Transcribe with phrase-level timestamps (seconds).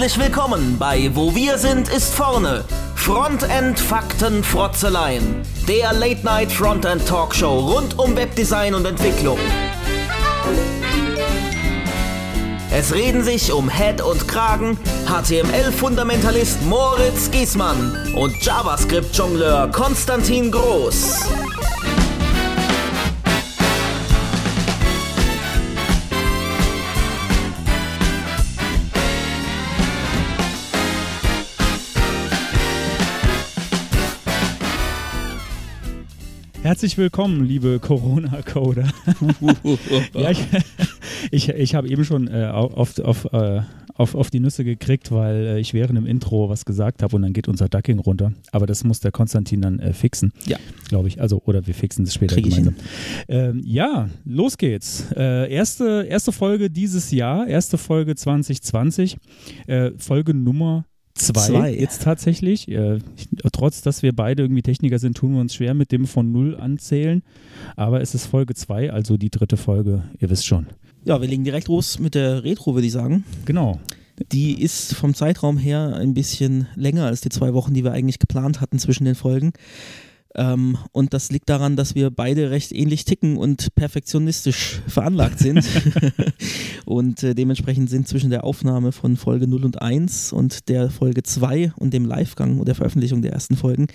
[0.00, 2.64] Herzlich willkommen bei Wo wir sind ist vorne.
[2.94, 5.42] Frontend Fakten Frotzeleien.
[5.68, 9.38] Der Late Night Frontend Talkshow rund um Webdesign und Entwicklung.
[12.72, 21.26] Es reden sich um Head und Kragen HTML-Fundamentalist Moritz Giesmann und JavaScript-Jongleur Konstantin Groß.
[36.70, 38.84] Herzlich willkommen, liebe Corona-Coder.
[40.14, 40.38] ja, ich
[41.32, 43.62] ich, ich habe eben schon äh, auf, auf, äh,
[43.94, 47.22] auf, auf die Nüsse gekriegt, weil äh, ich während dem Intro was gesagt habe und
[47.22, 48.32] dann geht unser Ducking runter.
[48.52, 50.32] Aber das muss der Konstantin dann äh, fixen.
[50.46, 50.58] Ja.
[50.88, 51.20] Glaube ich.
[51.20, 52.76] Also, oder wir fixen es später gemeinsam.
[53.26, 55.10] Ähm, ja, los geht's.
[55.16, 59.16] Äh, erste, erste Folge dieses Jahr, erste Folge 2020,
[59.66, 62.68] äh, Folge Nummer Zwei, Zwei, jetzt tatsächlich.
[62.68, 63.00] Äh,
[63.52, 66.56] trotz, dass wir beide irgendwie Techniker sind, tun wir uns schwer mit dem von Null
[66.56, 67.22] anzählen.
[67.76, 70.66] Aber es ist Folge zwei, also die dritte Folge, ihr wisst schon.
[71.04, 73.24] Ja, wir legen direkt los mit der Retro, würde ich sagen.
[73.44, 73.80] Genau.
[74.32, 78.18] Die ist vom Zeitraum her ein bisschen länger als die zwei Wochen, die wir eigentlich
[78.18, 79.52] geplant hatten zwischen den Folgen.
[80.36, 85.64] Ähm, und das liegt daran, dass wir beide recht ähnlich ticken und perfektionistisch veranlagt sind.
[86.84, 91.22] und äh, dementsprechend sind zwischen der Aufnahme von Folge 0 und 1 und der Folge
[91.22, 93.88] 2 und dem Livegang und der Veröffentlichung der ersten Folgen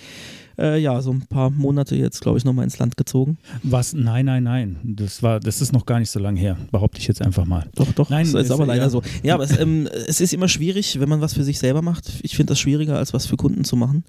[0.58, 3.38] äh, ja, so ein paar Monate jetzt, glaube ich, nochmal ins Land gezogen.
[3.62, 3.92] Was?
[3.92, 4.78] Nein, nein, nein.
[4.84, 7.66] Das war, das ist noch gar nicht so lange her, behaupte ich jetzt einfach mal.
[7.74, 8.90] Doch, doch, nein, das ist aber leider ja.
[8.90, 9.02] so.
[9.22, 12.10] Ja, aber es, ähm, es, ist immer schwierig, wenn man was für sich selber macht.
[12.22, 14.04] Ich finde das schwieriger, als was für Kunden zu machen.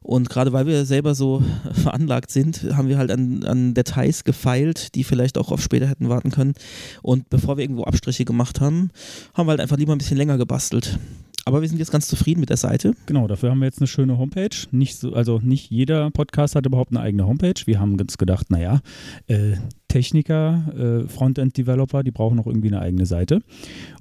[0.00, 4.94] Und gerade weil wir selber so veranlagt sind, haben wir halt an, an Details gefeilt,
[4.94, 6.54] die vielleicht auch auf später hätten warten können.
[7.02, 8.90] Und bevor wir irgendwo Abstriche gemacht haben,
[9.34, 10.98] haben wir halt einfach lieber ein bisschen länger gebastelt.
[11.48, 12.92] Aber wir sind jetzt ganz zufrieden mit der Seite.
[13.06, 14.54] Genau, dafür haben wir jetzt eine schöne Homepage.
[14.70, 17.54] Nicht so, also nicht jeder Podcast hat überhaupt eine eigene Homepage.
[17.64, 18.82] Wir haben uns gedacht, naja,
[19.28, 19.56] äh,
[19.88, 23.40] Techniker, äh, Frontend-Developer, die brauchen noch irgendwie eine eigene Seite.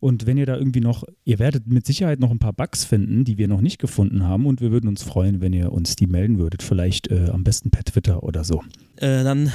[0.02, 3.24] Und wenn ihr da irgendwie noch, ihr werdet mit Sicherheit noch ein paar Bugs finden,
[3.24, 4.46] die wir noch nicht gefunden haben.
[4.46, 6.64] Und wir würden uns freuen, wenn ihr uns die melden würdet.
[6.64, 8.62] Vielleicht äh, am besten per Twitter oder so.
[8.98, 9.54] Äh, dann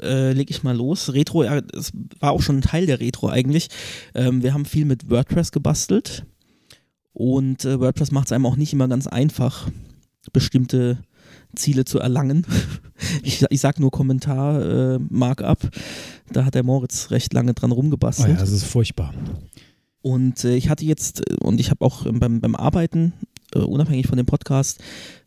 [0.00, 1.12] äh, lege ich mal los.
[1.12, 1.90] Retro, das
[2.20, 3.70] war auch schon ein Teil der Retro eigentlich.
[4.14, 6.24] Ähm, wir haben viel mit WordPress gebastelt.
[7.14, 9.70] Und äh, WordPress macht es einem auch nicht immer ganz einfach,
[10.32, 10.98] bestimmte
[11.54, 12.44] Ziele zu erlangen.
[13.22, 15.70] ich, ich sag nur Kommentar, äh, Markup.
[16.32, 18.28] Da hat der Moritz recht lange dran rumgebastelt.
[18.28, 19.14] Oh ja, das ist furchtbar.
[20.02, 23.12] Und äh, ich hatte jetzt, und ich habe auch beim, beim Arbeiten
[23.54, 24.80] äh, unabhängig von dem Podcast,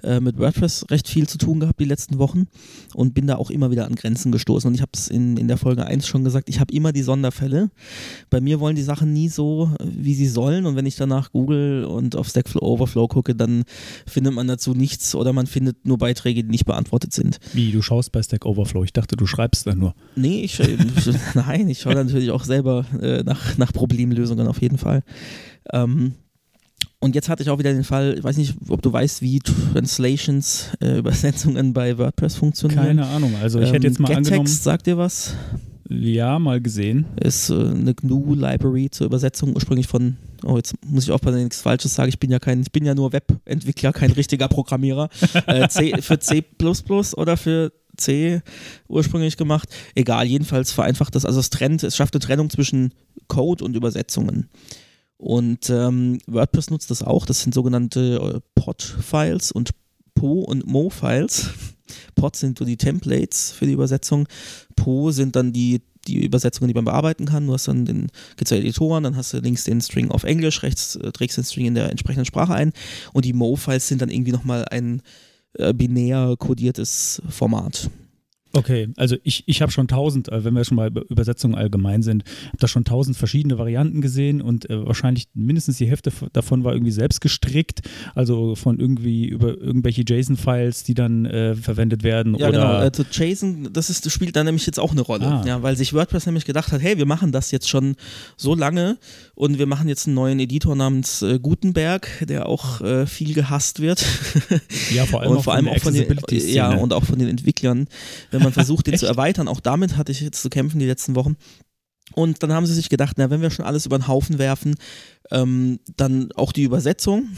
[0.03, 2.47] äh, mit WordPress recht viel zu tun gehabt die letzten Wochen
[2.93, 4.67] und bin da auch immer wieder an Grenzen gestoßen.
[4.67, 7.01] Und ich habe es in, in der Folge 1 schon gesagt, ich habe immer die
[7.01, 7.69] Sonderfälle.
[8.29, 10.65] Bei mir wollen die Sachen nie so, wie sie sollen.
[10.65, 13.63] Und wenn ich danach Google und auf Stack Overflow gucke, dann
[14.05, 17.39] findet man dazu nichts oder man findet nur Beiträge, die nicht beantwortet sind.
[17.53, 18.83] Wie, du schaust bei Stack Overflow?
[18.83, 19.95] Ich dachte, du schreibst da nur.
[20.15, 20.61] Nee, ich,
[21.33, 25.03] nein, ich schaue natürlich auch selber äh, nach, nach Problemlösungen auf jeden Fall.
[25.73, 26.13] Ähm,
[26.99, 29.39] und jetzt hatte ich auch wieder den Fall, ich weiß nicht, ob du weißt, wie
[29.39, 32.83] Translations, äh, Übersetzungen bei WordPress funktionieren.
[32.83, 34.47] Keine Ahnung, also ich ähm, hätte jetzt mal Gettext, angenommen.
[34.47, 35.35] sagt dir was?
[35.89, 37.05] Ja, mal gesehen.
[37.21, 41.95] Ist äh, eine GNU-Library zur Übersetzung ursprünglich von, oh, jetzt muss ich aufpassen, nichts Falsches
[41.95, 42.09] sage.
[42.09, 45.09] Ich bin ja kein, ich bin ja nur Webentwickler, kein richtiger Programmierer.
[45.47, 46.43] äh, C, für C
[47.15, 48.41] oder für C
[48.87, 49.69] ursprünglich gemacht.
[49.95, 51.25] Egal, jedenfalls vereinfacht das.
[51.25, 52.93] Also es trennt, es schafft eine Trennung zwischen
[53.27, 54.49] Code und Übersetzungen.
[55.17, 57.25] Und ähm, WordPress nutzt das auch.
[57.25, 59.71] Das sind sogenannte äh, Pod-Files und
[60.13, 61.49] Po- und Mo-Files.
[62.15, 64.27] Pod sind so die Templates für die Übersetzung.
[64.75, 67.47] Po sind dann die, die Übersetzungen, die man bearbeiten kann.
[67.47, 70.61] Du hast dann den, gibt's ja Editoren, dann hast du links den String auf Englisch,
[70.63, 72.73] rechts äh, trägst den String in der entsprechenden Sprache ein.
[73.13, 75.01] Und die Mo-Files sind dann irgendwie nochmal ein
[75.53, 77.89] äh, binär kodiertes Format.
[78.57, 82.01] Okay, also ich, ich habe schon tausend, äh, wenn wir schon mal bei Übersetzungen allgemein
[82.01, 86.63] sind, habe da schon tausend verschiedene Varianten gesehen und äh, wahrscheinlich mindestens die Hälfte davon
[86.63, 87.81] war irgendwie selbst gestrickt,
[88.15, 92.35] also von irgendwie über irgendwelche JSON-Files, die dann äh, verwendet werden.
[92.35, 92.65] Ja, genau.
[92.65, 95.43] Also JSON, das ist, spielt da nämlich jetzt auch eine Rolle, Ah.
[95.45, 97.95] ja, weil sich WordPress nämlich gedacht hat, hey, wir machen das jetzt schon
[98.37, 98.97] so lange
[99.35, 103.81] und wir machen jetzt einen neuen Editor namens äh, Gutenberg, der auch äh, viel gehasst
[103.81, 104.03] wird.
[104.91, 107.19] ja, vor allem und auch vor allem von auch von den, ja, und auch von
[107.19, 107.87] den Entwicklern,
[108.31, 109.47] wenn man versucht, den zu erweitern.
[109.47, 111.35] Auch damit hatte ich jetzt zu kämpfen die letzten Wochen.
[112.13, 114.75] Und dann haben sie sich gedacht, na, wenn wir schon alles über den Haufen werfen,
[115.31, 117.29] ähm, dann auch die Übersetzung.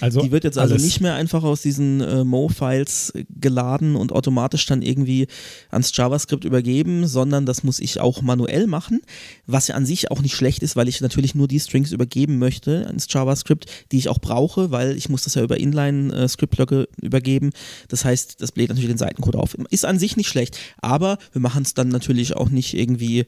[0.00, 0.84] Also die wird jetzt also alles.
[0.84, 5.28] nicht mehr einfach aus diesen äh, Mo-Files geladen und automatisch dann irgendwie
[5.70, 9.00] ans JavaScript übergeben, sondern das muss ich auch manuell machen,
[9.46, 12.38] was ja an sich auch nicht schlecht ist, weil ich natürlich nur die Strings übergeben
[12.38, 17.50] möchte ins JavaScript, die ich auch brauche, weil ich muss das ja über Inline-Script-Blöcke übergeben.
[17.88, 19.54] Das heißt, das bläht natürlich den Seitencode auf.
[19.70, 23.26] Ist an sich nicht schlecht, aber wir machen es dann natürlich auch nicht irgendwie,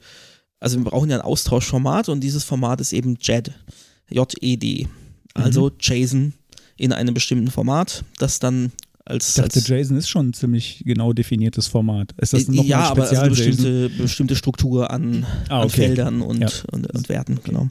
[0.64, 3.52] also wir brauchen ja ein Austauschformat und dieses Format ist eben JED,
[4.08, 4.88] J-E-D,
[5.34, 6.32] also JSON
[6.78, 8.72] in einem bestimmten Format, das dann
[9.05, 12.14] als, Ich dachte, als JSON ist schon ein ziemlich genau definiertes Format.
[12.16, 15.76] Ist das nochmal ja, aber also spezial bestimmte, bestimmte Struktur an, Ah, an okay.
[15.88, 16.49] Feldern und, Ja.
[16.72, 17.69] und, und Werten, genau.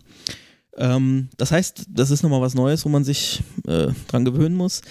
[0.77, 4.83] Ähm, das heißt, das ist nochmal was Neues, wo man sich äh, dran gewöhnen muss.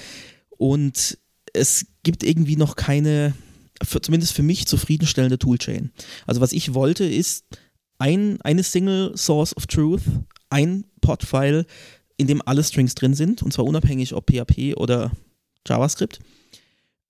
[0.51, 1.19] Und
[1.53, 3.35] es gibt irgendwie noch keine,
[3.81, 5.93] für, zumindest für mich, zufriedenstellende Toolchain.
[6.27, 7.45] Also was ich wollte, ist
[8.03, 10.03] ein, eine Single Source of Truth,
[10.51, 11.67] ein Pod-File,
[12.17, 15.13] in dem alle Strings drin sind, und zwar unabhängig ob PHP oder
[15.67, 16.19] JavaScript.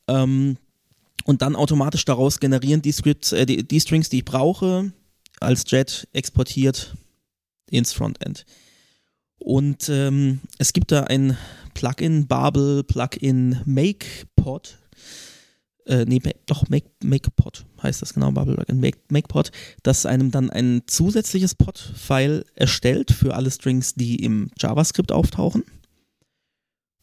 [0.07, 0.59] Ähm,
[1.25, 4.93] und dann automatisch daraus generieren die Scripts, äh, die, die Strings, die ich brauche,
[5.41, 6.95] als JET exportiert
[7.71, 8.45] ins Frontend.
[9.39, 11.39] Und ähm, es gibt da ein
[11.73, 14.79] Plugin, Babel, Plugin MakePod.
[15.87, 19.51] Äh, nee, doch, Make, MakePod heißt das genau, Plugin Make, MakePod,
[19.83, 25.65] das einem dann ein zusätzliches Pod-File erstellt für alle Strings, die im JavaScript auftauchen.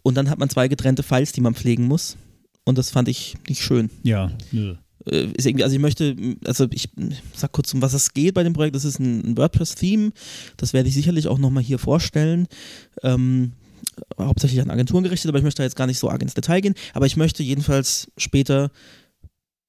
[0.02, 2.16] Und dann hat man zwei getrennte Files, die man pflegen muss.
[2.64, 4.76] Und das fand ich nicht schön Ja, nö.
[5.06, 6.16] äh, ist irgendwie, also ich möchte,
[6.46, 6.90] also ich
[7.36, 8.76] sag kurz, um was es geht bei dem Projekt.
[8.76, 10.12] Das ist ein, ein WordPress-Theme.
[10.56, 12.48] Das werde ich sicherlich auch nochmal hier vorstellen.
[13.04, 13.54] Ähm,
[14.18, 16.62] hauptsächlich an Agenturen gerichtet, aber ich möchte da jetzt gar nicht so arg ins Detail
[16.62, 16.76] gehen.
[16.94, 18.72] Aber ich möchte jedenfalls später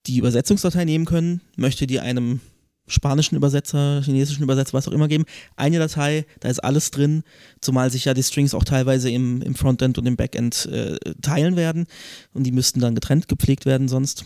[0.06, 2.40] die Übersetzungsdatei nehmen können, möchte die einem
[2.86, 5.24] spanischen Übersetzer, chinesischen Übersetzer, was auch immer geben.
[5.56, 7.22] Eine Datei, da ist alles drin,
[7.60, 11.56] zumal sich ja die Strings auch teilweise im, im Frontend und im Backend äh, teilen
[11.56, 11.86] werden
[12.32, 14.24] und die müssten dann getrennt gepflegt werden sonst.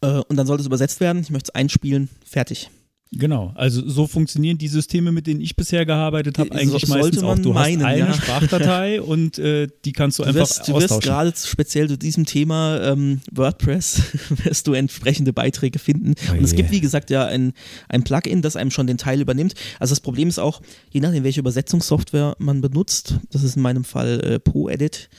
[0.00, 1.22] Äh, und dann sollte es übersetzt werden.
[1.22, 2.70] Ich möchte es einspielen, fertig.
[3.14, 7.04] Genau, also so funktionieren die Systeme, mit denen ich bisher gearbeitet habe, So- eigentlich sollte
[7.04, 7.38] meistens auch.
[7.38, 8.14] Du meinen, hast eine ja.
[8.14, 11.00] Sprachdatei und äh, die kannst du Du einfach wirst, du wirst austauschen.
[11.02, 14.00] gerade speziell zu diesem Thema ähm, WordPress
[14.44, 16.14] wirst du entsprechende Beiträge finden.
[16.30, 17.52] Oh und es gibt, wie gesagt, ja ein,
[17.90, 19.54] ein Plugin, das einem schon den Teil übernimmt.
[19.78, 23.84] Also das Problem ist auch, je nachdem, welche Übersetzungssoftware man benutzt, das ist in meinem
[23.84, 25.10] Fall äh, ProEdit,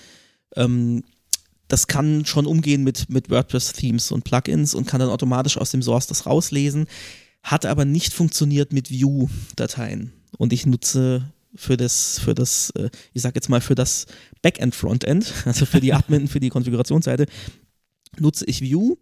[0.55, 1.03] ähm,
[1.67, 5.81] das kann schon umgehen mit, mit WordPress-Themes und Plugins und kann dann automatisch aus dem
[5.83, 6.87] Source das rauslesen,
[7.43, 10.13] hat aber nicht funktioniert mit View-Dateien.
[10.37, 14.07] Und ich nutze für das, für das, äh, ich sag jetzt mal, für das
[14.41, 17.27] Backend-Frontend, also für die Admin, für die Konfigurationsseite,
[18.17, 18.97] nutze ich Vue.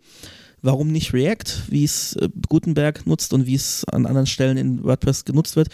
[0.63, 4.83] Warum nicht React, wie es äh, Gutenberg nutzt und wie es an anderen Stellen in
[4.83, 5.69] WordPress genutzt wird?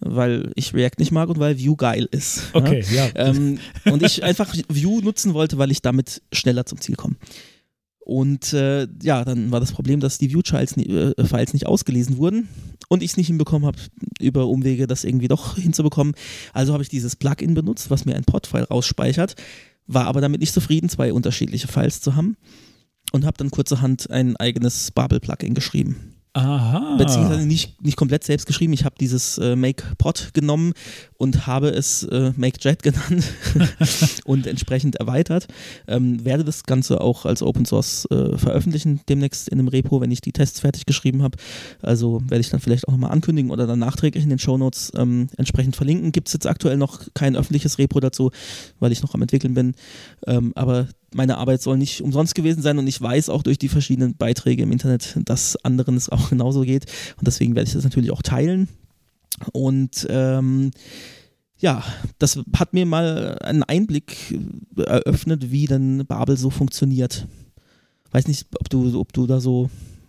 [0.00, 2.42] Weil ich React nicht mag und weil Vue geil ist.
[2.54, 2.60] ja?
[2.60, 3.08] Okay, ja.
[3.16, 7.16] Ähm, und ich einfach Vue nutzen wollte, weil ich damit schneller zum Ziel komme.
[8.08, 12.48] Und äh, ja, dann war das Problem, dass die Vue-Files äh, nicht ausgelesen wurden
[12.88, 13.76] und ich es nicht hinbekommen habe,
[14.18, 16.14] über Umwege das irgendwie doch hinzubekommen.
[16.54, 19.34] Also habe ich dieses Plugin benutzt, was mir ein Pod-File rausspeichert,
[19.86, 22.38] war aber damit nicht zufrieden, zwei unterschiedliche Files zu haben
[23.12, 26.17] und habe dann kurzerhand ein eigenes Babel-Plugin geschrieben.
[26.38, 26.96] Aha.
[26.96, 28.72] Beziehungsweise nicht, nicht komplett selbst geschrieben.
[28.72, 30.72] Ich habe dieses äh, Make-Pod genommen
[31.16, 33.24] und habe es äh, Make-Jet genannt
[34.24, 35.48] und entsprechend erweitert.
[35.88, 40.10] Ähm, werde das Ganze auch als Open Source äh, veröffentlichen, demnächst in einem Repo, wenn
[40.10, 41.36] ich die Tests fertig geschrieben habe.
[41.82, 45.28] Also werde ich dann vielleicht auch nochmal ankündigen oder dann nachträglich in den Shownotes ähm,
[45.36, 46.12] entsprechend verlinken.
[46.12, 48.30] Gibt es jetzt aktuell noch kein öffentliches Repo dazu,
[48.78, 49.74] weil ich noch am entwickeln bin.
[50.26, 53.68] Ähm, aber meine Arbeit soll nicht umsonst gewesen sein und ich weiß auch durch die
[53.68, 56.86] verschiedenen Beiträge im Internet, dass anderen es auch genauso geht
[57.18, 58.68] und deswegen werde ich das natürlich auch teilen
[59.52, 60.70] und ähm,
[61.60, 61.82] ja,
[62.18, 64.38] das hat mir mal einen Einblick
[64.76, 67.26] äh, eröffnet, wie denn Babel so funktioniert.
[68.12, 69.68] Weiß nicht, ob du, ob du da so,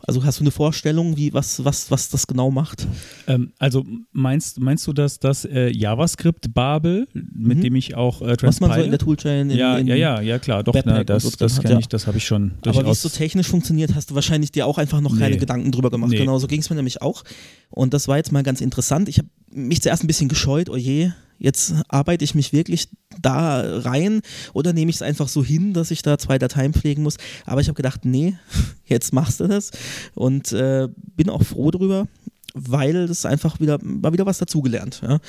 [0.09, 2.87] also hast du eine Vorstellung, wie was, was, was das genau macht?
[3.27, 7.61] Ähm, also meinst, meinst du, dass das äh, JavaScript Babel, mit Mhm.
[7.61, 8.89] dem ich auch äh, Was man so in transpile?
[8.89, 11.59] der Toolchain in, ja, in ja, ja, ja, klar, doch, Webpack ne, das, so das
[11.61, 13.01] kenne ich, das habe ich schon Aber wie es durchaus.
[13.03, 15.37] so technisch funktioniert, hast du wahrscheinlich dir auch einfach noch keine Nee.
[15.39, 16.11] Gedanken drüber gemacht.
[16.11, 16.17] Nee.
[16.17, 17.23] Genau, so ging es mir nämlich auch.
[17.69, 19.07] Und das war jetzt mal ganz interessant.
[19.09, 22.89] Ich habe mich zuerst ein bisschen gescheut, oh je, jetzt arbeite ich mich wirklich
[23.21, 24.21] da rein
[24.53, 27.17] oder nehme ich es einfach so hin, dass ich da zwei Dateien pflegen muss.
[27.45, 28.37] Aber ich habe gedacht, nee,
[28.85, 29.71] jetzt machst du das
[30.13, 32.07] und äh, bin auch froh drüber,
[32.53, 35.01] weil das einfach wieder, mal wieder was dazugelernt.
[35.01, 35.19] Ja?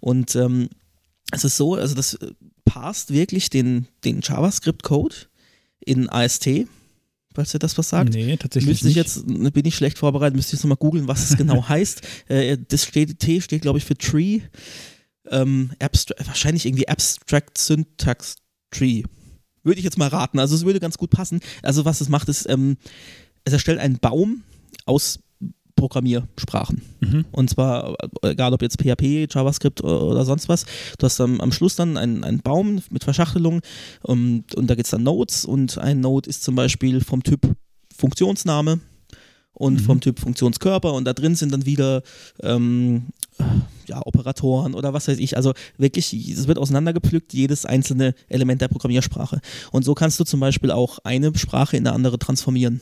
[0.00, 0.68] Und ähm,
[1.30, 2.32] es ist so, also das äh,
[2.64, 5.14] passt wirklich den, den JavaScript-Code
[5.84, 6.48] in AST
[7.38, 8.14] falls ihr das was sagt.
[8.14, 9.06] Nee, tatsächlich Müsste ich nicht.
[9.06, 12.02] jetzt, ne, bin ich schlecht vorbereitet, müsste ich jetzt nochmal googeln, was es genau heißt.
[12.26, 14.40] Äh, das steht, T steht, glaube ich, für Tree.
[15.30, 15.70] Ähm,
[16.26, 18.36] wahrscheinlich irgendwie Abstract Syntax
[18.72, 19.04] Tree.
[19.62, 20.40] Würde ich jetzt mal raten.
[20.40, 21.38] Also es würde ganz gut passen.
[21.62, 22.76] Also was es macht, ist, ähm,
[23.44, 24.42] es erstellt einen Baum
[24.84, 25.20] aus
[25.78, 26.82] Programmiersprachen.
[27.00, 27.24] Mhm.
[27.32, 30.64] Und zwar, äh, egal ob jetzt PHP, JavaScript o- oder sonst was,
[30.98, 33.60] du hast dann am Schluss dann einen, einen Baum mit Verschachtelung
[34.02, 37.40] und, und da gibt es dann Nodes und ein Node ist zum Beispiel vom Typ
[37.96, 38.80] Funktionsname
[39.52, 39.84] und Mhm.
[39.84, 42.02] vom Typ Funktionskörper und da drin sind dann wieder
[42.42, 43.06] ähm,
[43.88, 45.36] ja, Operatoren oder was weiß ich.
[45.36, 49.40] Also wirklich, es wird auseinandergepflückt, jedes einzelne Element der Programmiersprache.
[49.72, 52.80] Und so kannst du zum Beispiel auch eine Sprache in eine andere transformieren.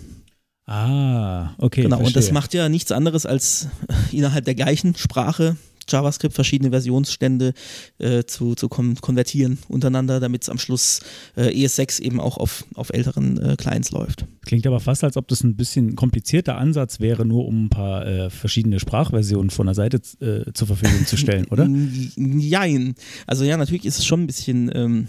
[0.66, 1.82] Ah, okay.
[1.82, 2.34] Genau, und das verstehe.
[2.34, 3.68] macht ja nichts anderes als
[4.10, 5.56] äh, innerhalb der gleichen Sprache
[5.88, 7.54] JavaScript verschiedene Versionsstände
[7.98, 10.98] äh, zu, zu kon konvertieren untereinander, damit es am Schluss
[11.36, 14.26] äh, ES6 eben auch auf, auf älteren äh, Clients läuft.
[14.44, 18.04] Klingt aber fast, als ob das ein bisschen komplizierter Ansatz wäre, nur um ein paar
[18.04, 21.62] äh, verschiedene Sprachversionen von der Seite äh, zur Verfügung zu stellen, oder?
[21.66, 22.96] N- Jein.
[23.28, 25.06] Also ja, natürlich ist es schon ein bisschen, ähm,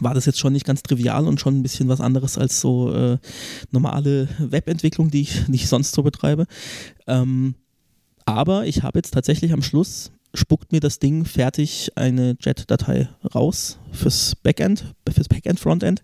[0.00, 2.92] war das jetzt schon nicht ganz trivial und schon ein bisschen was anderes als so
[2.92, 3.18] äh,
[3.70, 6.46] normale Webentwicklung, die ich, ich sonst so betreibe.
[7.06, 7.54] Ähm,
[8.24, 13.78] aber ich habe jetzt tatsächlich am Schluss spuckt mir das Ding fertig eine JET-Datei raus
[13.90, 16.00] fürs Backend, fürs Backend-Frontend.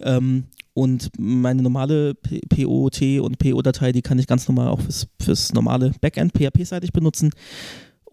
[0.00, 5.52] Ähm, und meine normale POT und PO-Datei, die kann ich ganz normal auch fürs, fürs
[5.52, 7.30] normale Backend PHP-seitig benutzen.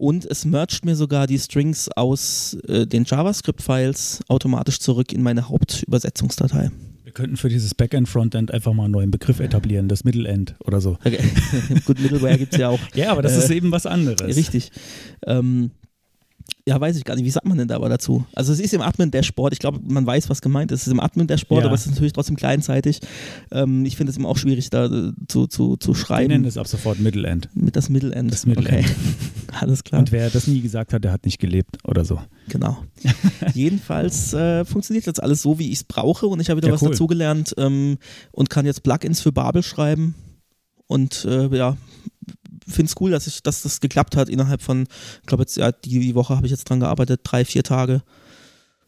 [0.02, 5.48] Und es mergt mir sogar die Strings aus äh, den JavaScript-Files automatisch zurück in meine
[5.48, 6.72] Hauptübersetzungsdatei.
[7.04, 10.80] Wir könnten für dieses Backend, Frontend einfach mal einen neuen Begriff etablieren, das Middle-End oder
[10.80, 10.98] so.
[11.04, 11.20] Okay.
[11.84, 12.80] Gut, Middleware gibt es ja auch.
[12.96, 14.36] Ja, aber das Äh, ist eben was anderes.
[14.36, 14.72] Richtig.
[15.24, 15.70] Ähm,
[16.66, 17.24] ja, weiß ich gar nicht.
[17.24, 18.24] Wie sagt man denn da aber dazu?
[18.34, 19.52] Also es ist im Admin-Dashboard.
[19.52, 20.82] Ich glaube, man weiß, was gemeint ist.
[20.82, 21.66] Es ist im Admin-Dashboard, Ja.
[21.66, 23.00] aber es ist natürlich trotzdem kleinzeitig.
[23.50, 26.28] Ähm, ich finde es immer auch schwierig, da äh, zu, zu, zu Wir schreiben.
[26.28, 27.48] nennen es ab sofort Middle-End.
[27.54, 28.32] Mit das Middle-End.
[28.32, 28.86] Das Middle-End.
[28.86, 28.94] Okay.
[29.60, 29.98] Alles klar.
[30.00, 32.20] Und wer das nie gesagt hat, der hat nicht gelebt oder so.
[32.48, 32.78] Genau.
[33.54, 36.74] Jedenfalls äh, funktioniert jetzt alles so, wie ich es brauche und ich habe wieder Ja,
[36.74, 36.90] was cool.
[36.90, 37.98] dazugelernt ähm,
[38.30, 40.14] und kann jetzt Plugins für Babel schreiben
[40.86, 41.76] und äh, ja,
[42.66, 44.86] finde es cool, dass, ich, dass das geklappt hat innerhalb von,
[45.20, 48.02] ich glaube jetzt, ja, die, die Woche habe ich jetzt dran gearbeitet, drei, vier Tage.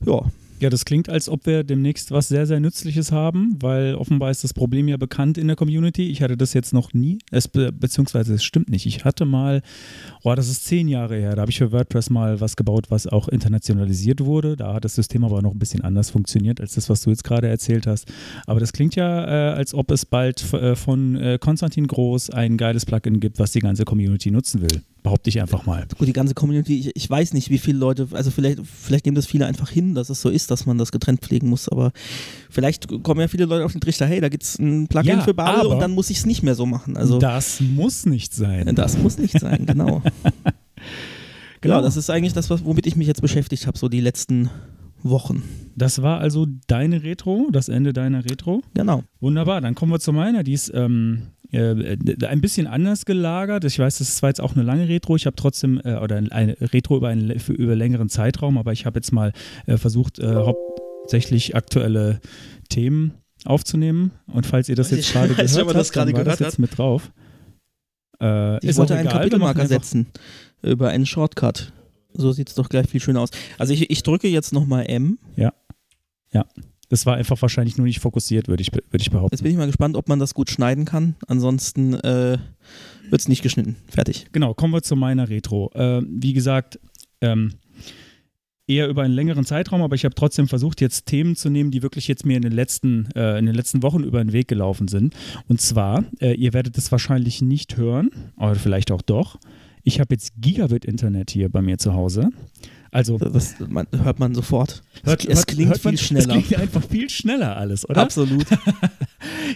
[0.04, 0.23] Ja,
[0.61, 4.44] Ja, das klingt, als ob wir demnächst was sehr, sehr Nützliches haben, weil offenbar ist
[4.44, 6.08] das Problem ja bekannt in der Community.
[6.08, 8.87] Ich hatte das jetzt noch nie, es, be beziehungsweise es stimmt nicht.
[8.87, 9.62] Ich hatte mal,
[10.23, 13.08] oh, das ist zehn Jahre her, da habe ich für WordPress mal was gebaut, was
[13.08, 14.56] auch internationalisiert wurde.
[14.56, 17.25] Da hat das System aber noch ein bisschen anders funktioniert als das, was du jetzt
[17.25, 18.11] gerade erzählt hast.
[18.46, 22.56] Aber das klingt ja, äh, als ob es bald äh, von äh, Konstantin Groß ein
[22.56, 24.82] geiles Plugin gibt, was die ganze Community nutzen will.
[25.04, 25.87] Behaupte ich einfach mal.
[25.99, 29.14] gut, die ganze Community, ich, ich weiß nicht, wie viele Leute, also vielleicht, vielleicht nehmen
[29.14, 31.92] das viele einfach hin, dass es so ist, dass man das getrennt pflegen muss, aber
[32.49, 35.20] vielleicht kommen ja viele Leute auf den Trichter, hey, da gibt es ein Plugin Ja,
[35.20, 36.96] für Babel und dann muss ich es nicht mehr so machen.
[36.96, 38.75] Also das muss nicht sein.
[38.75, 40.02] Das muss nicht sein, genau.
[41.61, 41.76] Genau.
[41.76, 44.50] Ja, das ist eigentlich das, womit ich mich jetzt beschäftigt habe, so die letzten
[45.02, 45.42] Wochen.
[45.75, 48.62] Das war also deine Retro, das Ende deiner Retro.
[48.75, 49.02] Genau.
[49.20, 50.42] Wunderbar, dann kommen wir zu meiner.
[50.44, 51.96] Die ist ähm, äh,
[52.26, 53.64] ein bisschen anders gelagert.
[53.64, 55.16] Ich weiß, das ist zwar jetzt auch eine lange Retro.
[55.16, 58.87] Ich habe trotzdem, äh, oder eine Retro über einen für, über längeren Zeitraum, aber ich
[58.87, 59.32] habe jetzt mal
[59.66, 62.20] äh, versucht, äh, hauptsächlich aktuelle
[62.68, 64.12] Themen aufzunehmen.
[64.26, 66.38] Und falls ihr das jetzt Ich gerade gehört nicht, das habt, dann gerade war das
[66.40, 67.12] jetzt mit drauf.
[68.20, 70.06] Äh, Ich wollte einen Kapitelmarker setzen
[70.62, 71.73] über einen Shortcut.
[72.14, 73.30] So sieht es doch gleich viel schöner aus.
[73.58, 75.18] Also ich, ich drücke jetzt nochmal M.
[76.94, 79.34] Das war einfach wahrscheinlich nur nicht fokussiert, würde ich, würde ich behaupten.
[79.34, 81.16] Jetzt bin ich mal gespannt, ob man das gut schneiden kann.
[81.26, 82.38] Ansonsten äh,
[83.10, 83.74] wird es nicht geschnitten.
[83.88, 84.28] Fertig.
[84.30, 85.72] Genau, kommen wir zu meiner Retro.
[85.74, 86.78] Äh, wie gesagt,
[87.20, 87.54] ähm,
[88.68, 91.82] eher über einen längeren Zeitraum, aber ich habe trotzdem versucht, jetzt Themen zu nehmen, die
[91.82, 94.86] wirklich jetzt mir in den letzten, äh, in den letzten Wochen über den Weg gelaufen
[94.86, 95.16] sind.
[95.48, 99.40] Und zwar, äh, ihr werdet es wahrscheinlich nicht hören, aber vielleicht auch doch.
[99.82, 102.30] Ich habe jetzt Gigabit-Internet hier bei mir zu Hause.
[102.94, 104.84] Also Das man, hört man sofort.
[105.02, 106.36] hört, es hört, klingt hört man, viel schneller.
[106.36, 108.00] Es klingt einfach viel schneller alles, oder?
[108.02, 108.46] Absolut.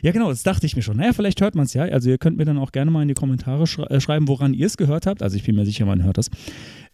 [0.03, 0.97] Ja, genau, das dachte ich mir schon.
[0.97, 1.83] Naja, vielleicht hört man es ja.
[1.83, 4.55] Also ihr könnt mir dann auch gerne mal in die Kommentare schrei äh, schreiben, woran
[4.55, 5.23] ihr es gehört habt.
[5.23, 6.31] Also ich bin mir sicher, man hört das.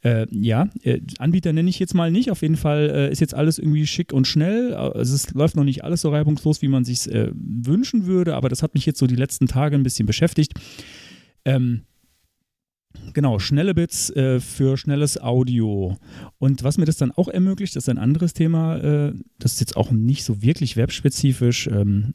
[0.03, 2.31] Äh, ja, äh, Anbieter nenne ich jetzt mal nicht.
[2.31, 4.75] Auf jeden Fall äh, ist jetzt alles irgendwie schick und schnell.
[4.75, 8.49] Also es läuft noch nicht alles so reibungslos, wie man sich äh, wünschen würde, aber
[8.49, 10.55] das hat mich jetzt so die letzten Tage ein bisschen beschäftigt.
[11.45, 11.83] Ähm,
[13.13, 15.97] Genau, schnelle Bits äh, für schnelles Audio.
[16.39, 19.77] Und was mir das dann auch ermöglicht, ist ein anderes Thema, äh, das ist jetzt
[19.77, 22.15] auch nicht so wirklich webspezifisch, ähm,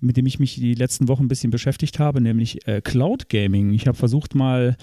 [0.00, 3.72] mit dem ich mich die letzten Wochen ein bisschen beschäftigt habe, nämlich äh, Cloud Gaming.
[3.72, 4.76] Ich habe versucht mal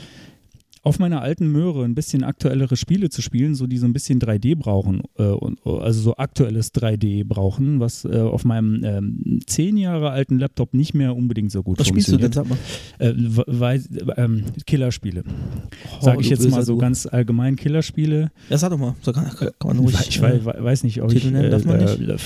[0.85, 4.19] auf meiner alten Möhre ein bisschen aktuellere Spiele zu spielen, so die so ein bisschen
[4.19, 9.77] 3D brauchen, äh, und, also so aktuelles 3D brauchen, was äh, auf meinem ähm, zehn
[9.77, 12.59] Jahre alten Laptop nicht mehr unbedingt so gut Was spielst du denn, funktioniert.
[12.99, 14.17] sag mal?
[14.17, 15.23] Äh, ähm, Killerspiele.
[15.25, 16.79] Oh, Sage ich jetzt mal so du.
[16.79, 18.31] ganz allgemein Killerspiele.
[18.49, 18.95] Ja, sag doch mal.
[19.01, 19.95] So kann, kann man ruhig.
[20.07, 21.99] ich weiß, äh, weiß nicht, ob Titel ich nennen darf man äh, nicht?
[21.99, 22.17] äh, äh,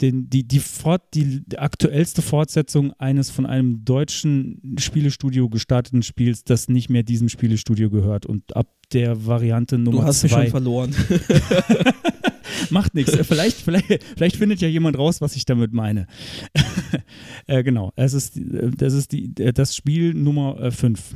[0.00, 6.68] den, die, die, fort, die aktuellste Fortsetzung eines von einem deutschen Spielestudio gestarteten Spiels, das
[6.68, 10.50] nicht mehr diesem Spielestudio gehört und ab der Variante du Nummer hast mich schon zwei
[10.50, 10.94] verloren.
[12.70, 13.12] macht nichts.
[13.12, 16.06] Äh, Vielleicht, vielleicht, vielleicht findet ja jemand raus, was ich damit meine.
[17.46, 21.14] äh, genau, es ist, äh, das ist die, äh, das Spiel Nummer 5.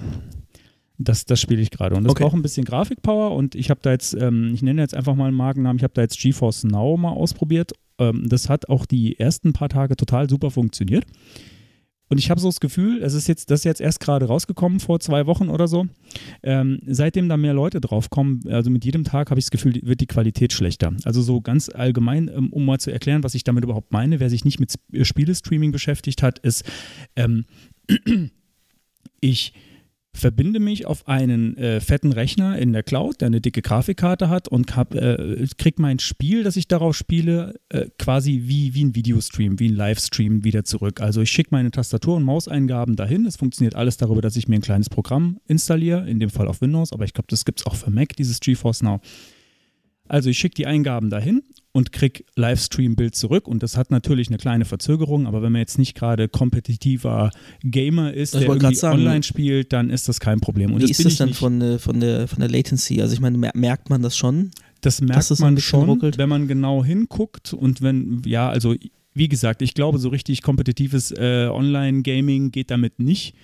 [0.99, 1.97] Das, das spiele ich gerade.
[1.97, 2.25] Und das Okay.
[2.25, 5.29] braucht ein bisschen Grafikpower und ich habe da jetzt, ähm, ich nenne jetzt einfach mal
[5.29, 7.73] einen Markennamen, ich habe da jetzt GeForce Now mal ausprobiert.
[8.01, 11.05] Ähm, das hat auch die ersten paar Tage total super funktioniert.
[12.13, 14.81] Und ich habe so das Gefühl, es ist jetzt, das ist jetzt erst gerade rausgekommen
[14.81, 15.87] vor zwei Wochen oder so.
[16.43, 20.01] Ähm, seitdem da mehr Leute draufkommen, also mit jedem Tag habe ich das Gefühl, wird
[20.01, 20.93] die Qualität schlechter.
[21.05, 24.29] Also so ganz allgemein, ähm, um mal zu erklären, was ich damit überhaupt meine, wer
[24.29, 26.65] sich nicht mit Sp- Spielestreaming beschäftigt hat, ist,
[27.15, 27.45] ähm,
[29.21, 29.53] ich
[30.13, 34.49] verbinde mich auf einen äh, fetten Rechner in der Cloud, der eine dicke Grafikkarte hat
[34.49, 38.95] und hab, äh, krieg mein Spiel, das ich darauf spiele, äh, quasi wie, wie ein
[38.95, 41.01] Videostream, wie ein Livestream wieder zurück.
[41.01, 43.25] Also ich schicke meine Tastatur- und Mauseingaben dahin.
[43.27, 46.61] Es funktioniert alles darüber, dass ich mir ein kleines Programm installiere, in dem Fall auf
[46.61, 49.01] Windows, aber ich glaube, das gibt es auch für Mac, dieses GeForce Now.
[50.09, 54.39] Also ich schicke die Eingaben dahin und krieg Livestream-Bild zurück und das hat natürlich eine
[54.39, 57.31] kleine Verzögerung, aber wenn man jetzt nicht gerade kompetitiver
[57.63, 60.73] Gamer ist, der irgendwie sagen, online spielt, dann ist das kein Problem.
[60.73, 61.39] Und Wie das ist das nicht.
[61.39, 63.01] von, von, der, von der Latency?
[63.01, 64.51] Also ich meine, mer- merkt man das schon?
[64.81, 66.19] Das merkt man schon, ruckelt?
[66.19, 68.75] wenn man genau hinguckt und wenn, ja, also
[69.13, 73.35] wie gesagt, ich glaube, so richtig kompetitives äh, Online-Gaming geht damit nicht.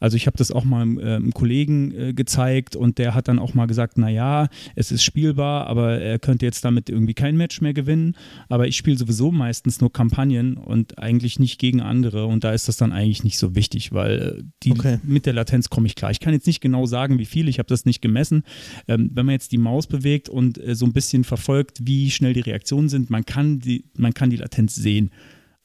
[0.00, 3.28] Also ich habe das auch mal einem, äh, einem Kollegen äh, gezeigt und der hat
[3.28, 7.36] dann auch mal gesagt, naja, es ist spielbar, aber er könnte jetzt damit irgendwie kein
[7.36, 8.16] Match mehr gewinnen.
[8.48, 12.66] Aber ich spiele sowieso meistens nur Kampagnen und eigentlich nicht gegen andere und da ist
[12.68, 14.98] das dann eigentlich nicht so wichtig, weil äh, die, Okay.
[15.02, 16.10] mit der Latenz komme ich klar.
[16.10, 18.44] Ich kann jetzt nicht genau sagen, wie viel, ich habe das nicht gemessen.
[18.88, 22.32] Ähm, wenn man jetzt die Maus bewegt und äh, so ein bisschen verfolgt, wie schnell
[22.32, 25.10] die Reaktionen sind, man kann die, man kann die Latenz sehen.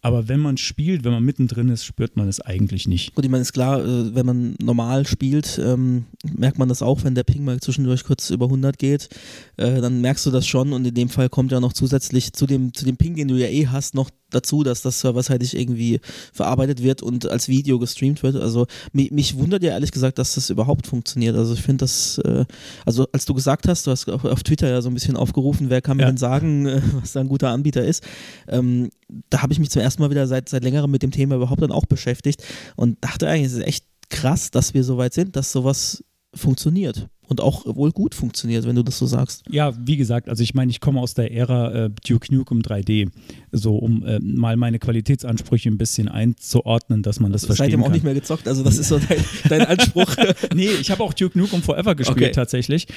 [0.06, 3.16] Aber wenn man spielt, wenn man mittendrin ist, spürt man es eigentlich nicht.
[3.16, 6.06] Gut, ich meine, ist klar, äh, wenn man normal spielt, ähm,
[6.38, 9.10] merkt man das auch, wenn der Ping mal zwischendurch kurz über 100 geht,
[9.58, 12.46] äh, dann merkst du das schon und in dem Fall kommt ja noch zusätzlich zu
[12.46, 16.00] dem, zu dem Ping, den du ja eh hast, noch dazu, dass das serverseitig irgendwie
[16.34, 18.36] verarbeitet wird und als Video gestreamt wird.
[18.36, 21.36] Also mich, mich wundert ja ehrlich gesagt, dass das überhaupt funktioniert.
[21.36, 22.46] Also ich finde das, äh,
[22.86, 25.70] also als du gesagt hast, du hast auf, auf Twitter ja so ein bisschen aufgerufen,
[25.70, 26.10] wer kann mir Ja.
[26.10, 28.04] denn sagen, äh, was da ein guter Anbieter ist,
[28.48, 28.90] ähm,
[29.30, 31.62] da habe ich mich zum ersten Mal wieder seit, seit längerem mit dem Thema überhaupt
[31.62, 32.44] dann auch beschäftigt
[32.76, 37.08] und dachte eigentlich, es ist echt krass, dass wir so weit sind, dass sowas funktioniert
[37.28, 39.44] und auch wohl gut funktioniert, wenn du das so sagst.
[39.50, 43.10] Ja, wie gesagt, also ich meine, ich komme aus der Ära äh, Duke Nukem 3D,
[43.52, 47.86] so um äh, mal meine Qualitätsansprüche ein bisschen einzuordnen, dass man das verstehen Seitdem auch
[47.86, 47.94] kann.
[47.94, 50.16] nicht mehr gezockt, also das ist so dein, dein Anspruch.
[50.56, 52.32] nee, ich habe auch Duke Nukem Forever gespielt Okay.
[52.32, 52.88] tatsächlich.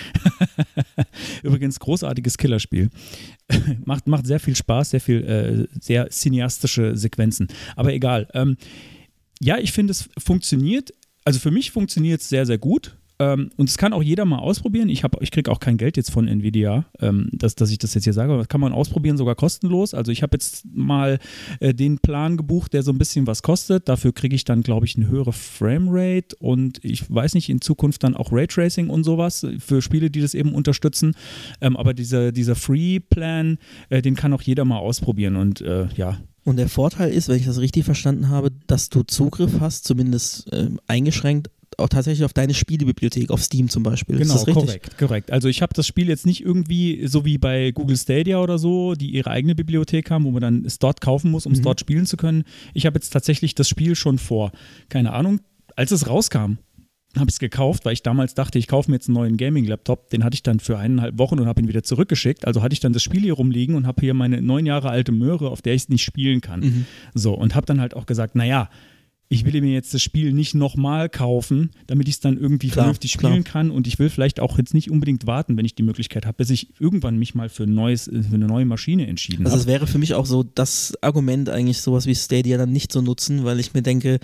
[1.43, 2.91] Übrigens großartiges Killerspiel.
[3.85, 7.49] macht, macht sehr viel Spaß, sehr viel, äh, sehr cineastische Sequenzen.
[7.77, 8.29] Aber egal.
[8.35, 8.57] Ähm,
[9.41, 10.93] ja, ich finde, es funktioniert.
[11.25, 12.98] Also für mich funktioniert es sehr, sehr gut.
[13.21, 14.89] Ähm, und es kann auch jeder mal ausprobieren.
[14.89, 18.05] Ich, ich kriege auch kein Geld jetzt von Nvidia, ähm, dass, dass ich das jetzt
[18.05, 19.93] hier sage, aber das kann man ausprobieren, sogar kostenlos.
[19.95, 21.19] Also ich habe jetzt mal
[21.61, 23.89] äh, den Plan gebucht, der so ein bisschen was kostet.
[23.89, 28.05] Dafür kriege ich dann, glaube ich, eine höhere Framerate und ich weiß nicht, in Zukunft
[28.05, 31.15] dann auch Raytracing und sowas für Spiele, die das eben unterstützen.
[31.61, 36.19] Ähm, aber dieser, dieser Free-Plan, äh, den kann auch jeder mal ausprobieren und äh, ja,
[36.45, 40.49] Und der Vorteil ist, wenn ich das richtig verstanden habe, dass du Zugriff hast, zumindest
[40.53, 44.17] ähm, eingeschränkt, auch tatsächlich auf deine Spielebibliothek, auf Steam zum Beispiel.
[44.19, 44.65] Genau, ist das richtig?
[44.65, 45.31] korrekt, korrekt.
[45.31, 48.95] Also ich habe das Spiel jetzt nicht irgendwie so wie bei Google Stadia oder so,
[48.95, 51.65] die ihre eigene Bibliothek haben, wo man dann es dort kaufen muss, um es Mhm.
[51.65, 52.45] dort spielen zu können.
[52.75, 54.53] Ich habe jetzt tatsächlich das Spiel schon vor,
[54.89, 55.41] keine Ahnung,
[55.77, 56.59] als es rauskam,
[57.17, 60.11] habe ich es gekauft, weil ich damals dachte, ich kaufe mir jetzt einen neuen Gaming-Laptop.
[60.11, 62.47] Den hatte ich dann für eineinhalb Wochen und habe ihn wieder zurückgeschickt.
[62.47, 65.11] Also hatte ich dann das Spiel hier rumliegen und habe hier meine neun Jahre alte
[65.13, 66.61] Möhre, auf der ich es nicht spielen kann.
[66.61, 66.87] Mhm.
[67.15, 68.69] So, und habe dann halt auch gesagt, naja,
[69.31, 72.85] ich will mir jetzt das Spiel nicht nochmal kaufen, damit ich es dann irgendwie Klar,
[72.85, 73.31] vernünftig klar.
[73.33, 73.71] spielen kann.
[73.71, 76.49] Und ich will vielleicht auch jetzt nicht unbedingt warten, wenn ich die Möglichkeit habe, bis
[76.51, 79.61] ich irgendwann mich mal für, ein neues, für eine neue Maschine entschieden Also habe.
[79.61, 83.03] es wäre für mich auch so das Argument eigentlich sowas wie Stadia dann nicht zu
[83.03, 84.19] nutzen, weil ich mir denke,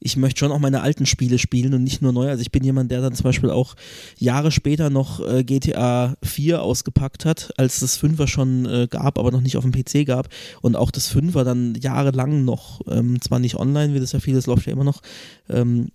[0.00, 2.28] ich möchte schon auch meine alten Spiele spielen und nicht nur neu.
[2.28, 3.74] Also ich bin jemand, der dann zum Beispiel auch
[4.18, 9.30] Jahre später noch äh, GTA 4 ausgepackt hat, als das 5er schon äh, gab, aber
[9.30, 10.28] noch nicht auf dem PC gab.
[10.60, 14.46] Und auch das 5er dann jahrelang noch, ähm, zwar nicht online, wie das ja vieles
[14.46, 15.00] läuft ja immer noch,
[15.48, 15.88] ähm,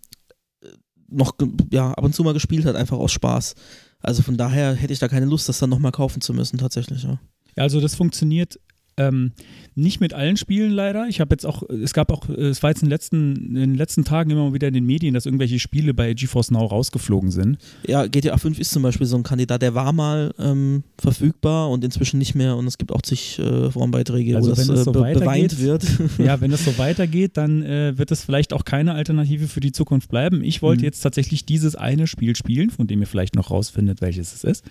[1.07, 1.33] noch
[1.71, 3.55] ja, ab und zu mal gespielt hat, einfach aus Spaß.
[3.99, 7.03] Also von daher hätte ich da keine Lust, das dann nochmal kaufen zu müssen, tatsächlich.
[7.03, 7.19] Ja.
[7.55, 8.59] Ja, also das funktioniert
[8.99, 9.31] ähm,
[9.75, 11.07] nicht mit allen Spielen leider.
[11.07, 13.75] Ich habe jetzt auch, es gab auch, es war jetzt in den, letzten, in den
[13.75, 17.57] letzten Tagen immer wieder in den Medien, dass irgendwelche Spiele bei GeForce Now rausgeflogen sind.
[17.87, 21.83] Ja, GTA 5 ist zum Beispiel so ein Kandidat, der war mal ähm, verfügbar und
[21.85, 24.81] inzwischen nicht mehr und es gibt auch zig äh, Formbeiträge, Also wo das wenn es
[24.81, 25.21] äh, so be beweint
[25.53, 25.85] weitergeht- wird.
[26.19, 29.71] Ja, wenn es so weitergeht, dann äh, wird es vielleicht auch keine Alternative für die
[29.71, 30.43] Zukunft bleiben.
[30.43, 30.85] Ich wollte Mhm.
[30.85, 34.65] jetzt tatsächlich dieses eine Spiel spielen, von dem ihr vielleicht noch rausfindet, welches es ist.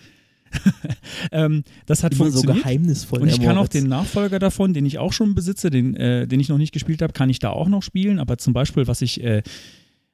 [1.32, 2.64] ähm, das hat Immer so funktioniert.
[2.64, 3.20] geheimnisvoll.
[3.20, 6.40] Und ich kann auch den Nachfolger davon, den ich auch schon besitze, den, äh, den
[6.40, 8.18] ich noch nicht gespielt habe, kann ich da auch noch spielen.
[8.18, 9.42] Aber zum Beispiel, was ich, äh,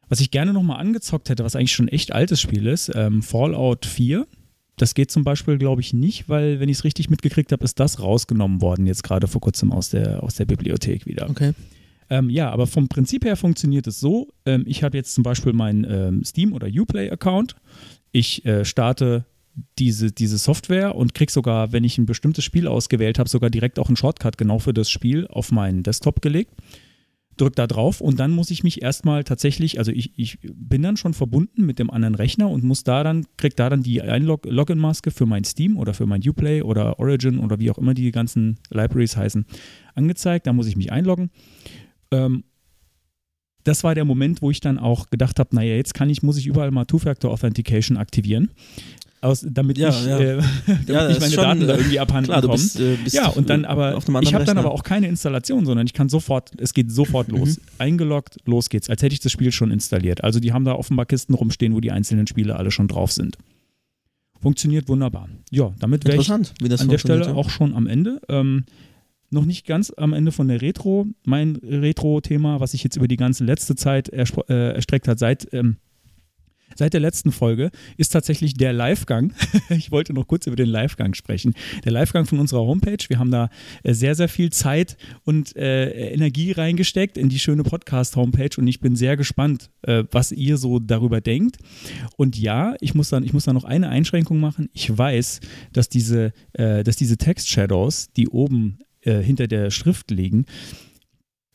[0.09, 3.23] was ich gerne nochmal angezockt hätte, was eigentlich schon ein echt altes Spiel ist, ähm,
[3.23, 4.27] Fallout 4.
[4.77, 7.79] Das geht zum Beispiel, glaube ich, nicht, weil, wenn ich es richtig mitgekriegt habe, ist
[7.79, 11.31] das rausgenommen worden, jetzt gerade vor kurzem aus der, aus der Bibliothek wieder.
[11.31, 11.53] Okay.
[12.11, 14.29] Ähm, ja, aber vom Prinzip her funktioniert es so.
[14.45, 17.57] Ähm, ich habe jetzt zum Beispiel meinen ähm, Steam- oder Uplay-Account.
[18.13, 19.25] Ich äh, starte
[19.79, 23.79] diese, diese Software und kriege sogar, wenn ich ein bestimmtes Spiel ausgewählt habe, sogar direkt
[23.79, 26.53] auch einen Shortcut genau für das Spiel auf meinen Desktop gelegt.
[27.37, 30.97] Drück da drauf und dann muss ich mich erstmal tatsächlich, also ich, ich bin dann
[30.97, 35.11] schon verbunden mit dem anderen Rechner und muss da dann, krieg da dann die Einlog-Login-Maske
[35.11, 38.61] für mein Steam oder für mein Uplay oder Origin oder wie auch immer die ganzen
[38.71, 39.47] Libraries heißen,
[39.97, 40.47] angezeigt.
[40.47, 41.31] Da muss ich mich einloggen.
[42.13, 42.45] Ähm,
[43.65, 46.39] das war der Moment, wo ich dann auch gedacht habe, naja, jetzt kann ich, muss
[46.39, 48.51] ich überall mal Two-Factor-Authentication aktivieren.
[49.25, 50.19] Aus, damit Ja, ich, ja.
[50.19, 53.29] Äh, damit Ja, das meine schon, Daten da äh, irgendwie abhanden Klar, bist, äh, Ja,
[53.29, 56.09] und dann aber, auf einem ich habe dann aber auch keine Installation, sondern ich kann
[56.09, 57.61] sofort, es geht sofort los.
[57.79, 60.23] Eingeloggt, los geht's, als hätte ich das Spiel schon installiert.
[60.23, 63.39] Also die haben da offenbar Kisten rumstehen, wo die einzelnen Spiele alle schon drauf sind.
[64.41, 65.29] Funktioniert wunderbar.
[65.51, 67.33] Ja, damit wäre ich an der Stelle ja.
[67.33, 68.21] auch schon am Ende.
[68.29, 68.65] Ähm,
[69.31, 71.07] noch nicht ganz am Ende von der Retro.
[71.25, 75.79] Mein Retro-Thema, was sich jetzt über die ganze letzte Zeit äh, erstreckt hat, seit, ähm,
[76.75, 79.33] seit der letzten Folge, ist tatsächlich der Livegang.
[79.71, 81.55] ich wollte noch kurz über den Livegang sprechen.
[81.85, 82.99] Der Livegang von unserer Homepage.
[83.09, 83.51] Wir haben da
[83.83, 88.81] äh, sehr, sehr viel Zeit und äh, Energie reingesteckt in die schöne Podcast-Homepage und ich
[88.81, 91.59] bin sehr gespannt, äh, was ihr so darüber denkt.
[92.17, 94.69] Und ja, ich muss dann, ich muss da noch eine Einschränkung machen.
[94.73, 95.41] Ich weiß,
[95.73, 100.47] dass diese, äh, dass diese Text-Shadows, die oben äh, hinter der Schrift liegen,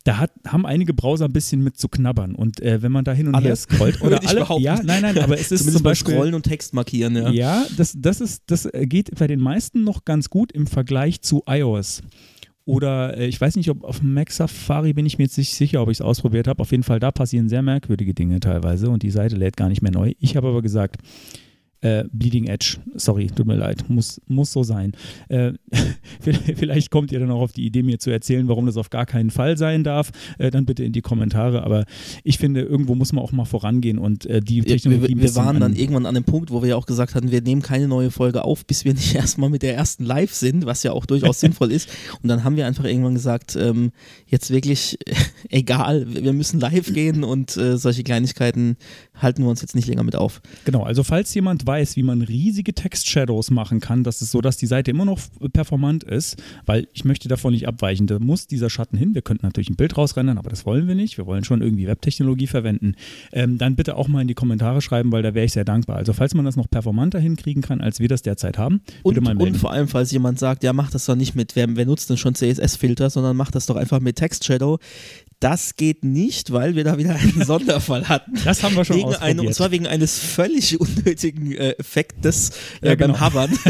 [0.05, 2.35] da hat, haben einige Browser ein bisschen mit zu knabbern.
[2.35, 3.47] Und äh, wenn man da hin und Alle?
[3.47, 4.63] her scrollt, oder alle, behaupten.
[4.63, 7.29] ja, nein, nein, aber es ist Zumindest zum Beispiel, Scrollen und Text markieren, ja.
[7.29, 11.21] ja, das, das, ist, das äh, geht bei den meisten noch ganz gut im Vergleich
[11.21, 12.01] zu iOS.
[12.65, 15.81] Oder äh, ich weiß nicht, ob auf Mac Safari bin ich mir jetzt nicht sicher,
[15.81, 16.61] ob ich es ausprobiert habe.
[16.61, 19.81] Auf jeden Fall, da passieren sehr merkwürdige Dinge teilweise und die Seite lädt gar nicht
[19.81, 20.13] mehr neu.
[20.19, 21.01] Ich habe aber gesagt,
[21.81, 24.91] äh, Bleeding Edge, sorry, tut mir leid, muss, muss so sein.
[25.29, 25.53] Äh,
[26.19, 29.05] vielleicht kommt ihr dann auch auf die Idee, mir zu erzählen, warum das auf gar
[29.05, 30.11] keinen Fall sein darf.
[30.37, 31.63] Äh, dann bitte in die Kommentare.
[31.63, 31.85] Aber
[32.23, 35.59] ich finde, irgendwo muss man auch mal vorangehen und äh, die Technologie wir, wir waren
[35.59, 37.87] dann an- irgendwann an dem Punkt, wo wir ja auch gesagt hatten, wir nehmen keine
[37.87, 41.05] neue Folge auf, bis wir nicht erstmal mit der ersten live sind, was ja auch
[41.05, 41.89] durchaus sinnvoll ist.
[42.21, 43.91] Und dann haben wir einfach irgendwann gesagt, ähm,
[44.27, 44.97] jetzt wirklich
[45.49, 48.75] egal, wir müssen live gehen und äh, solche Kleinigkeiten
[49.15, 50.41] halten wir uns jetzt nicht länger mit auf.
[50.65, 54.57] Genau, also falls jemand weiß, wie man riesige Text-Shadows machen kann, das ist so, dass
[54.57, 55.19] die Seite immer noch
[55.53, 58.07] performant ist, weil ich möchte davon nicht abweichen.
[58.07, 59.13] Da muss dieser Schatten hin.
[59.13, 61.19] Wir könnten natürlich ein Bild rausrendern, aber das wollen wir nicht.
[61.19, 62.95] Wir wollen schon irgendwie Webtechnologie verwenden.
[63.31, 65.97] Ähm, dann bitte auch mal in die Kommentare schreiben, weil da wäre ich sehr dankbar.
[65.97, 69.23] Also falls man das noch performanter hinkriegen kann, als wir das derzeit haben, Und, bitte
[69.23, 69.53] mal melden.
[69.53, 72.09] und vor allem, falls jemand sagt, ja, mach das doch nicht mit, wer, wer nutzt
[72.09, 74.79] denn schon CSS-Filter, sondern mach das doch einfach mit Text Shadow.
[75.41, 78.33] Das geht nicht, weil wir da wieder einen Sonderfall hatten.
[78.43, 79.47] das haben wir schon Wegen eine, ausprobiert.
[79.47, 82.49] und zwar wegen eines völlig unnötigen äh, Effektes
[82.81, 83.25] äh, Ja, beim genau.
[83.25, 83.49] Hovern.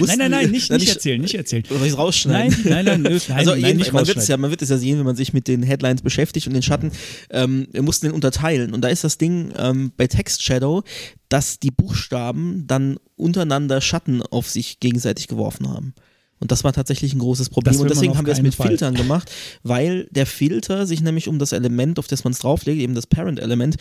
[0.00, 1.64] nein, nein, nein, nicht, Nein, nicht ich- erzählen, nicht erzählen.
[1.68, 2.56] Oder soll ich rausschneiden?
[2.64, 4.70] Nein, nein, nein, nein, also nein, jeden, nicht man, wird es ja, man wird es
[4.70, 6.90] ja sehen, wenn man sich mit den Headlines beschäftigt und den Schatten.
[7.28, 8.72] Ähm, wir mussten den unterteilen.
[8.72, 10.82] Und da ist das Ding ähm, bei Text Shadow,
[11.28, 15.92] dass die Buchstaben dann untereinander Schatten auf sich gegenseitig geworfen haben.
[16.38, 17.80] Und das war tatsächlich ein großes Problem.
[17.80, 18.68] Und deswegen haben wir es mit Fall.
[18.68, 19.30] Filtern gemacht,
[19.62, 23.06] weil der Filter sich nämlich um das Element, auf das man es drauflegt, eben das
[23.06, 23.76] Parent-Element,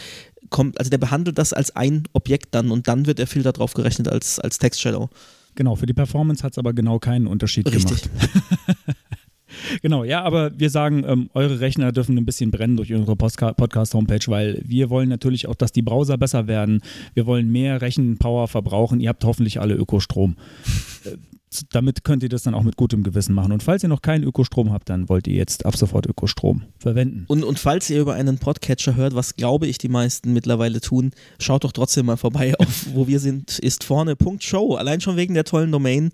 [0.49, 3.73] kommt, also der behandelt das als ein Objekt dann und dann wird der Filter drauf
[3.73, 5.09] gerechnet als, als Text Shadow.
[5.55, 8.03] Genau, für die Performance hat es aber genau keinen Unterschied Richtig.
[8.03, 8.09] gemacht.
[9.81, 14.27] Genau, ja, aber wir sagen, ähm, eure Rechner dürfen ein bisschen brennen durch unsere Podcast-Homepage,
[14.27, 16.81] weil wir wollen natürlich auch, dass die Browser besser werden.
[17.13, 18.99] Wir wollen mehr Rechenpower verbrauchen.
[18.99, 20.35] Ihr habt hoffentlich alle Ökostrom.
[21.71, 23.51] Damit könnt ihr das dann auch mit gutem Gewissen machen.
[23.51, 27.25] Und falls ihr noch keinen Ökostrom habt, dann wollt ihr jetzt ab sofort Ökostrom verwenden.
[27.27, 31.11] Und, und falls ihr über einen Podcatcher hört, was glaube ich die meisten mittlerweile tun,
[31.39, 34.75] schaut doch trotzdem mal vorbei auf wo wir sind, ist vorne Punkt Show.
[34.75, 36.11] Allein schon wegen der tollen Domain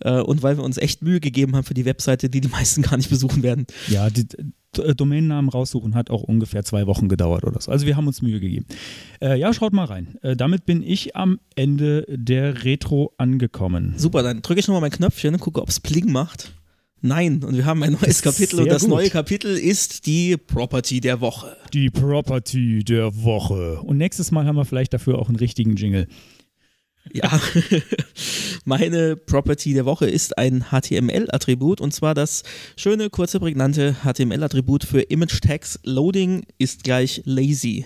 [0.00, 2.82] äh, und weil wir uns echt Mühe gegeben haben für die Webseite, die die meisten
[2.82, 3.66] gar nicht besuchen werden.
[3.88, 4.26] Ja, die,
[4.78, 7.70] Domainnamen raussuchen hat auch ungefähr zwei Wochen gedauert oder so.
[7.70, 8.66] Also wir haben uns Mühe gegeben.
[9.20, 10.18] Äh, ja, schaut mal rein.
[10.22, 13.94] Äh, damit bin ich am Ende der Retro angekommen.
[13.96, 16.52] Super, dann drücke ich nochmal mein Knöpfchen und gucke, ob es Pling macht.
[17.06, 18.90] Nein, und wir haben ein neues Kapitel und das gut.
[18.90, 21.54] neue Kapitel ist die Property der Woche.
[21.74, 23.78] Die Property der Woche.
[23.82, 26.08] Und nächstes Mal haben wir vielleicht dafür auch einen richtigen Jingle.
[27.12, 27.40] Ja,
[28.64, 32.42] meine Property der Woche ist ein HTML-Attribut und zwar das
[32.76, 37.84] schöne, kurze, prägnante HTML-Attribut für Image Tags Loading ist gleich lazy.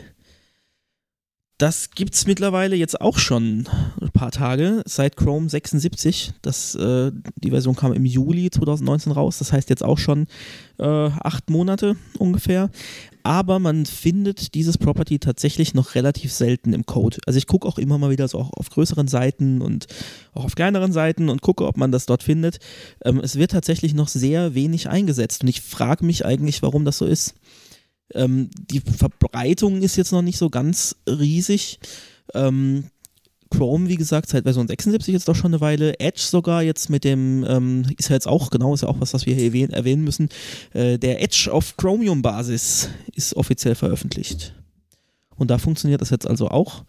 [1.58, 3.68] Das gibt es mittlerweile jetzt auch schon
[4.00, 6.34] ein paar Tage, seit Chrome 76.
[6.40, 10.28] Das, äh, die Version kam im Juli 2019 raus, das heißt jetzt auch schon
[10.78, 12.70] äh, acht Monate ungefähr.
[13.28, 17.18] Aber man findet dieses Property tatsächlich noch relativ selten im Code.
[17.26, 19.86] Also ich gucke auch immer mal wieder so auch auf größeren Seiten und
[20.32, 22.58] auch auf kleineren Seiten und gucke, ob man das dort findet.
[23.04, 26.96] Ähm, es wird tatsächlich noch sehr wenig eingesetzt und ich frage mich eigentlich, warum das
[26.96, 27.34] so ist.
[28.14, 31.80] Ähm, die Verbreitung ist jetzt noch nicht so ganz riesig.
[32.32, 32.84] Ähm,
[33.50, 35.98] Chrome, wie gesagt, seit Version 76 jetzt doch schon eine Weile.
[36.00, 39.14] Edge sogar jetzt mit dem, ähm, ist ja jetzt auch, genau, ist ja auch was,
[39.14, 40.28] was wir hier erwähnen, erwähnen müssen.
[40.72, 44.54] Äh, der Edge auf Chromium-Basis ist offiziell veröffentlicht.
[45.36, 46.84] Und da funktioniert das jetzt also auch.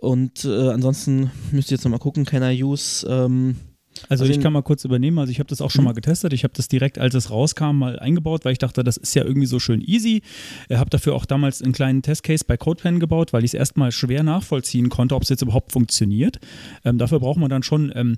[0.00, 3.56] Und äh, ansonsten müsst ihr jetzt nochmal gucken, can I use ähm,
[4.08, 5.90] also, also ich kann mal kurz übernehmen, also ich habe das auch schon mhm.
[5.90, 6.32] mal getestet.
[6.32, 9.24] Ich habe das direkt, als es rauskam, mal eingebaut, weil ich dachte, das ist ja
[9.24, 10.22] irgendwie so schön easy.
[10.68, 13.92] Ich habe dafür auch damals einen kleinen Testcase bei CodePen gebaut, weil ich es erstmal
[13.92, 16.38] schwer nachvollziehen konnte, ob es jetzt überhaupt funktioniert.
[16.84, 18.16] Ähm, dafür braucht man dann schon, ähm,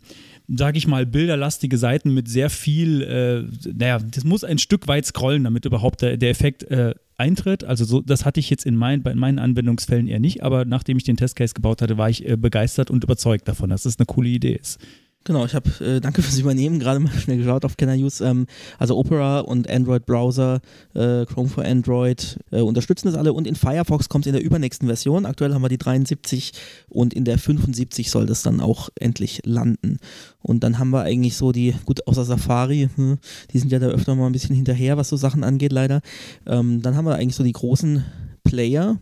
[0.48, 5.06] sage ich mal, bilderlastige Seiten mit sehr viel, äh, naja, das muss ein Stück weit
[5.06, 7.64] scrollen, damit überhaupt der, der Effekt äh, eintritt.
[7.64, 10.96] Also so, das hatte ich jetzt in, mein, bei meinen Anwendungsfällen eher nicht, aber nachdem
[10.96, 14.06] ich den Testcase gebaut hatte, war ich äh, begeistert und überzeugt davon, dass das eine
[14.06, 14.78] coole Idee ist.
[15.26, 18.24] Genau, ich habe, äh, danke fürs Übernehmen, gerade mal schnell geschaut auf Can I Use.
[18.24, 18.46] Ähm,
[18.78, 20.60] also Opera und Android Browser,
[20.94, 24.44] äh, Chrome for Android äh, unterstützen das alle und in Firefox kommt es in der
[24.44, 25.26] übernächsten Version.
[25.26, 26.52] Aktuell haben wir die 73
[26.88, 29.98] und in der 75 soll das dann auch endlich landen.
[30.42, 33.18] Und dann haben wir eigentlich so die, gut, außer Safari, hm,
[33.52, 36.02] die sind ja da öfter mal ein bisschen hinterher, was so Sachen angeht, leider.
[36.46, 38.04] Ähm, dann haben wir eigentlich so die großen
[38.44, 39.00] Player,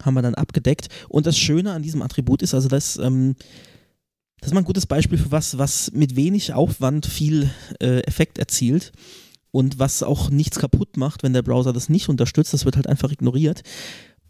[0.00, 0.86] haben wir dann abgedeckt.
[1.08, 2.98] Und das Schöne an diesem Attribut ist also, dass.
[2.98, 3.34] Ähm,
[4.44, 7.48] das ist mal ein gutes Beispiel für was, was mit wenig Aufwand viel
[7.80, 8.92] äh, Effekt erzielt
[9.52, 12.52] und was auch nichts kaputt macht, wenn der Browser das nicht unterstützt.
[12.52, 13.62] Das wird halt einfach ignoriert.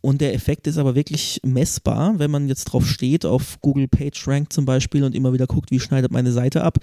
[0.03, 4.53] Und der Effekt ist aber wirklich messbar, wenn man jetzt drauf steht, auf Google PageRank
[4.53, 6.79] zum Beispiel und immer wieder guckt, wie schneidet meine Seite ab.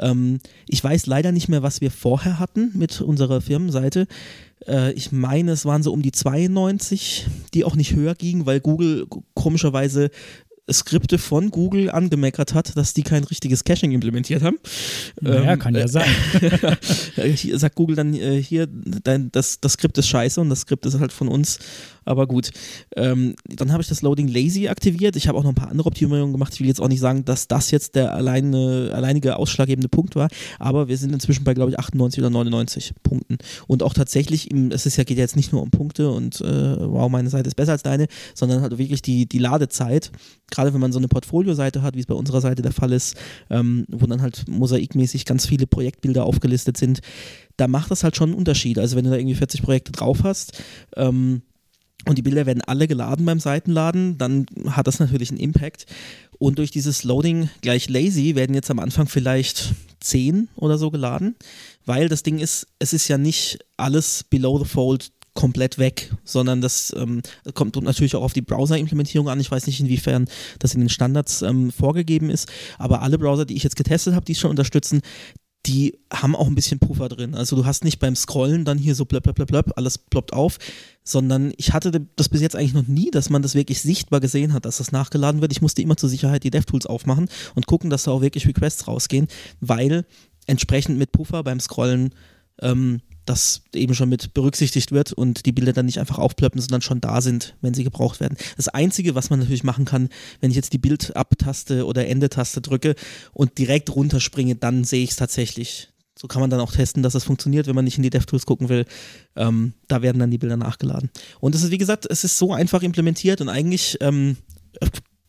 [0.00, 4.08] Ähm, ich weiß leider nicht mehr, was wir vorher hatten mit unserer Firmenseite.
[4.66, 8.58] Äh, ich meine, es waren so um die 92, die auch nicht höher gingen, weil
[8.58, 10.10] Google komischerweise
[10.70, 14.58] Skripte von Google angemeckert hat, dass die kein richtiges Caching implementiert haben.
[15.20, 16.08] Ja, ähm, kann ja äh, sein.
[17.58, 21.00] sagt Google dann äh, hier, dein, das, das Skript ist scheiße und das Skript ist
[21.00, 21.58] halt von uns
[22.04, 22.50] aber gut.
[22.96, 25.16] Ähm, dann habe ich das Loading Lazy aktiviert.
[25.16, 26.54] Ich habe auch noch ein paar andere Optimierungen gemacht.
[26.54, 30.28] Ich will jetzt auch nicht sagen, dass das jetzt der alleine, alleinige ausschlaggebende Punkt war,
[30.58, 33.38] aber wir sind inzwischen bei, glaube ich, 98 oder 99 Punkten.
[33.66, 36.44] Und auch tatsächlich, es ist ja, geht ja jetzt nicht nur um Punkte und äh,
[36.78, 40.10] wow, meine Seite ist besser als deine, sondern halt wirklich die, die Ladezeit.
[40.50, 43.16] Gerade wenn man so eine Portfolio-Seite hat, wie es bei unserer Seite der Fall ist,
[43.50, 47.00] ähm, wo dann halt mosaikmäßig ganz viele Projektbilder aufgelistet sind,
[47.56, 48.78] da macht das halt schon einen Unterschied.
[48.78, 50.62] Also wenn du da irgendwie 40 Projekte drauf hast,
[50.96, 51.42] ähm,
[52.06, 55.86] und die Bilder werden alle geladen beim Seitenladen, dann hat das natürlich einen Impact.
[56.38, 61.36] Und durch dieses Loading gleich lazy werden jetzt am Anfang vielleicht 10 oder so geladen,
[61.86, 66.60] weil das Ding ist, es ist ja nicht alles below the fold komplett weg, sondern
[66.60, 67.22] das ähm,
[67.54, 69.40] kommt natürlich auch auf die Browser-Implementierung an.
[69.40, 73.56] Ich weiß nicht, inwiefern das in den Standards ähm, vorgegeben ist, aber alle Browser, die
[73.56, 75.00] ich jetzt getestet habe, die es schon unterstützen,
[75.66, 77.34] die haben auch ein bisschen Puffer drin.
[77.34, 80.32] Also du hast nicht beim Scrollen dann hier so blöpp, blöpp, blöpp, blöpp, alles ploppt
[80.32, 80.58] auf,
[81.04, 84.52] sondern ich hatte das bis jetzt eigentlich noch nie, dass man das wirklich sichtbar gesehen
[84.52, 85.52] hat, dass das nachgeladen wird.
[85.52, 88.86] Ich musste immer zur Sicherheit die DevTools aufmachen und gucken, dass da auch wirklich Requests
[88.86, 89.28] rausgehen,
[89.60, 90.04] weil
[90.46, 92.14] entsprechend mit Puffer beim Scrollen
[92.60, 96.82] ähm, das eben schon mit berücksichtigt wird und die Bilder dann nicht einfach aufplöppen, sondern
[96.82, 98.36] schon da sind, wenn sie gebraucht werden.
[98.56, 100.08] Das Einzige, was man natürlich machen kann,
[100.40, 102.94] wenn ich jetzt die Bild-Ab-Taste oder Ende-Taste drücke
[103.32, 105.91] und direkt runterspringe, dann sehe ich es tatsächlich.
[106.22, 108.46] So kann man dann auch testen, dass es funktioniert, wenn man nicht in die DevTools
[108.46, 108.84] gucken will.
[109.34, 111.10] Ähm, da werden dann die Bilder nachgeladen.
[111.40, 114.36] Und es ist, wie gesagt, es ist so einfach implementiert und eigentlich ähm,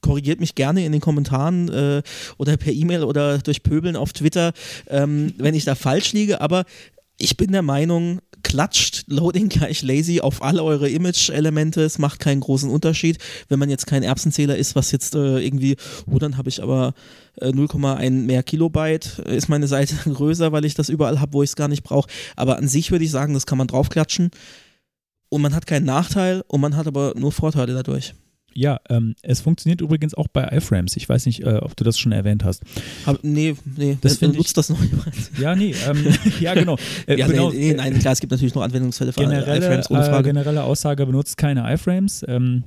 [0.02, 2.04] korrigiert mich gerne in den Kommentaren äh,
[2.38, 4.54] oder per E-Mail oder durch Pöbeln auf Twitter,
[4.88, 6.64] ähm, wenn ich da falsch liege, aber
[7.18, 11.82] ich bin der Meinung, klatscht Loading gleich lazy auf alle eure Image-Elemente.
[11.82, 13.18] Es macht keinen großen Unterschied.
[13.50, 16.94] Wenn man jetzt kein Erbsenzähler ist, was jetzt äh, irgendwie, oh, dann habe ich aber
[17.40, 21.44] äh, 0,1 mehr Kilobyte, äh, ist meine Seite größer, weil ich das überall habe, wo
[21.44, 22.10] ich es gar nicht brauche.
[22.36, 24.32] Aber an sich würde ich sagen, das kann man draufklatschen.
[25.30, 28.14] Und man hat keinen Nachteil und man hat aber nur Vorteile dadurch.
[28.56, 30.96] Ja, ähm, es funktioniert übrigens auch bei iFrames.
[30.98, 32.64] Ich weiß nicht, äh, ob du das schon erwähnt hast.
[33.06, 35.14] Hab, nee, nee, Das wer find nutzt das noch jemand?
[35.40, 36.06] Ja, nee, ähm,
[36.40, 36.78] ja, genau.
[37.08, 37.52] Äh, Ja, genau.
[37.52, 40.24] nee, nee, nein, klar, es gibt natürlich noch Anwendungsfälle für generelle, iFrames, ohne äh, Frage.
[40.30, 42.24] generelle Aussage benutzt keine iFrames.
[42.28, 42.64] Ähm,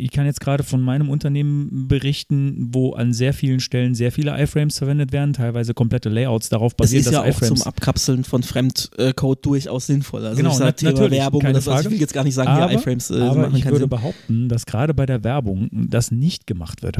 [0.00, 4.40] ich kann jetzt gerade von meinem Unternehmen berichten, wo an sehr vielen Stellen sehr viele
[4.40, 7.66] iFrames verwendet werden, teilweise komplette Layouts darauf das basieren, ist ja dass auch zum iFrames.
[7.66, 10.24] Abkapseln von Fremdcode durchaus sinnvoll.
[10.24, 11.70] Also Genau, Thema natürlich, Werbung keine oder so.
[11.72, 11.94] Also ich Frage.
[11.94, 14.66] will jetzt gar nicht sagen, aber hier iFrames äh, aber machen ich würde behaupten, dass
[14.66, 16.98] gerade bei der Werbung das nicht gemacht wird.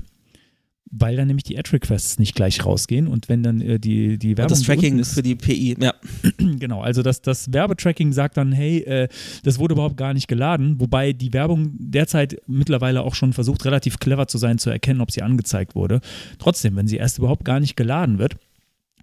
[0.90, 4.38] Weil dann nämlich die Ad-Requests nicht gleich rausgehen und wenn dann äh, die, die Und
[4.38, 5.94] Werbung das Tracking ist für die PI, ja.
[6.38, 9.08] Genau, also das, das Werbetracking sagt dann, hey, äh,
[9.42, 13.98] das wurde überhaupt gar nicht geladen, wobei die Werbung derzeit mittlerweile auch schon versucht, relativ
[13.98, 16.00] clever zu sein, zu erkennen, ob sie angezeigt wurde.
[16.38, 18.36] Trotzdem, wenn sie erst überhaupt gar nicht geladen wird,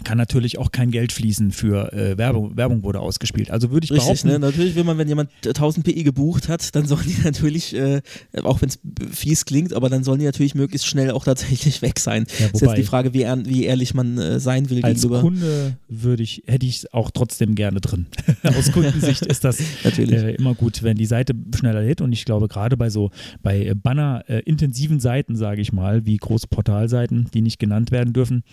[0.04, 3.50] kann natürlich auch kein Geld fließen für äh, Werbung, Werbung wurde ausgespielt.
[3.50, 4.40] Also würde ich Richtig, behaupten, ne?
[4.40, 8.02] Natürlich will man, wenn jemand äh, 1000 PI gebucht hat, dann sollen die natürlich, äh,
[8.44, 8.80] auch wenn es
[9.12, 12.26] fies klingt, aber dann sollen die natürlich möglichst schnell auch tatsächlich weg sein.
[12.40, 15.22] Ja, ist wobei- jetzt die Frage, wie, wie ehrlich man äh, sein will als gegenüber.
[15.22, 18.06] Kunde würde ich, hätte ich es auch trotzdem gerne drin.
[18.44, 20.12] Aus Kundensicht ist das Natürlich.
[20.14, 22.02] äh, immer gut, wenn die Seite schneller lädt.
[22.02, 26.48] Und ich glaube, gerade bei so bei äh, Banner-intensiven Seiten, sage ich mal, wie große
[26.48, 28.44] Portalseiten, die nicht genannt werden dürfen,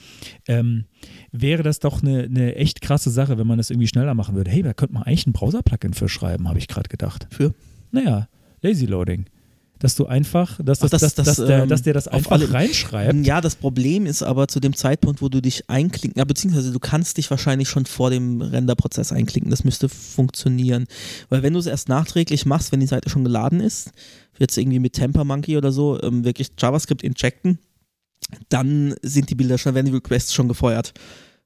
[0.47, 0.85] ähm,
[1.33, 4.51] wäre das doch eine, eine echt krasse Sache, wenn man das irgendwie schneller machen würde.
[4.51, 7.27] Hey, da könnte man eigentlich ein Browser-Plugin für schreiben, habe ich gerade gedacht.
[7.31, 7.55] Für?
[7.91, 8.29] Naja,
[8.63, 9.27] Lazy Loading.
[9.79, 12.07] Dass du einfach, dass, Ach, das, das- dass, das, dass, der, ähm, dass der das
[12.07, 13.27] auf einfach alle- reinschreibt.
[13.27, 16.79] Ja, das Problem ist aber zu dem Zeitpunkt, wo du dich einklinken, ja, beziehungsweise du
[16.79, 19.51] kannst dich wahrscheinlich schon vor dem Renderprozess einklinken.
[19.51, 20.87] Das müsste funktionieren.
[21.31, 23.91] Weil wenn du es erst nachträglich machst, wenn die Seite schon geladen ist,
[24.39, 27.59] jetzt irgendwie mit Temper Monkey oder so, ähm, wirklich JavaScript injecten,
[28.49, 30.93] dann sind die Bilder schon, werden die Requests schon gefeuert.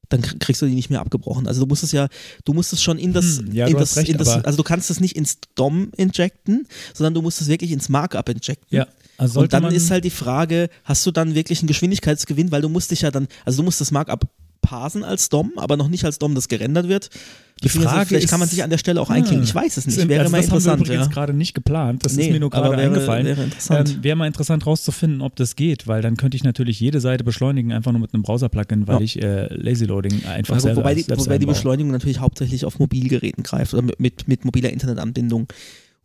[0.09, 1.49] Dann kr- kriegst du die nicht mehr abgebrochen.
[1.49, 2.09] Also du musst es ja,
[2.45, 4.62] du musst es schon in das, Hm, ja, in das, recht, in das also du
[4.62, 8.77] kannst es nicht ins DOM injecten, sondern du musst es wirklich ins Markup injecten.
[8.77, 8.87] Ja,
[9.19, 12.69] also Und dann ist halt die Frage, hast du dann wirklich einen Geschwindigkeitsgewinn, weil du
[12.69, 14.29] musst dich ja dann, also du musst das Markup
[14.67, 17.11] parsen als DOM, aber noch nicht als DOM, das gerendert wird.
[17.63, 19.45] Die Frage vielleicht kann man ist- sich an der Stelle auch einklinken.
[19.45, 19.95] Ich weiß es nicht.
[19.95, 20.87] Sind- Wäre also mal das haben wir interessant.
[20.87, 21.13] übrigens Ja.
[21.13, 22.05] gerade nicht geplant.
[22.05, 23.25] Das ist Nee, mir nur gerade wäre- eingefallen.
[23.25, 23.95] wäre interessant.
[23.97, 27.25] Ähm, Wäre mal interessant rauszufinden, ob das geht, weil dann könnte ich natürlich jede Seite
[27.25, 29.01] beschleunigen, einfach nur mit einem Browser-Plugin, weil Ja.
[29.03, 31.47] ich äh, Lazy Loading einfach Also, selber wobei, die, wobei die.
[31.47, 35.47] Beschleunigung natürlich hauptsächlich auf Mobilgeräten greift oder mit, mit, mit mobiler Internetanbindung.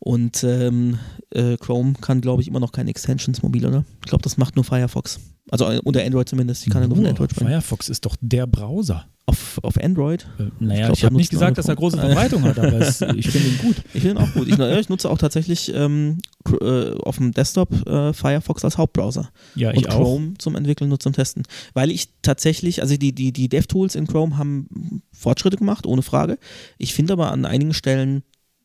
[0.03, 0.97] Und ähm,
[1.29, 3.85] äh, Chrome kann, glaube ich, immer noch keine Extensions mobil, oder?
[3.99, 5.19] Ich glaube, das macht nur Firefox.
[5.51, 6.65] Also äh, unter Android zumindest.
[6.65, 7.49] Die kann ja nur von Android sprechen.
[7.49, 9.05] Firefox ist doch der Browser.
[9.27, 10.27] Auf, auf Android?
[10.39, 11.97] Äh, naja, glaub, ich, da habe nicht gesagt, dass er große.
[12.01, 13.75] Verbreitung hat, aber es, ich finde ihn gut.
[13.93, 14.47] Ich finde ihn auch gut.
[14.47, 16.17] Ich, ich nutze auch tatsächlich ähm,
[16.49, 19.29] äh, auf dem Desktop äh, Firefox als Hauptbrowser.
[19.53, 19.97] Ja, und ich auch.
[19.97, 21.43] Chrome zum Entwickeln und zum Testen.
[21.75, 26.39] Weil ich tatsächlich, also die, die, die DevTools in Chrome haben Fortschritte gemacht, ohne Frage.
[26.79, 28.23] Ich finde aber an einigen Stellen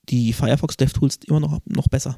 [0.09, 2.17] die Firefox DevTools immer noch, noch besser.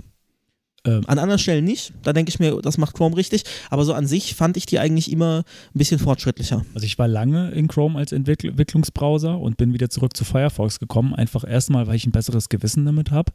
[0.84, 1.92] Ähm, An anderen Stellen nicht.
[2.02, 3.42] Da denke ich mir, das macht Chrome richtig.
[3.68, 5.38] Aber so an sich fand ich die eigentlich immer
[5.74, 6.64] ein bisschen fortschrittlicher.
[6.74, 10.78] Also ich war lange in Chrome als Entwickl Entwicklungsbrowser und bin wieder zurück zu Firefox
[10.78, 13.32] gekommen, einfach erstmal, weil ich ein besseres Gewissen damit habe.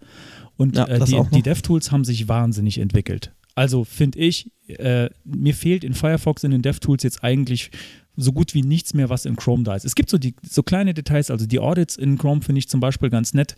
[0.56, 3.34] Und Ja, äh, die, die DevTools haben sich wahnsinnig entwickelt.
[3.56, 7.72] Also finde ich, äh, mir fehlt in Firefox in den DevTools jetzt eigentlich
[8.16, 9.86] so gut wie nichts mehr, was in Chrome da ist.
[9.86, 12.80] Es gibt so, die, so kleine Details, also die Audits in Chrome finde ich zum
[12.80, 13.56] Beispiel ganz nett,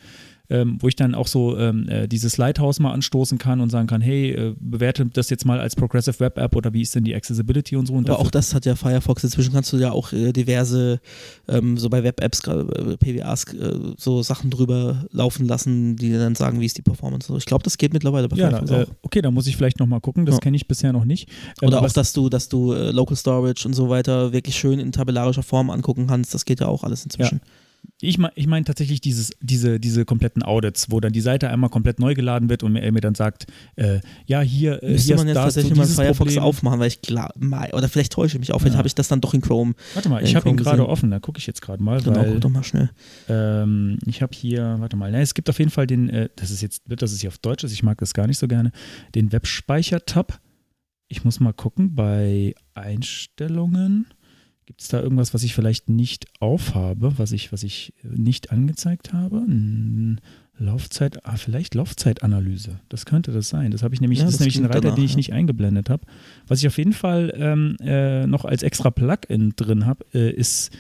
[0.50, 3.88] ähm, wo ich dann auch so ähm, äh, dieses Lighthouse mal anstoßen kann und sagen
[3.88, 7.04] kann, hey, äh, bewerte das jetzt mal als Progressive Web App oder wie ist denn
[7.04, 7.94] die Accessibility und so.
[7.94, 9.24] Und Aber auch das hat ja Firefox.
[9.24, 11.00] Inzwischen kannst du ja auch äh, diverse,
[11.48, 16.36] ähm, so bei Web-Apps, gerade, äh, PWAs, äh, so Sachen drüber laufen lassen, die dann
[16.36, 17.28] sagen, wie ist die Performance.
[17.28, 18.88] So, Ich glaube, das geht mittlerweile bei Ja, Firefox da, äh, auch.
[19.04, 20.26] okay, da muss ich vielleicht nochmal gucken.
[20.26, 20.40] Das Ja.
[20.40, 21.30] kenne ich bisher noch nicht.
[21.62, 24.92] Ähm, Oder auch, dass du, dass du Local Storage und so weiter wirklich schön in
[24.92, 26.34] tabellarischer Form angucken kannst.
[26.34, 27.42] Das geht ja auch alles inzwischen.
[28.02, 31.70] Ich meine ich mein tatsächlich dieses, diese, diese kompletten Audits, wo dann die Seite einmal
[31.70, 35.16] komplett neu geladen wird und er mir dann sagt, äh, ja, hier, äh, Müsste hier
[35.18, 36.44] man jetzt tatsächlich mal Firefox Problem.
[36.44, 37.34] aufmachen, weil ich klar,
[37.74, 38.78] oder vielleicht täusche ich mich auch, vielleicht Ja.
[38.80, 39.74] habe ich das dann doch in Chrome.
[39.94, 42.20] Warte mal, in ich habe ihn gerade offen, da gucke ich jetzt gerade mal, Genau,
[42.20, 42.90] weil guck doch mal schnell.
[43.30, 46.52] ähm, ich habe hier, warte mal, ne, es gibt auf jeden Fall den, äh, das
[46.52, 48.72] ist jetzt, das ist hier auf Deutsch, ist, ich mag das gar nicht so gerne,
[49.16, 50.40] den Webspeicher-Tab.
[51.08, 54.08] Ich muss mal gucken, bei Einstellungen
[54.66, 59.14] gibt es da irgendwas, was ich vielleicht nicht aufhabe, was ich, was ich nicht angezeigt
[59.14, 59.46] habe?
[60.58, 62.80] Laufzeit, ah, vielleicht Laufzeitanalyse.
[62.90, 63.72] Das könnte das sein.
[63.72, 65.18] Das habe ich nämlich, Ja, das ist das nämlich ein Reiter, danach, den ich ja.
[65.18, 66.06] nicht eingeblendet habe.
[66.48, 70.72] Was ich auf jeden Fall ähm, äh, noch als extra Plugin drin habe, äh, ist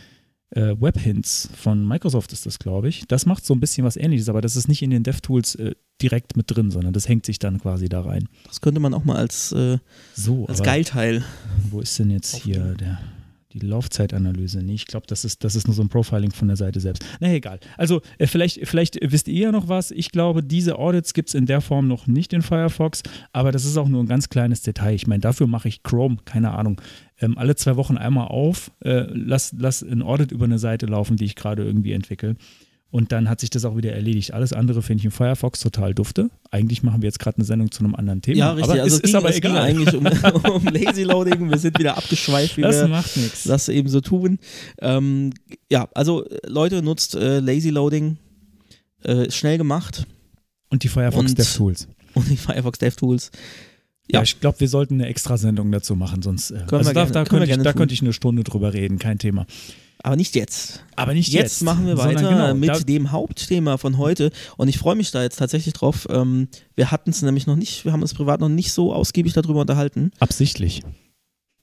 [0.51, 3.05] äh, Webhints von Microsoft ist das, glaube ich.
[3.07, 5.75] Das macht so ein bisschen was ähnliches, aber das ist nicht in den DevTools äh,
[6.01, 8.29] direkt mit drin, sondern das hängt sich dann quasi da rein.
[8.47, 9.77] Das könnte man auch mal als, äh,
[10.13, 11.23] So, als Geilteil.
[11.69, 12.99] wo ist denn jetzt hier der,
[13.59, 14.59] die Laufzeitanalyse?
[14.59, 17.05] Nee, ich glaube, das ist, das ist nur so ein Profiling von der Seite selbst.
[17.19, 17.59] Na egal.
[17.77, 19.91] Also äh, vielleicht, vielleicht wisst ihr ja noch was.
[19.91, 23.65] Ich glaube, diese Audits gibt es in der Form noch nicht in Firefox, aber das
[23.65, 24.93] ist auch nur ein ganz kleines Detail.
[24.93, 26.81] Ich meine, dafür mache ich Chrome, keine Ahnung,
[27.19, 31.17] ähm, alle zwei Wochen einmal auf, äh, lass, lass ein Audit über eine Seite laufen,
[31.17, 32.35] die ich gerade irgendwie entwickle.
[32.95, 34.33] Und dann hat sich das auch wieder erledigt.
[34.33, 36.29] Alles andere finde ich in Firefox total dufte.
[36.49, 38.37] Eigentlich machen wir jetzt gerade eine Sendung zu einem anderen Thema.
[38.37, 38.71] Ja, richtig.
[38.71, 39.57] Aber also es ging, ist aber es egal.
[39.57, 40.05] eigentlich um,
[40.53, 41.49] um Lazy Loading.
[41.49, 43.43] Wir sind wieder abgeschweift, wie das wir macht nichts.
[43.43, 44.39] das eben so tun.
[44.79, 45.33] Ähm,
[45.69, 48.15] ja, also Leute, nutzt äh, Lazy Loading.
[49.03, 50.07] Äh, schnell gemacht.
[50.69, 51.89] Und die Firefox Und- DevTools.
[52.13, 53.29] Und die Firefox DevTools.
[54.09, 54.23] Ja, Ja.
[54.23, 56.51] ich glaube, wir sollten eine Extrasendung dazu machen, sonst.
[56.51, 58.73] Äh, Können also wir da, gerne- da, könnte ich, da könnte ich eine Stunde drüber
[58.73, 59.45] reden, kein Thema.
[60.05, 60.83] Aber nicht jetzt.
[60.95, 61.63] Aber nicht Jetzt, jetzt.
[61.63, 64.29] machen wir weiter genau, mit dem Hauptthema von heute.
[64.55, 66.05] Und ich freue mich da jetzt tatsächlich drauf.
[66.11, 69.33] Ähm, wir hatten es nämlich noch nicht, wir haben uns privat noch nicht so ausgiebig
[69.33, 70.11] darüber unterhalten.
[70.19, 70.83] Absichtlich.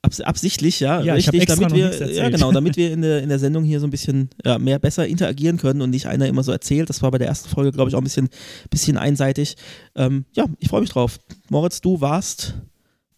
[0.03, 3.39] Abs absichtlich, ja, Ja, richtig, damit wir, ja genau, damit wir in der, in der
[3.39, 6.51] Sendung hier so ein bisschen ja, mehr besser interagieren können und nicht einer immer so
[6.51, 6.89] erzählt.
[6.89, 8.29] Das war bei der ersten Folge, glaube ich, auch ein bisschen,
[8.71, 9.55] bisschen einseitig.
[9.95, 11.21] Ähm, ja, ich freue mich drauf.
[11.49, 12.55] Moritz, du warst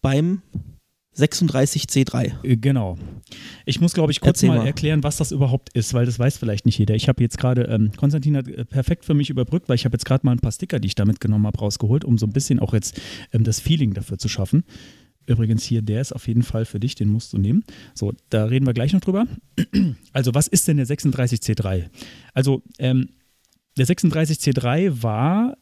[0.03, 0.43] beim
[1.17, 2.43] 36C3.
[2.43, 2.97] Äh, Genau.
[3.65, 4.67] Ich muss, glaube ich, kurz Erzähl mal, mal.
[4.67, 6.95] erklären, was das überhaupt ist, weil das weiß vielleicht nicht jeder.
[6.95, 9.93] Ich habe jetzt gerade, ähm, Konstantin hat äh, perfekt für mich überbrückt, weil ich habe
[9.95, 12.33] jetzt gerade mal ein paar Sticker, die ich da mitgenommen habe, rausgeholt, um so ein
[12.33, 12.99] bisschen auch jetzt
[13.33, 14.63] ähm, das Feeling dafür zu schaffen.
[15.27, 17.63] Übrigens hier, der ist auf jeden Fall für dich, den musst du nehmen.
[17.95, 19.25] So, da reden wir gleich noch drüber.
[20.13, 21.89] Also, was ist denn der 36C3?
[22.33, 23.09] Also, ähm,
[23.77, 25.57] der 36C3 war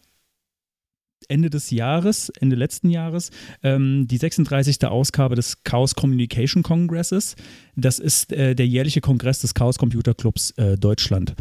[1.34, 3.32] Ende des Jahres, Ende letzten Jahres,
[3.64, 4.86] ähm, die 36.
[4.86, 7.36] Ausgabe des Chaos Communication Congresses.
[7.76, 11.34] Das ist äh, der jährliche Kongress des Chaos Computer Clubs äh, Deutschland.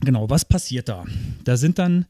[0.00, 1.04] Genau, was passiert da?
[1.44, 2.04] Da sind dann,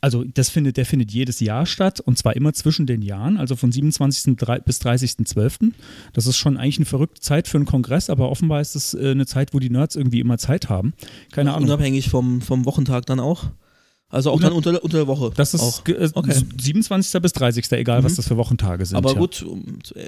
[0.00, 3.56] also das findet, der findet jedes Jahr statt und zwar immer zwischen den Jahren, also
[3.56, 4.36] von 27.
[4.36, 5.72] drei- bis 30.12.
[6.14, 9.10] Das ist schon eigentlich eine verrückte Zeit für einen Kongress, aber offenbar ist es äh,
[9.10, 10.94] eine Zeit, wo die Nerds irgendwie immer Zeit haben.
[11.30, 11.68] Keine Ahnung.
[11.68, 13.50] Unabhängig vom, vom Wochentag dann auch.
[14.10, 15.30] Also auch dann unter, unter der Woche.
[15.36, 15.86] Das ist auch.
[15.86, 16.34] äh, Okay.
[16.60, 17.22] 27.
[17.22, 17.70] bis 30.
[17.72, 18.16] egal, was Mhm.
[18.16, 18.96] das für Wochentage sind.
[18.96, 19.46] Aber gut,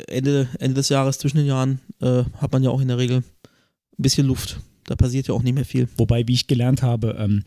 [0.08, 3.18] Ende, Ende des Jahres zwischen den Jahren äh, hat man ja auch in der Regel
[3.18, 3.24] ein
[3.98, 4.58] bisschen Luft.
[4.86, 5.88] Da passiert ja auch nicht mehr viel.
[5.96, 7.44] Wobei, wie ich gelernt habe, ähm,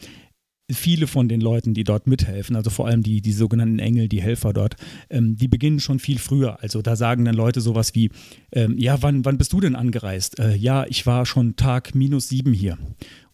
[0.71, 4.21] viele von den Leuten, die dort mithelfen, also vor allem die, die sogenannten Engel, die
[4.21, 4.75] Helfer dort,
[5.09, 6.61] ähm, die beginnen schon viel früher.
[6.61, 8.09] Also da sagen dann Leute sowas wie,
[8.51, 10.39] ähm, ja, wann, wann bist du denn angereist?
[10.39, 12.77] Äh, ja, ich war schon Tag minus sieben hier.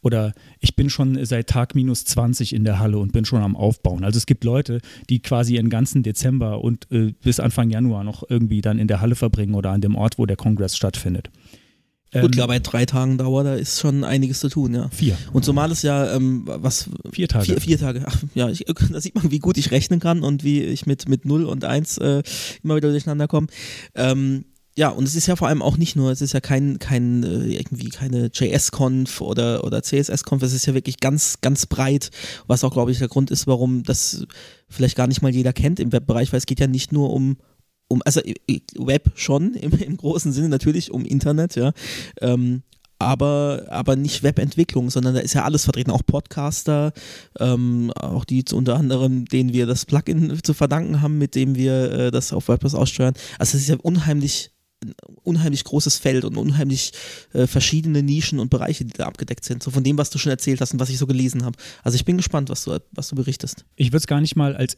[0.02, 3.56] Oder ich bin schon seit Tag minus 20 in der Halle und bin schon am
[3.56, 4.04] Aufbauen.
[4.04, 8.24] Also es gibt Leute, die quasi ihren ganzen Dezember und äh, bis Anfang Januar noch
[8.28, 11.30] irgendwie dann in der Halle verbringen oder an dem Ort, wo der Kongress stattfindet.
[12.14, 14.90] Gut, Ähm, klar, bei drei Tagen Dauer, da ist schon einiges zu tun, ja.
[14.90, 15.18] Vier.
[15.32, 17.46] Und zumal es ja, ähm, was, Vier Tage.
[17.46, 18.04] Vier, vier Tage.
[18.06, 21.08] Ach, ja, ich, da sieht man, wie gut ich rechnen kann und wie ich mit,
[21.08, 22.22] mit 0 und 1 äh,
[22.64, 23.48] immer wieder durcheinander komme.
[23.96, 24.46] Ähm,
[24.76, 27.24] ja, und es ist ja vor allem auch nicht nur, es ist ja kein, kein
[27.24, 32.10] äh, irgendwie keine JS-Conf oder, oder CSS-Conf, es ist ja wirklich ganz, ganz breit,
[32.48, 34.26] was auch, glaube ich, der Grund ist, warum das
[34.70, 37.38] vielleicht gar nicht mal jeder kennt im Webbereich, weil es geht ja nicht nur um
[37.92, 38.22] um, also
[38.78, 41.74] Web schon im, im großen Sinne natürlich um Internet, ja.
[42.22, 42.64] Ähm,
[43.02, 46.94] aber, aber nicht Webentwicklung, sondern da ist ja alles vertreten, auch Podcaster,
[47.40, 51.92] ähm, auch die unter anderem, denen wir das Plugin zu verdanken haben, mit dem wir
[51.92, 53.16] äh, das auf WordPress aussteuern.
[53.40, 54.52] Also es ist ja unheimlich,
[54.84, 56.92] ein unheimlich großes Feld und unheimlich
[57.34, 59.64] äh, verschiedene Nischen und Bereiche, die da abgedeckt sind.
[59.64, 61.58] So von dem, was du schon erzählt hast und was ich so gelesen habe.
[61.84, 63.66] Also ich bin gespannt, was du, was du berichtest.
[63.76, 64.76] Ich würde es gar nicht mal als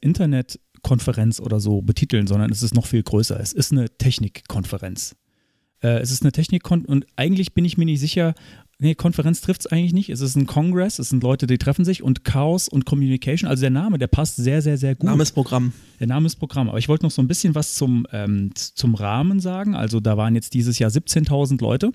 [0.84, 3.40] Internetkonferenz oder so betiteln, sondern es ist noch viel größer.
[3.40, 5.16] Es ist eine Technikkonferenz.
[5.82, 8.34] Äh, es ist eine Technikkon und eigentlich bin ich mir nicht sicher,
[8.80, 10.10] nee, Konferenz trifft es eigentlich nicht.
[10.10, 13.62] Es ist ein Kongress, es sind Leute, die treffen sich und Chaos und Communication, also
[13.62, 15.10] der Name, der passt sehr, sehr, sehr gut.
[15.10, 15.74] Name ist Programm.
[16.00, 16.70] Der Name ist Programm.
[16.70, 19.76] Aber ich wollte noch so ein bisschen was zum, ähm, zum Rahmen sagen.
[19.76, 21.92] Also da waren jetzt dieses Jahr 17.000 Leute.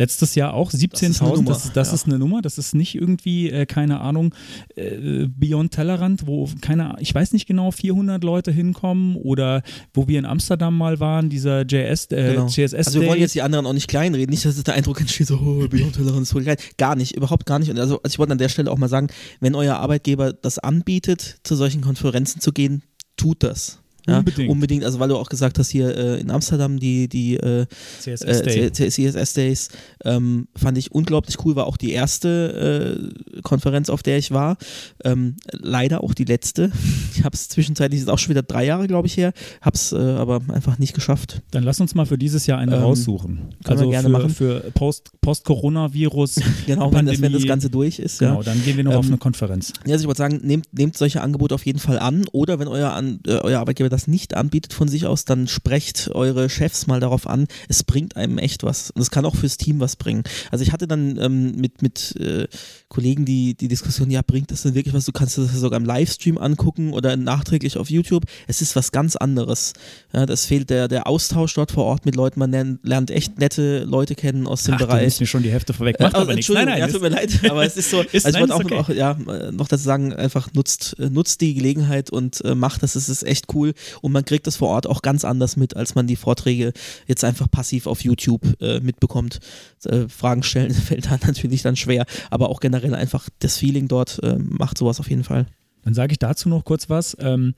[0.00, 1.36] Letztes Jahr auch ist eine 17.000.
[1.36, 1.94] Nummer, Das, das ja.
[1.94, 2.40] ist eine Nummer.
[2.40, 4.34] Das ist nicht irgendwie, äh, keine Ahnung,
[4.74, 10.18] äh, Beyond Tellerrand, wo, keine ich weiß nicht genau, 400 Leute hinkommen oder wo wir
[10.18, 12.46] in Amsterdam mal waren, dieser JS, äh, Genau.
[12.46, 15.02] JSS Also wir wollen jetzt die anderen auch nicht kleinreden, nicht, dass es der Eindruck
[15.02, 16.56] entsteht, so, oh, Beyond Tolerance ist voll klein.
[16.78, 17.70] Gar nicht, überhaupt gar nicht.
[17.70, 19.08] Und also, also ich wollte an der Stelle auch mal sagen,
[19.40, 22.82] wenn euer Arbeitgeber das anbietet, zu solchen Konferenzen zu gehen,
[23.18, 23.80] tut das.
[24.10, 24.50] Ja, Unbedingt.
[24.50, 27.66] unbedingt, also weil du auch gesagt hast, hier äh, in Amsterdam die, die äh,
[28.00, 28.90] CSS äh, Day.
[28.90, 29.68] CSS Days
[30.04, 34.56] ähm, fand ich unglaublich cool, war auch die erste äh, Konferenz, auf der ich war.
[35.04, 36.70] Ähm, leider auch die letzte.
[37.16, 39.92] Ich habe es zwischenzeitlich, ist auch schon wieder drei Jahre, glaube ich, her, habe es
[39.92, 41.42] äh, aber einfach nicht geschafft.
[41.50, 43.40] Dann lass uns mal für dieses Jahr eine Ähm, raussuchen.
[43.64, 44.30] Also gerne für, machen.
[44.30, 46.40] für Post- Post-Coronavirus.
[46.66, 47.44] Genau, wenn das, wenn das.
[47.46, 48.18] Ganze durch ist.
[48.20, 48.42] genau, Ja.
[48.44, 49.72] dann gehen wir noch auf Ähm, eine Konferenz.
[49.86, 52.68] Ja, also ich würde sagen, nehmt, nehmt solche Angebote auf jeden Fall an oder wenn
[52.68, 56.86] euer, an, äh, euer Arbeitgeber das nicht anbietet von sich aus, dann sprecht eure Chefs
[56.86, 57.46] mal darauf an.
[57.68, 58.90] Es bringt einem echt was.
[58.90, 60.22] Und es kann auch fürs Team was bringen.
[60.50, 62.46] Also ich hatte dann ähm, mit, mit äh,
[62.88, 65.04] Kollegen die, die Diskussion, ja, bringt das denn wirklich was?
[65.04, 68.24] Du kannst das sogar im Livestream angucken oder nachträglich auf YouTube.
[68.46, 69.72] Es ist was ganz anderes.
[70.12, 72.40] Ja, das fehlt der, der Austausch dort vor Ort mit Leuten.
[72.40, 75.02] Man lernt, lernt echt nette Leute kennen aus dem Ach, du Bereich.
[75.02, 75.98] nimmst mir schon die Hälfte vorweg.
[76.00, 76.50] Äh, Macht also, aber nichts.
[76.52, 76.78] Nein, nein.
[76.78, 78.02] ja, tut mir leid, aber es ist so.
[78.02, 78.78] Ist- also ich wollte auch, okay.
[78.78, 82.82] auch ja, äh, noch dazu sagen, einfach nutzt, äh, nutzt die Gelegenheit und äh, macht
[82.82, 82.94] das.
[82.96, 83.72] Es ist echt cool
[84.02, 86.72] und man kriegt das vor Ort auch ganz anders mit, als man die Vorträge
[87.06, 89.40] jetzt einfach passiv auf YouTube äh, mitbekommt.
[89.84, 94.20] Äh, Fragen stellen fällt da natürlich dann schwer, aber auch generell einfach das Feeling dort
[94.22, 95.46] äh, macht sowas auf jeden Fall.
[95.82, 97.16] Dann sage ich dazu noch kurz was.
[97.20, 97.54] Ähm,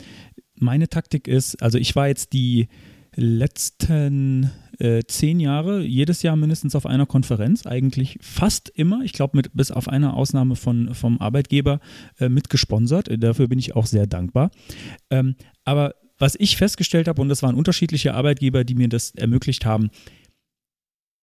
[0.54, 2.68] meine Taktik ist, also ich war jetzt die
[3.14, 9.42] letzten äh, zehn Jahre jedes Jahr mindestens auf einer Konferenz, eigentlich fast immer, ich glaube
[9.52, 11.80] bis auf eine Ausnahme von, vom Arbeitgeber
[12.18, 13.10] äh, mitgesponsert.
[13.22, 14.50] Dafür bin ich auch sehr dankbar.
[15.10, 19.64] Ähm, aber was ich festgestellt habe, und das waren unterschiedliche Arbeitgeber, die mir das ermöglicht
[19.64, 19.90] haben,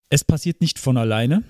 [0.10, 1.44] es passiert nicht von alleine.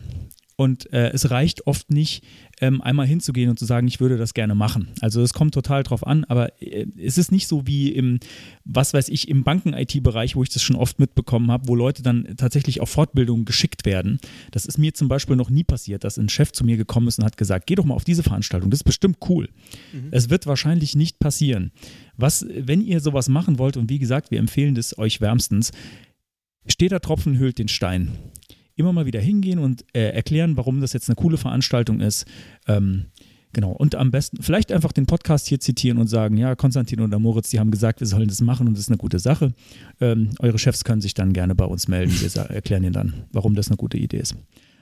[0.59, 2.21] Und äh, es reicht oft nicht,
[2.59, 4.89] ähm, einmal hinzugehen und zu sagen, ich würde das gerne machen.
[4.99, 8.19] Also es kommt total drauf an, aber äh, es ist nicht so wie im,
[8.65, 12.35] was weiß ich, im Banken-IT-Bereich, wo ich das schon oft mitbekommen habe, wo Leute dann
[12.35, 14.19] tatsächlich auf Fortbildungen geschickt werden.
[14.51, 17.19] Das ist mir zum Beispiel noch nie passiert, dass ein Chef zu mir gekommen ist
[17.19, 19.47] und hat gesagt, geh doch mal auf diese Veranstaltung, das ist bestimmt cool.
[20.11, 21.71] Es wird wahrscheinlich nicht passieren.
[22.17, 25.71] Was, wenn ihr sowas machen wollt, und wie gesagt, wir empfehlen das euch wärmstens,
[26.67, 28.11] steht der Tropfen hüllt den Stein
[28.79, 32.25] immer mal wieder hingehen und äh, erklären, warum das jetzt eine coole Veranstaltung ist.
[32.67, 33.05] Ähm,
[33.53, 33.71] genau.
[33.71, 37.49] Und am besten vielleicht einfach den Podcast hier zitieren und sagen, ja, Konstantin oder Moritz,
[37.49, 39.53] die haben gesagt, wir sollen das machen und das ist eine gute Sache.
[39.99, 42.11] Ähm, eure Chefs können sich dann gerne bei uns melden.
[42.11, 44.35] Wir erklären ihnen dann, warum das eine gute Idee ist.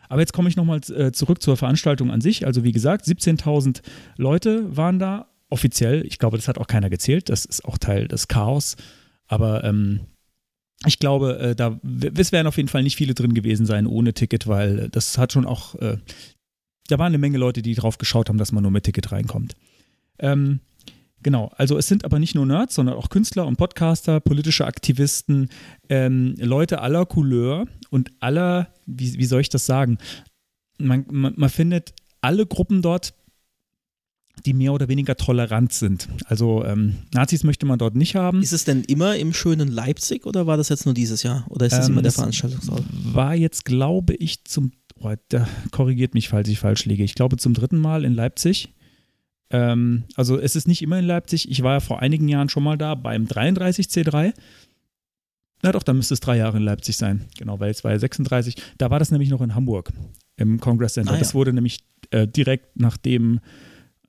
[0.09, 2.45] Aber jetzt komme ich nochmal äh, zurück zur Veranstaltung an sich.
[2.45, 3.81] Also wie gesagt, 17.000
[4.17, 6.05] Leute waren da offiziell.
[6.05, 7.29] Ich glaube, das hat auch keiner gezählt.
[7.29, 8.75] Das ist auch Teil des Chaos.
[9.27, 10.01] Aber ähm,
[10.86, 11.80] ich glaube, äh, da
[12.15, 15.17] es werden auf jeden Fall nicht viele drin gewesen sein ohne Ticket, weil äh, das
[15.17, 15.97] hat schon auch, äh,
[16.88, 19.55] da waren eine Menge Leute, die drauf geschaut haben, dass man nur mit Ticket reinkommt.
[20.19, 20.59] Ähm,
[21.23, 25.49] genau, also es sind aber nicht nur Nerds, sondern auch Künstler und Podcaster, politische Aktivisten,
[25.89, 29.97] ähm, Leute aller Couleur und aller, wie, wie soll ich das sagen?
[30.78, 33.15] Man, man, man findet alle Gruppen dort,
[34.45, 36.07] die mehr oder weniger tolerant sind.
[36.25, 38.41] Also ähm, Nazis möchte man dort nicht haben.
[38.41, 41.45] Ist es denn immer im schönen Leipzig oder war das jetzt nur dieses Jahr?
[41.49, 42.83] Oder ist das Ähm, immer der es Veranstaltungsort?
[42.91, 47.03] War jetzt, glaube ich, zum, oh, da korrigiert mich, falls ich falsch liege.
[47.03, 48.73] Ich glaube zum dritten Mal in Leipzig.
[49.49, 51.49] Ähm, also es ist nicht immer in Leipzig.
[51.49, 54.33] Ich war ja vor einigen Jahren schon mal da beim 33C3.
[55.63, 57.25] Na doch, dann müsste es drei Jahre in Leipzig sein.
[57.38, 58.55] Genau, weil es war ja 36.
[58.77, 59.91] Da war das nämlich noch in Hamburg
[60.35, 61.11] im Congress Center.
[61.11, 61.19] Ah, ja.
[61.19, 61.79] Das wurde nämlich
[62.11, 63.39] äh, direkt nachdem,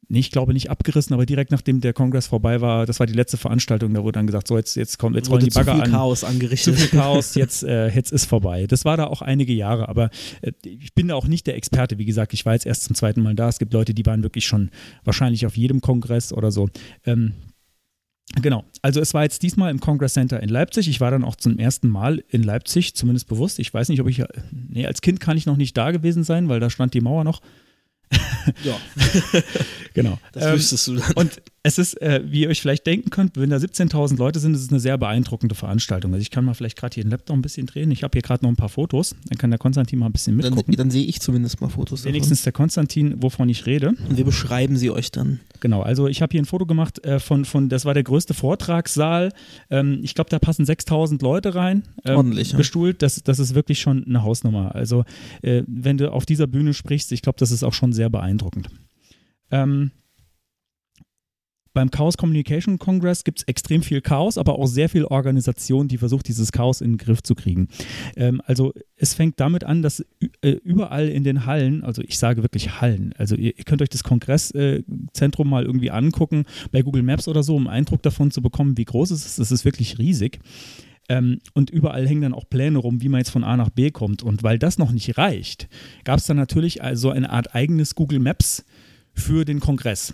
[0.09, 3.13] nee, ich glaube nicht abgerissen, aber direkt nachdem der Kongress vorbei war, das war die
[3.13, 5.75] letzte Veranstaltung, da wurde dann gesagt, so jetzt, jetzt kommt, jetzt rollen die zu Bagger
[5.75, 6.75] viel an Chaos zu angerichtet.
[6.77, 8.67] viel Chaos, jetzt, äh, jetzt ist vorbei.
[8.67, 11.99] Das war da auch einige Jahre, aber äh, ich bin da auch nicht der Experte.
[11.99, 13.49] Wie gesagt, ich war jetzt erst zum zweiten Mal da.
[13.49, 14.71] Es gibt Leute, die waren wirklich schon
[15.05, 16.69] wahrscheinlich auf jedem Kongress oder so.
[17.05, 17.35] Ähm,
[18.43, 20.87] Genau, also es war jetzt diesmal im Congress Center in Leipzig.
[20.87, 23.59] Ich war dann auch zum ersten Mal in Leipzig, zumindest bewusst.
[23.59, 26.49] Ich weiß nicht, ob ich, nee, als Kind kann ich noch nicht da gewesen sein,
[26.51, 27.41] weil da stand die Mauer noch.
[28.65, 28.77] ja,
[29.95, 30.19] Genau.
[30.33, 31.13] das Ähm, wüsstest du dann.
[31.15, 34.55] und es ist, äh, wie ihr euch vielleicht denken könnt, wenn da 17.000 Leute sind,
[34.55, 36.15] ist es eine sehr beeindruckende Veranstaltung.
[36.15, 37.91] Also ich kann mal vielleicht gerade hier den Laptop ein bisschen drehen.
[37.91, 39.15] Ich habe hier gerade noch ein paar Fotos.
[39.29, 40.77] Dann kann der Konstantin mal ein bisschen Dann, mitgucken.
[40.77, 43.93] dann sehe ich zumindest mal Fotos Wenigstens der Konstantin, wovon ich rede.
[43.93, 44.07] davon.
[44.09, 45.41] Und wir beschreiben sie euch dann.
[45.61, 48.33] Genau, also ich habe hier ein Foto gemacht äh, von, von, das war der größte
[48.33, 49.33] Vortragssaal.
[49.69, 51.83] Ähm, ich glaube, da passen 6000 Leute rein.
[52.05, 52.57] Ähm, Ordentlich, ja.
[52.57, 54.75] Bestuhlt, das, das ist wirklich schon eine Hausnummer.
[54.75, 55.05] Also,
[55.43, 58.69] äh, wenn du auf dieser Bühne sprichst, ich glaube, das ist auch schon sehr beeindruckend.
[59.51, 59.91] Ähm,
[61.79, 65.97] beim Chaos Communication Congress gibt es extrem viel Chaos, aber auch sehr viel Organisation, die
[65.97, 67.69] versucht, dieses Chaos in den Griff zu kriegen.
[68.17, 70.05] Ähm, also es fängt damit an, dass
[70.43, 73.91] äh, überall in den Hallen, also ich sage wirklich Hallen, also ihr, ihr könnt euch
[73.91, 78.77] das Kongresszentrum mal irgendwie angucken bei Google Maps oder so, um Eindruck davon zu bekommen,
[78.77, 79.39] wie groß es ist.
[79.39, 80.41] Es ist wirklich riesig.
[81.09, 83.93] Ähm, und überall hängen dann auch Pläne rum, wie man jetzt von A nach B
[83.93, 84.25] kommt.
[84.25, 85.69] Und weil das noch nicht reicht,
[86.03, 88.65] gab es dann natürlich also eine Art eigenes Google Maps
[89.15, 90.13] für den Kongress.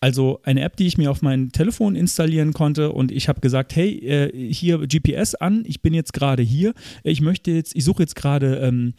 [0.00, 3.74] Also eine App, die ich mir auf mein Telefon installieren konnte und ich habe gesagt,
[3.74, 6.72] hey, äh, hier GPS an, ich bin jetzt gerade hier,
[7.02, 8.94] ich möchte jetzt, ich suche jetzt gerade ähm,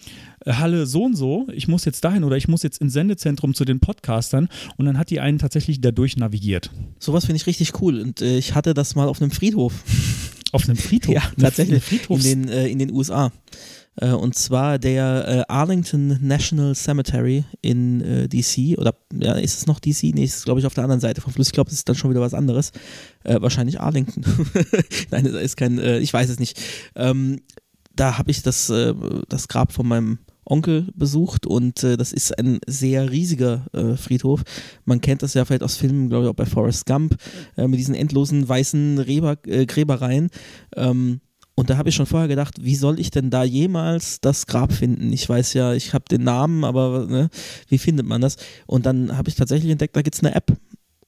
[0.45, 3.63] Halle so und so, ich muss jetzt dahin oder ich muss jetzt ins Sendezentrum zu
[3.63, 6.69] den Podcastern und dann hat die einen tatsächlich dadurch navigiert.
[6.99, 9.73] Sowas finde ich richtig cool und äh, ich hatte das mal auf einem Friedhof.
[10.51, 11.15] Auf einem Friedhof?
[11.15, 11.81] Ja, tatsächlich.
[12.09, 13.31] In den, äh, in den USA.
[14.01, 18.77] Äh, und zwar der äh, Arlington National Cemetery in äh, DC.
[18.77, 20.15] Oder ja, ist es noch DC?
[20.15, 21.47] Nee, ist glaube ich auf der anderen Seite vom Fluss.
[21.47, 22.71] Ich glaube, es ist dann schon wieder was anderes.
[23.23, 24.23] Äh, wahrscheinlich Arlington.
[25.11, 26.59] Nein, das ist kein, äh, ich weiß es nicht.
[26.95, 27.41] Ähm,
[27.95, 28.71] da habe ich das,
[29.27, 30.19] das Grab von meinem
[30.49, 34.43] Onkel besucht und äh, das ist ein sehr riesiger äh, Friedhof.
[34.85, 37.15] Man kennt das ja vielleicht aus Filmen, glaube ich, auch bei Forrest Gump,
[37.55, 40.29] äh, mit diesen endlosen weißen Reber, Gräbereien.
[40.75, 41.21] Ähm,
[41.59, 44.71] und da habe ich schon vorher gedacht, wie soll ich denn da jemals das Grab
[44.71, 45.11] finden?
[45.11, 47.29] Ich weiß ja, ich habe den Namen, aber ne,
[47.67, 48.37] wie findet man das?
[48.65, 50.53] Und dann habe ich tatsächlich entdeckt, da gibt es eine App,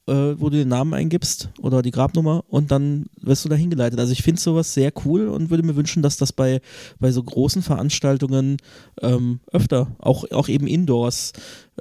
[0.08, 3.98] äh, wo du den Namen eingibst oder die Grabnummer und dann wirst du da hingeleitet.
[3.98, 6.60] Also ich finde sowas sehr cool und würde mir wünschen, dass das bei,
[7.00, 8.58] bei so großen Veranstaltungen
[9.02, 11.32] ähm, öfter, auch, auch eben indoors,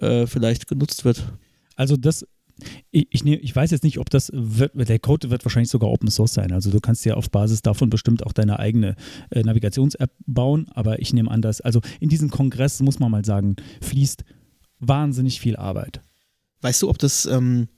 [0.00, 1.24] äh, vielleicht genutzt wird.
[1.74, 2.24] Also das
[2.90, 5.90] ich, ich, nehm, ich, weiß jetzt nicht, ob das wird, der Code wird wahrscheinlich sogar
[5.90, 6.52] Open Source sein.
[6.52, 8.96] Also du kannst ja auf Basis davon bestimmt auch deine eigene
[9.30, 13.24] äh, Navigations-App bauen, aber ich nehme an, dass, also in diesem Kongress, muss man mal
[13.24, 14.24] sagen, fließt
[14.78, 16.02] wahnsinnig viel Arbeit.
[16.62, 17.68] Weißt du, ob das ähm,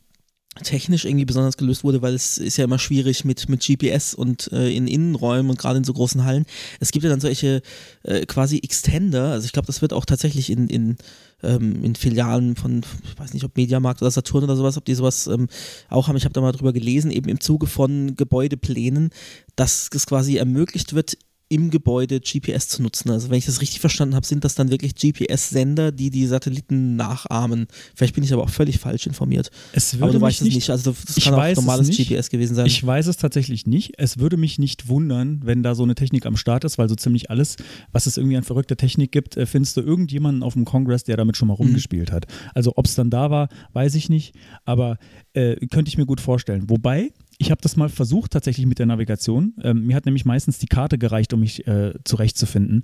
[0.62, 4.52] technisch irgendwie besonders gelöst wurde, weil es ist ja immer schwierig mit, mit GPS und
[4.52, 6.44] äh, in Innenräumen und gerade in so großen Hallen.
[6.78, 7.62] Es gibt ja dann solche
[8.02, 10.96] äh, quasi Extender, also ich glaube, das wird auch tatsächlich in, in,
[11.42, 14.94] ähm, in Filialen von, ich weiß nicht, ob Mediamarkt oder Saturn oder sowas, ob die
[14.94, 15.48] sowas ähm,
[15.88, 16.16] auch haben.
[16.16, 19.08] Ich habe da mal drüber gelesen, eben im Zuge von Gebäudeplänen,
[19.56, 21.16] dass es quasi ermöglicht wird,
[21.52, 23.10] im Gebäude GPS zu nutzen.
[23.10, 26.96] Also wenn ich das richtig verstanden habe, sind das dann wirklich GPS-Sender, die die Satelliten
[26.96, 27.66] nachahmen.
[27.94, 29.50] Vielleicht bin ich aber auch völlig falsch informiert.
[29.74, 30.70] Es würde aber du weißt es nicht.
[30.70, 32.64] Also das kann auch normales GPS gewesen sein.
[32.64, 33.92] Ich weiß es tatsächlich nicht.
[33.98, 36.94] Es würde mich nicht wundern, wenn da so eine Technik am Start ist, weil so
[36.94, 37.56] ziemlich alles,
[37.92, 41.18] was es irgendwie an verrückter Technik gibt, äh, findest du irgendjemanden auf dem Kongress, der
[41.18, 41.66] damit schon mal mhm.
[41.66, 42.14] rumgespielt mhm.
[42.14, 42.26] hat.
[42.54, 44.34] Also ob es dann da war, weiß ich nicht.
[44.64, 44.96] Aber
[45.34, 46.70] äh, könnte ich mir gut vorstellen.
[46.70, 47.10] Wobei
[47.42, 49.54] ich habe das mal versucht tatsächlich mit der Navigation.
[49.62, 52.76] Ähm, mir hat nämlich meistens die Karte gereicht, um mich äh, zurechtzufinden.
[52.76, 52.82] Mhm.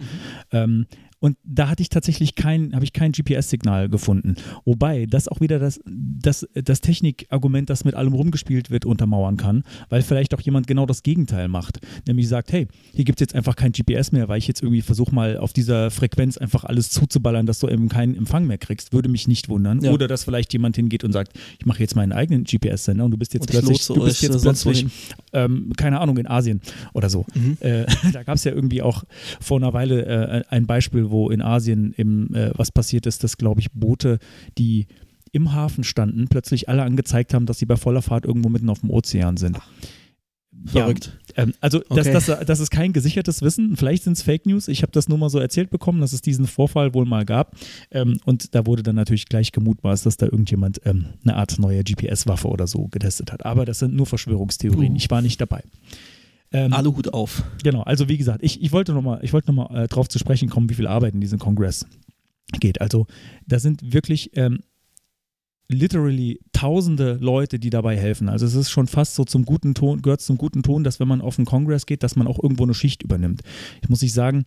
[0.50, 0.86] Ähm,
[1.20, 4.36] und da hatte ich tatsächlich kein, habe ich kein GPS-Signal gefunden.
[4.64, 9.64] Wobei das auch wieder das, das, das Technikargument, das mit allem rumgespielt wird, untermauern kann,
[9.88, 11.80] weil vielleicht auch jemand genau das Gegenteil macht.
[12.06, 14.82] Nämlich sagt, hey, hier gibt es jetzt einfach kein GPS mehr, weil ich jetzt irgendwie
[14.82, 18.92] versuche mal auf dieser Frequenz einfach alles zuzuballern, dass du eben keinen Empfang mehr kriegst.
[18.92, 19.82] Würde mich nicht wundern.
[19.82, 19.90] Ja.
[19.90, 23.18] Oder dass vielleicht jemand hingeht und sagt, ich mache jetzt meinen eigenen GPS-Sender und du
[23.18, 24.86] bist jetzt plötzlich, du bist jetzt plötzlich
[25.32, 26.60] ähm, keine Ahnung, in Asien
[26.94, 27.26] oder so.
[27.34, 27.56] Mhm.
[27.60, 29.04] Äh, da gab es ja irgendwie auch
[29.40, 33.36] vor einer Weile äh, ein Beispiel, wo in Asien im, äh, was passiert ist, dass,
[33.36, 34.18] glaube ich, Boote,
[34.56, 34.86] die
[35.32, 38.80] im Hafen standen, plötzlich alle angezeigt haben, dass sie bei voller Fahrt irgendwo mitten auf
[38.80, 39.58] dem Ozean sind.
[39.60, 39.68] Ach.
[40.66, 41.18] Verrückt.
[41.36, 42.12] Ja, ähm, also okay.
[42.12, 43.76] das, das, das ist kein gesichertes Wissen.
[43.76, 44.68] Vielleicht sind es Fake News.
[44.68, 47.56] Ich habe das nur mal so erzählt bekommen, dass es diesen Vorfall wohl mal gab.
[47.90, 51.84] Ähm, und da wurde dann natürlich gleich gemutmaßt, dass da irgendjemand ähm, eine Art neue
[51.84, 53.46] GPS-Waffe oder so getestet hat.
[53.46, 54.96] Aber das sind nur Verschwörungstheorien.
[54.96, 55.62] Ich war nicht dabei.
[56.52, 57.42] Ähm, Aluhut auf.
[57.62, 60.74] Genau, also wie gesagt, ich, ich wollte nochmal noch äh, drauf zu sprechen kommen, wie
[60.74, 61.86] viel Arbeit in diesem Kongress
[62.60, 62.80] geht.
[62.80, 63.06] Also
[63.46, 64.60] da sind wirklich ähm,
[65.68, 68.28] literally tausende Leute, die dabei helfen.
[68.28, 71.08] Also es ist schon fast so zum guten Ton, gehört zum guten Ton, dass wenn
[71.08, 73.42] man auf den Kongress geht, dass man auch irgendwo eine Schicht übernimmt.
[73.82, 74.44] Ich muss nicht sagen,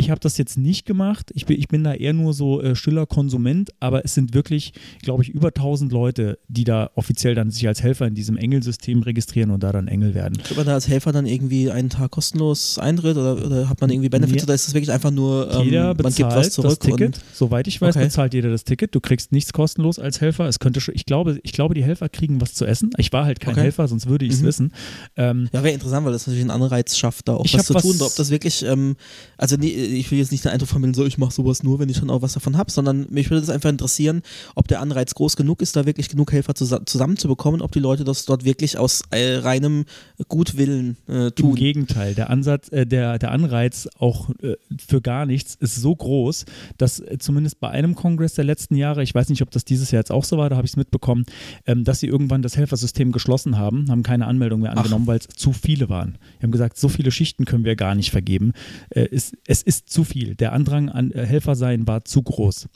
[0.00, 1.30] ich habe das jetzt nicht gemacht.
[1.34, 4.72] Ich bin, ich bin da eher nur so äh, stiller Konsument, aber es sind wirklich,
[5.02, 9.02] glaube ich, über 1000 Leute, die da offiziell dann sich als Helfer in diesem Engelsystem
[9.02, 10.38] registrieren und da dann Engel werden.
[10.38, 13.90] Kriegt man da als Helfer dann irgendwie einen Tag kostenlos Eintritt oder, oder hat man
[13.90, 14.44] irgendwie Benefits ja.
[14.44, 16.68] oder ist das wirklich einfach nur, ähm, jeder bezahlt man gibt was zurück?
[16.70, 17.20] Das Ticket.
[17.34, 18.06] Soweit ich weiß, okay.
[18.06, 18.94] bezahlt jeder das Ticket.
[18.94, 20.48] Du kriegst nichts kostenlos als Helfer.
[20.48, 22.90] Es könnte schon, ich glaube, ich glaube, die Helfer kriegen was zu essen.
[22.96, 23.64] Ich war halt kein okay.
[23.64, 24.46] Helfer, sonst würde ich es mhm.
[24.46, 24.72] wissen.
[25.16, 27.96] Ähm, ja, wäre interessant, weil das natürlich einen Anreiz schafft, da auch was zu tun.
[28.00, 28.96] Ob das wirklich, ähm,
[29.36, 31.88] also nee, ich will jetzt nicht den Eindruck vermitteln, so ich mache sowas nur, wenn
[31.88, 34.22] ich schon auch was davon habe, sondern mich würde es einfach interessieren,
[34.54, 38.04] ob der Anreiz groß genug ist, da wirklich genug Helfer zus zusammenzubekommen, ob die Leute
[38.04, 39.84] das dort wirklich aus äh, reinem
[40.28, 41.50] Gutwillen äh, tun.
[41.50, 45.94] Im Gegenteil, der Ansatz, äh, der, der Anreiz auch äh, für gar nichts ist so
[45.94, 46.44] groß,
[46.78, 49.90] dass äh, zumindest bei einem Kongress der letzten Jahre, ich weiß nicht, ob das dieses
[49.90, 51.24] Jahr jetzt auch so war, da habe ich es mitbekommen,
[51.66, 55.28] ähm, dass sie irgendwann das Helfersystem geschlossen haben, haben keine Anmeldung mehr angenommen, weil es
[55.28, 56.18] zu viele waren.
[56.38, 58.52] Die haben gesagt, so viele Schichten können wir gar nicht vergeben.
[58.90, 60.34] Äh, es, es ist zu viel.
[60.34, 62.68] Der Andrang an äh, Helfer sein war zu groß.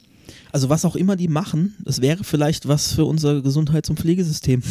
[0.53, 4.63] Also was auch immer die machen, das wäre vielleicht was für unser Gesundheits- und Pflegesystem.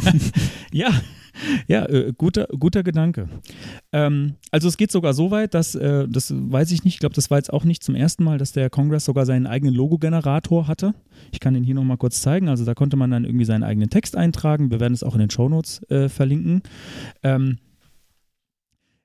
[0.72, 0.90] ja,
[1.66, 3.28] ja, äh, guter, guter Gedanke.
[3.92, 7.14] Ähm, also es geht sogar so weit, dass, äh, das weiß ich nicht, ich glaube,
[7.14, 10.66] das war jetzt auch nicht zum ersten Mal, dass der Kongress sogar seinen eigenen Logo-Generator
[10.66, 10.94] hatte.
[11.32, 12.48] Ich kann den hier nochmal kurz zeigen.
[12.48, 14.70] Also da konnte man dann irgendwie seinen eigenen Text eintragen.
[14.70, 16.62] Wir werden es auch in den Shownotes äh, verlinken.
[17.22, 17.58] Ähm,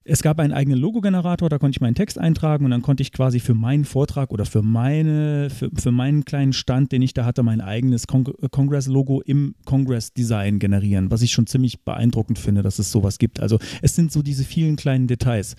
[0.03, 3.11] es gab einen eigenen Logo-Generator, da konnte ich meinen Text eintragen und dann konnte ich
[3.11, 7.23] quasi für meinen Vortrag oder für, meine, für, für meinen kleinen Stand, den ich da
[7.23, 12.91] hatte, mein eigenes Congress-Logo im Congress-Design generieren, was ich schon ziemlich beeindruckend finde, dass es
[12.91, 13.39] sowas gibt.
[13.39, 15.55] Also es sind so diese vielen kleinen Details.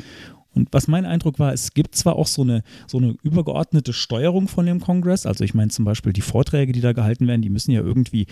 [0.55, 4.49] Und was mein Eindruck war, es gibt zwar auch so eine, so eine übergeordnete Steuerung
[4.49, 7.51] von dem Kongress, also ich meine zum Beispiel die Vorträge, die da gehalten werden, die
[7.51, 8.27] müssen ja irgendwie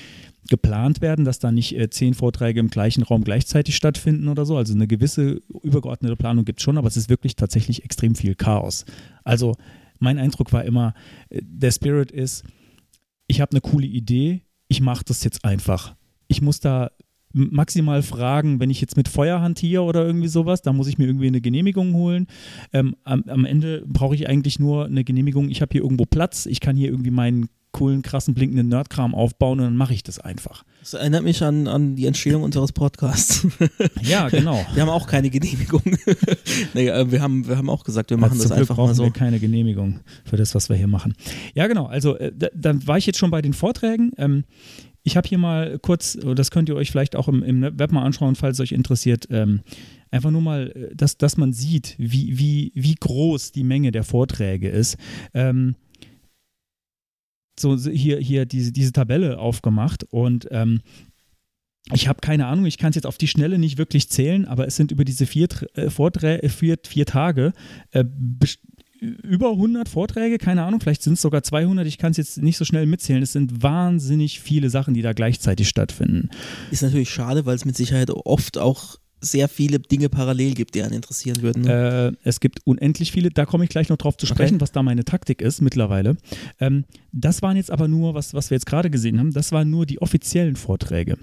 [0.48, 4.56] geplant werden, dass da nicht äh, zehn Vorträge im gleichen Raum gleichzeitig stattfinden oder so.
[4.56, 8.34] Also eine gewisse übergeordnete Planung gibt es schon, aber es ist wirklich tatsächlich extrem viel
[8.34, 8.84] Chaos.
[9.24, 9.56] Also
[9.98, 10.94] mein Eindruck war immer,
[11.30, 12.44] äh, der Spirit ist,
[13.26, 15.94] ich habe eine coole Idee, ich mache das jetzt einfach.
[16.26, 16.90] Ich muss da
[17.32, 21.06] maximal fragen, wenn ich jetzt mit Feuer hantiere oder irgendwie sowas, da muss ich mir
[21.06, 22.26] irgendwie eine Genehmigung holen.
[22.72, 26.46] Ähm, am, am, Ende brauche ich eigentlich nur eine Genehmigung, ich habe hier irgendwo Platz,
[26.46, 30.18] ich kann hier irgendwie meinen coolen, krassen, blinkenden Nerdkram aufbauen und dann mache ich das
[30.18, 30.64] einfach.
[30.80, 33.46] Das erinnert mich an, an die Entstehung unseres Podcasts.
[34.02, 34.64] ja, genau.
[34.74, 35.82] Wir haben auch keine Genehmigung.
[36.74, 38.94] nee, äh, wir, haben, wir haben auch gesagt, wir machen also das einfach brauchen mal
[38.94, 39.04] so.
[39.04, 41.14] wir keine Genehmigung für das, was wir hier machen.
[41.54, 41.86] Ja, genau.
[41.86, 44.12] Also, äh, dann war ich jetzt schon bei den Vorträgen.
[44.16, 44.44] Ähm,
[45.02, 48.04] ich habe hier mal kurz, das könnt ihr euch vielleicht auch im, im Web mal
[48.04, 49.60] anschauen, falls es euch interessiert, ähm,
[50.10, 54.04] einfach nur mal, äh, dass, dass man sieht, wie, wie, wie groß die Menge der
[54.04, 54.96] Vorträge ist.
[55.34, 55.76] Ähm,
[57.58, 60.80] so hier, hier diese, diese Tabelle aufgemacht und ähm,
[61.92, 64.66] ich habe keine Ahnung, ich kann es jetzt auf die Schnelle nicht wirklich zählen, aber
[64.66, 67.52] es sind über diese vier, äh, Vorträ vier, vier Tage
[67.90, 68.04] äh,
[69.00, 72.56] über 100 Vorträge, keine Ahnung, vielleicht sind es sogar 200, ich kann es jetzt nicht
[72.56, 73.22] so schnell mitzählen.
[73.22, 76.30] Es sind wahnsinnig viele Sachen, die da gleichzeitig stattfinden.
[76.70, 80.82] Ist natürlich schade, weil es mit Sicherheit oft auch sehr viele Dinge parallel gibt, die
[80.82, 81.62] einen interessieren würden.
[81.62, 82.16] Ne?
[82.24, 84.62] Äh, es gibt unendlich viele, da komme ich gleich noch drauf zu sprechen, okay.
[84.62, 86.16] was da meine Taktik ist mittlerweile.
[86.58, 89.68] Ähm, das waren jetzt aber nur, was, was wir jetzt gerade gesehen haben, das waren
[89.68, 91.18] nur die offiziellen Vorträge.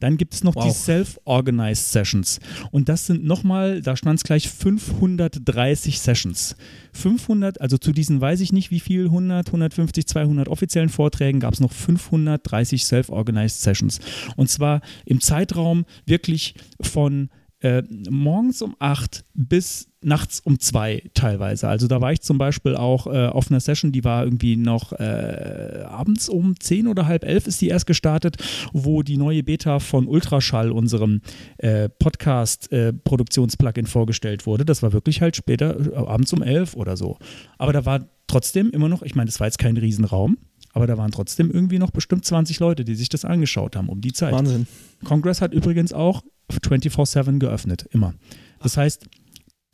[0.00, 0.64] Dann gibt es noch wow.
[0.64, 2.40] die Self-Organized Sessions.
[2.70, 6.56] Und das sind nochmal, da stand es gleich 530 Sessions.
[6.92, 11.54] 500, also zu diesen weiß ich nicht wie viel, 100, 150, 200 offiziellen Vorträgen gab
[11.54, 14.00] es noch 530 Self-Organized Sessions.
[14.36, 17.30] Und zwar im Zeitraum wirklich von
[17.60, 21.68] äh, morgens um 8 bis nachts um 2 teilweise.
[21.68, 24.92] Also da war ich zum Beispiel auch äh, auf einer Session, die war irgendwie noch
[24.92, 28.36] äh, abends um 10 oder halb 11 ist die erst gestartet,
[28.72, 31.20] wo die neue Beta von Ultraschall, unserem
[31.58, 34.64] äh, Podcast-Produktionsplugin, vorgestellt wurde.
[34.64, 37.18] Das war wirklich halt später, äh, abends um 11 oder so.
[37.58, 40.38] Aber da war trotzdem immer noch, ich meine, das war jetzt kein Riesenraum,
[40.72, 44.00] aber da waren trotzdem irgendwie noch bestimmt 20 Leute, die sich das angeschaut haben um
[44.00, 44.32] die Zeit.
[44.32, 44.66] Wahnsinn.
[45.04, 46.22] Congress hat übrigens auch
[46.58, 48.14] 24-7 geöffnet, immer.
[48.62, 49.06] Das heißt,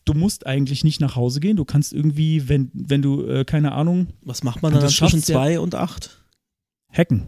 [0.05, 1.57] du musst eigentlich nicht nach Hause gehen.
[1.57, 4.09] Du kannst irgendwie, wenn, wenn du, äh, keine Ahnung.
[4.23, 6.23] Was macht man dann zwischen zwei und acht?
[6.91, 7.27] Hacken.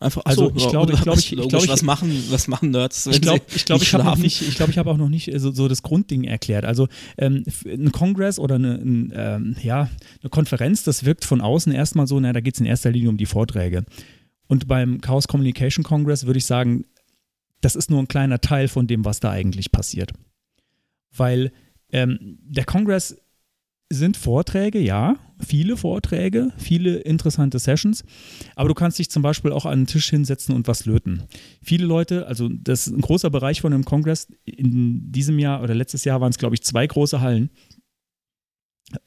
[0.00, 3.06] Einfach, also ich glaube, ich glaube, ich, ich glaube, was machen, was machen Nerds?
[3.06, 5.32] ich glaube, ich glaube, ich habe noch nicht, ich glaube, ich habe auch noch nicht
[5.38, 6.64] so, so das Grundding erklärt.
[6.64, 9.90] Also ähm, ein Kongress oder eine, ein, ähm, ja,
[10.22, 13.08] eine Konferenz, das wirkt von außen erstmal so, na, da geht es in erster Linie
[13.08, 13.84] um die Vorträge.
[14.46, 16.84] Und beim Chaos Communication Congress würde ich sagen,
[17.60, 20.12] das ist nur ein kleiner Teil von dem, was da eigentlich passiert.
[21.16, 21.52] Weil
[21.90, 23.16] ähm, der Kongress
[23.90, 28.04] sind Vorträge, ja, viele Vorträge, viele interessante Sessions,
[28.54, 31.22] aber du kannst dich zum Beispiel auch an den Tisch hinsetzen und was löten.
[31.62, 35.74] Viele Leute, also das ist ein großer Bereich von dem Kongress, in diesem Jahr oder
[35.74, 37.50] letztes Jahr waren es, glaube ich, zwei große Hallen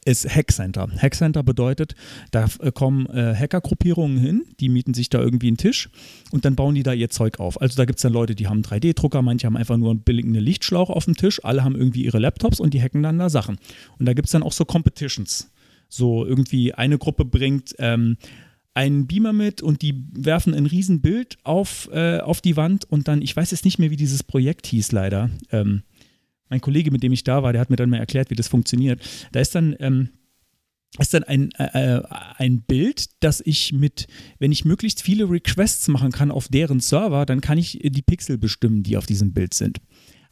[0.06, 0.90] ist Hackcenter.
[0.98, 1.96] Hackcenter bedeutet,
[2.32, 5.90] da äh, kommen äh, Hackergruppierungen hin, die mieten sich da irgendwie einen Tisch
[6.32, 7.60] und dann bauen die da ihr Zeug auf.
[7.60, 10.34] Also da gibt es dann Leute, die haben 3D-Drucker, manche haben einfach nur einen billigen
[10.36, 13.58] Lichtschlauch auf dem Tisch, alle haben irgendwie ihre Laptops und die hacken dann da Sachen.
[13.98, 15.52] Und da gibt es dann auch so Competitions.
[15.90, 18.18] So irgendwie eine Gruppe bringt ähm,
[18.74, 23.22] einen Beamer mit und die werfen ein Riesenbild auf, äh, auf die Wand und dann,
[23.22, 25.30] ich weiß jetzt nicht mehr, wie dieses Projekt hieß leider.
[25.52, 25.84] Ähm,
[26.52, 28.48] mein Kollege, mit dem ich da war, der hat mir dann mal erklärt, wie das
[28.48, 29.02] funktioniert.
[29.32, 30.10] Da ist dann, ähm,
[31.00, 32.04] ist dann ein, äh, äh,
[32.38, 37.26] ein Bild, das ich mit, wenn ich möglichst viele Requests machen kann auf deren Server,
[37.26, 39.80] dann kann ich die Pixel bestimmen, die auf diesem Bild sind.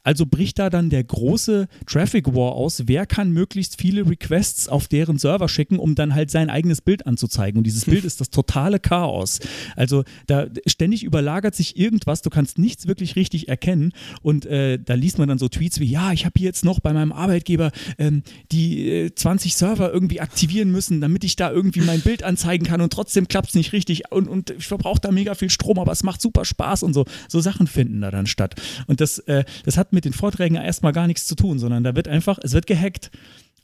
[0.03, 2.83] Also bricht da dann der große Traffic War aus.
[2.87, 7.05] Wer kann möglichst viele Requests auf deren Server schicken, um dann halt sein eigenes Bild
[7.05, 7.57] anzuzeigen?
[7.57, 9.39] Und dieses Bild ist das totale Chaos.
[9.75, 12.21] Also da ständig überlagert sich irgendwas.
[12.21, 13.93] Du kannst nichts wirklich richtig erkennen.
[14.21, 16.79] Und äh, da liest man dann so Tweets wie: Ja, ich habe hier jetzt noch
[16.79, 21.81] bei meinem Arbeitgeber ähm, die äh, 20 Server irgendwie aktivieren müssen, damit ich da irgendwie
[21.81, 22.81] mein Bild anzeigen kann.
[22.81, 24.11] Und trotzdem klappt es nicht richtig.
[24.11, 27.05] Und, und ich verbrauche da mega viel Strom, aber es macht super Spaß und so.
[27.27, 28.55] So Sachen finden da dann statt.
[28.87, 31.95] Und das, äh, das hat mit den Vorträgen erstmal gar nichts zu tun, sondern da
[31.95, 33.11] wird einfach, es wird gehackt.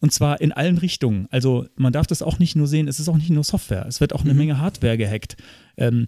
[0.01, 1.27] Und zwar in allen Richtungen.
[1.31, 4.01] Also man darf das auch nicht nur sehen, es ist auch nicht nur Software, es
[4.01, 4.39] wird auch eine Mhm.
[4.39, 5.37] Menge Hardware gehackt.
[5.77, 6.07] Ähm,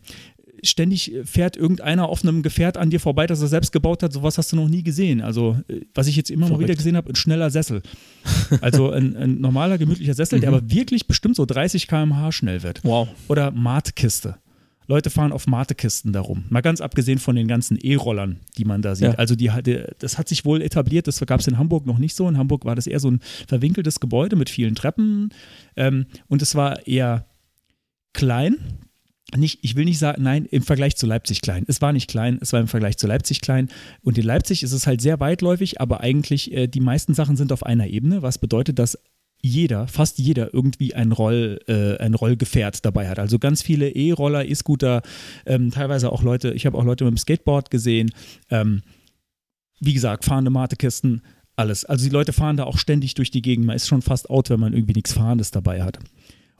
[0.63, 4.11] ständig fährt irgendeiner auf einem Gefährt an dir vorbei, das er selbst gebaut hat.
[4.11, 5.21] Sowas hast du noch nie gesehen.
[5.21, 6.63] Also, äh, was ich jetzt immer mal Verrückt.
[6.67, 7.81] wieder gesehen habe, ein schneller Sessel.
[8.61, 10.57] Also ein, ein normaler, gemütlicher Sessel, der Mhm.
[10.57, 12.81] aber wirklich bestimmt so 30 km/h schnell wird.
[12.83, 13.07] Wow.
[13.29, 14.35] Oder Matkiste.
[14.87, 16.45] Leute fahren auf Matekisten darum.
[16.49, 19.09] Mal ganz abgesehen von den ganzen E-Rollern, die man da sieht.
[19.09, 19.13] Ja.
[19.15, 19.51] Also die,
[19.99, 22.27] das hat sich wohl etabliert, das gab es in Hamburg noch nicht so.
[22.27, 25.29] In Hamburg war das eher so ein verwinkeltes Gebäude mit vielen Treppen.
[25.75, 27.25] Ähm, und es war eher
[28.13, 28.55] klein.
[29.35, 31.65] Nicht, ich will nicht sagen, nein, im Vergleich zu Leipzig klein.
[31.67, 33.67] Es war nicht klein, es war im Vergleich zu Leipzig klein.
[34.01, 37.51] Und in Leipzig ist es halt sehr weitläufig, aber eigentlich äh, die meisten Sachen sind
[37.51, 38.97] auf einer Ebene, was bedeutet, dass
[39.41, 43.19] jeder, fast jeder irgendwie ein, Roll, äh, ein Rollgefährt dabei hat.
[43.19, 45.01] Also ganz viele E-Roller, E-Scooter,
[45.45, 48.11] ähm, teilweise auch Leute, ich habe auch Leute mit dem Skateboard gesehen.
[48.49, 48.81] Ähm,
[49.79, 51.21] wie gesagt, fahrende Matekisten,
[51.55, 51.85] alles.
[51.85, 53.65] Also die Leute fahren da auch ständig durch die Gegend.
[53.65, 55.99] Man ist schon fast out, wenn man irgendwie nichts Fahrendes dabei hat.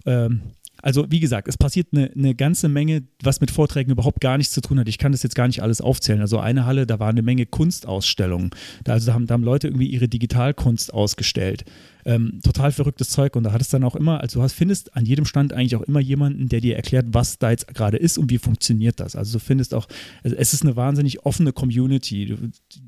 [0.06, 0.42] Ähm,
[0.82, 4.54] also wie gesagt, es passiert eine, eine ganze Menge, was mit Vorträgen überhaupt gar nichts
[4.54, 4.88] zu tun hat.
[4.88, 6.22] Ich kann das jetzt gar nicht alles aufzählen.
[6.22, 8.52] Also eine Halle, da war eine Menge Kunstausstellungen.
[8.84, 11.66] Da, also da haben, da haben Leute irgendwie ihre Digitalkunst ausgestellt.
[12.06, 13.36] Ähm, total verrücktes Zeug.
[13.36, 15.76] Und da hat es dann auch immer, also du hast, findest an jedem Stand eigentlich
[15.76, 19.16] auch immer jemanden, der dir erklärt, was da jetzt gerade ist und wie funktioniert das.
[19.16, 19.88] Also du findest auch,
[20.24, 22.28] also es ist eine wahnsinnig offene Community.
[22.28, 22.38] Du,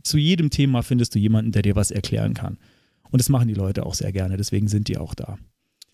[0.03, 2.57] zu jedem Thema findest du jemanden, der dir was erklären kann.
[3.11, 5.37] Und das machen die Leute auch sehr gerne, deswegen sind die auch da.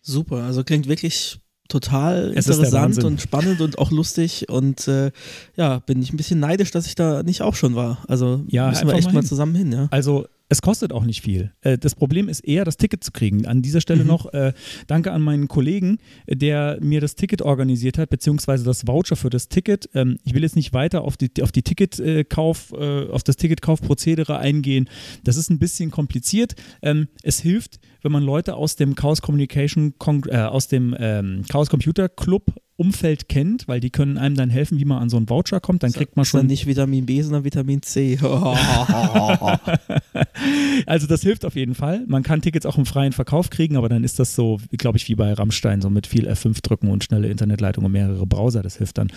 [0.02, 5.11] Super, also klingt wirklich total Es interessant und spannend und auch lustig und äh,
[5.55, 7.99] ja, bin ich ein bisschen neidisch, dass ich da nicht auch schon war.
[8.07, 9.88] Also Ja, müssen wir echt mal mal zusammen hin, ja.
[9.91, 11.52] Also es kostet auch nicht viel.
[11.62, 13.46] Äh, Das Problem ist eher, das Ticket zu kriegen.
[13.48, 14.08] An dieser Stelle Mhm.
[14.08, 14.54] noch äh,
[14.88, 19.30] danke an meinen Kollegen, äh, der mir das Ticket organisiert hat, beziehungsweise das Voucher für
[19.30, 19.89] das Ticket.
[19.93, 24.38] Ähm, Ich will jetzt nicht weiter auf die, auf die Ticketkauf, äh, auf das Ticketkaufprozedere
[24.38, 24.89] eingehen.
[25.24, 26.56] Das ist ein bisschen kompliziert.
[26.82, 31.43] Ähm, Es hilft, wenn man Leute aus dem Chaos Communication, Con- äh, aus dem ähm,
[31.50, 35.17] Chaos Computer Club Umfeld kennt, weil die können einem dann helfen, wie man an so
[35.17, 35.84] einen Voucher kommt.
[35.84, 38.19] Dann kriegt man Ist dann schon nicht Vitamin B, sondern Vitamin C.
[40.86, 42.03] Also das hilft auf jeden Fall.
[42.07, 45.07] Man kann Tickets auch im freien Verkauf kriegen, aber dann ist das so, glaube ich,
[45.07, 48.61] wie bei Rammstein, so mit viel F5 drücken und schnelle Internetleitung und mehrere Browser.
[48.61, 49.11] Das hilft dann.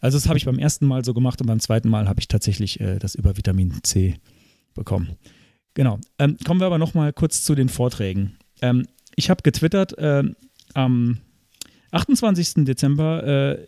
[0.00, 2.28] Also das habe ich beim ersten Mal so gemacht und beim zweiten Mal habe ich
[2.28, 4.16] tatsächlich äh, das über Vitamin C
[4.74, 5.10] bekommen.
[5.74, 5.98] Genau.
[6.18, 8.36] Ähm, kommen wir aber nochmal kurz zu den Vorträgen.
[8.60, 8.86] Ähm,
[9.16, 10.36] ich habe getwittert ähm,
[10.74, 11.18] am
[11.94, 12.64] 28.
[12.64, 13.66] Dezember, äh,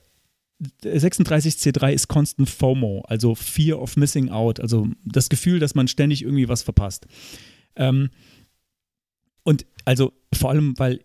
[0.83, 6.22] 36C3 ist Constant FOMO, also Fear of Missing Out, also das Gefühl, dass man ständig
[6.22, 7.07] irgendwie was verpasst.
[7.77, 8.11] Ähm,
[9.43, 11.01] und also vor allem, weil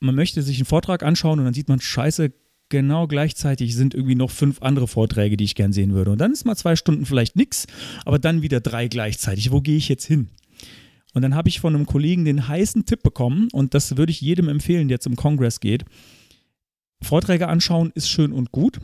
[0.00, 2.32] man möchte sich einen Vortrag anschauen und dann sieht man, scheiße,
[2.68, 6.12] genau gleichzeitig sind irgendwie noch fünf andere Vorträge, die ich gern sehen würde.
[6.12, 7.66] Und dann ist mal zwei Stunden vielleicht nix,
[8.04, 9.50] aber dann wieder drei gleichzeitig.
[9.50, 10.28] Wo gehe ich jetzt hin?
[11.14, 14.20] Und dann habe ich von einem Kollegen den heißen Tipp bekommen und das würde ich
[14.20, 15.84] jedem empfehlen, der zum Kongress geht.
[17.04, 18.80] Vorträge anschauen ist schön und gut.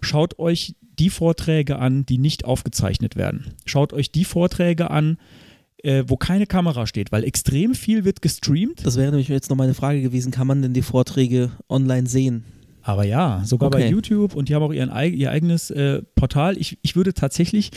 [0.00, 3.54] Schaut euch die Vorträge an, die nicht aufgezeichnet werden.
[3.64, 5.18] Schaut euch die Vorträge an,
[5.82, 8.84] äh, wo keine Kamera steht, weil extrem viel wird gestreamt.
[8.84, 12.44] Das wäre nämlich jetzt noch meine Frage gewesen, kann man denn die Vorträge online sehen?
[12.82, 13.90] Aber ja, sogar bei Okay.
[13.90, 16.58] YouTube und die haben auch ihren, ihr eigenes äh, Portal.
[16.58, 17.70] Ich, ich würde tatsächlich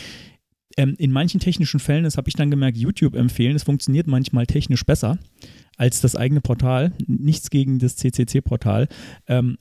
[0.76, 3.56] ähm, in manchen technischen Fällen, das habe ich dann gemerkt, YouTube empfehlen.
[3.56, 5.18] Es funktioniert manchmal technisch besser
[5.78, 6.92] als das eigene Portal.
[7.08, 8.88] Nichts gegen das CCC-Portal.
[9.28, 9.58] Ähm,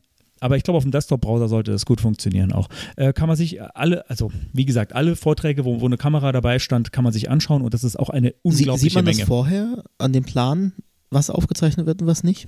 [0.46, 2.68] aber ich glaube, auf dem Desktop-Browser sollte das gut funktionieren auch.
[2.94, 6.60] Äh, kann man sich alle, also wie gesagt, alle Vorträge, wo, wo eine Kamera dabei
[6.60, 9.18] stand, kann man sich anschauen und das ist auch eine Sie, unglaubliche sieht man Menge.
[9.18, 10.72] das vorher an dem Plan,
[11.10, 12.46] was aufgezeichnet wird und was nicht?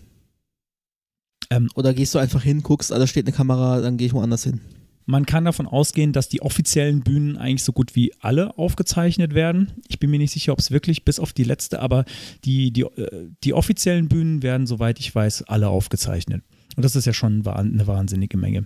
[1.51, 4.12] Ähm, Oder gehst du einfach hin, guckst, ah, da steht eine Kamera, dann gehe ich
[4.12, 4.61] woanders hin?
[5.05, 9.72] Man kann davon ausgehen, dass die offiziellen Bühnen eigentlich so gut wie alle aufgezeichnet werden.
[9.88, 12.05] Ich bin mir nicht sicher, ob es wirklich bis auf die letzte, aber
[12.44, 16.44] die, die, äh, die offiziellen Bühnen werden, soweit ich weiß, alle aufgezeichnet.
[16.79, 18.64] Und das ist ja schon eine wahnsinnige Menge.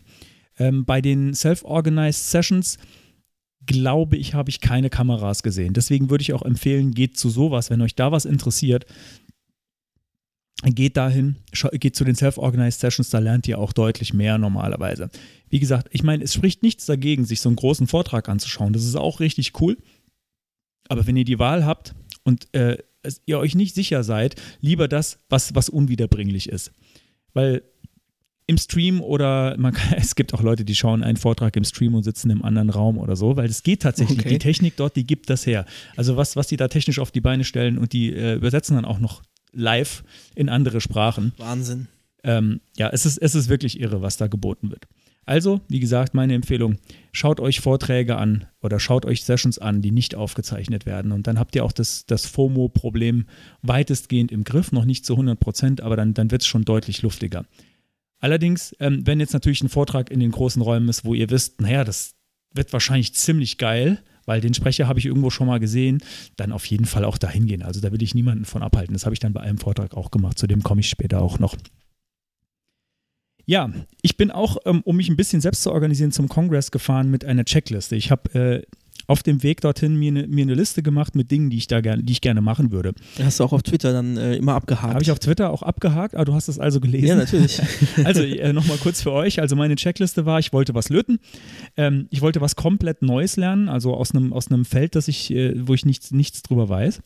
[0.58, 2.76] Ähm, bei den Self-Organized Sessions
[3.64, 5.72] glaube ich, habe ich keine Kameras gesehen.
[5.72, 8.84] Deswegen würde ich auch empfehlen, geht zu sowas, wenn euch da was interessiert.
[10.62, 11.36] Geht dahin,
[11.72, 15.08] geht zu den Self-Organized Sessions, da lernt ihr auch deutlich mehr normalerweise.
[15.48, 18.74] Wie gesagt, ich meine, es spricht nichts dagegen, sich so einen großen Vortrag anzuschauen.
[18.74, 19.78] Das ist auch richtig cool.
[20.90, 21.94] Aber wenn ihr die Wahl habt
[22.24, 22.76] und äh,
[23.24, 26.72] ihr euch nicht sicher seid, lieber das, was, was unwiederbringlich ist.
[27.32, 27.62] Weil
[28.53, 31.94] im Stream oder man kann, es gibt auch Leute, die schauen einen Vortrag im Stream
[31.94, 34.20] und sitzen im anderen Raum oder so, weil es geht tatsächlich.
[34.20, 34.28] Okay.
[34.28, 35.64] Die Technik dort, die gibt das her.
[35.96, 38.84] Also was, was die da technisch auf die Beine stellen und die äh, übersetzen dann
[38.84, 39.22] auch noch
[39.53, 41.32] live in andere Sprachen.
[41.38, 41.88] Wahnsinn.
[42.24, 44.86] Ähm, ja, es ist, es ist wirklich irre, was da geboten wird.
[45.24, 46.78] Also, wie gesagt, meine Empfehlung,
[47.12, 51.12] schaut euch Vorträge an oder schaut euch Sessions an, die nicht aufgezeichnet werden.
[51.12, 53.26] Und dann habt ihr auch das, das FOMO-Problem
[53.62, 57.03] weitestgehend im Griff, noch nicht zu 100 Prozent, aber dann, dann wird es schon deutlich
[57.03, 57.44] luftiger.
[58.22, 61.60] Allerdings, ähm, wenn jetzt natürlich ein Vortrag in den großen Räumen ist, wo ihr wisst,
[61.60, 62.14] naja, das
[62.54, 66.00] wird wahrscheinlich ziemlich geil, weil den Sprecher habe ich irgendwo schon mal gesehen,
[66.36, 67.62] dann auf jeden Fall auch dahin gehen.
[67.62, 68.92] Also da will ich niemanden von abhalten.
[68.92, 71.40] Das habe ich dann bei einem Vortrag auch gemacht, zu dem komme ich später auch
[71.40, 71.56] noch.
[73.44, 77.10] Ja, ich bin auch, ähm, um mich ein bisschen selbst zu organisieren, zum Kongress gefahren
[77.10, 77.96] mit einer Checkliste.
[77.96, 78.62] Ich habe äh,
[79.07, 82.03] auf dem Weg dorthin mir eine ne Liste gemacht mit Dingen, die ich da gerne,
[82.03, 82.92] die ich gerne machen würde.
[83.22, 84.94] Hast du auch auf Twitter dann äh, immer abgehakt?
[84.94, 87.07] Habe ich auf Twitter auch abgehakt, aber du hast es also gelesen.
[87.07, 87.61] Ja, natürlich.
[88.05, 89.40] Also äh, nochmal kurz für euch.
[89.40, 91.18] Also meine Checkliste war, ich wollte was löten.
[91.76, 95.30] Ähm, ich wollte was komplett Neues lernen, also aus einem aus einem Feld, das ich,
[95.30, 97.00] äh, wo ich nichts, nichts drüber weiß.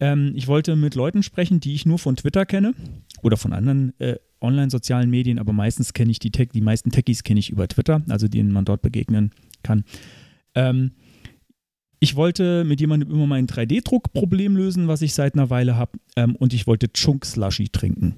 [0.00, 2.74] Ähm, ich wollte mit Leuten sprechen, die ich nur von Twitter kenne
[3.22, 7.24] oder von anderen äh, online-sozialen Medien, aber meistens kenne ich die Tech, die meisten Techies
[7.24, 9.30] kenne ich über Twitter, also denen man dort begegnen
[9.62, 9.84] kann.
[10.54, 10.92] Ähm,
[12.00, 16.36] ich wollte mit jemandem immer mein 3D-Druck-Problem lösen, was ich seit einer Weile habe, ähm,
[16.36, 18.16] und ich wollte Chunk-Slushy trinken.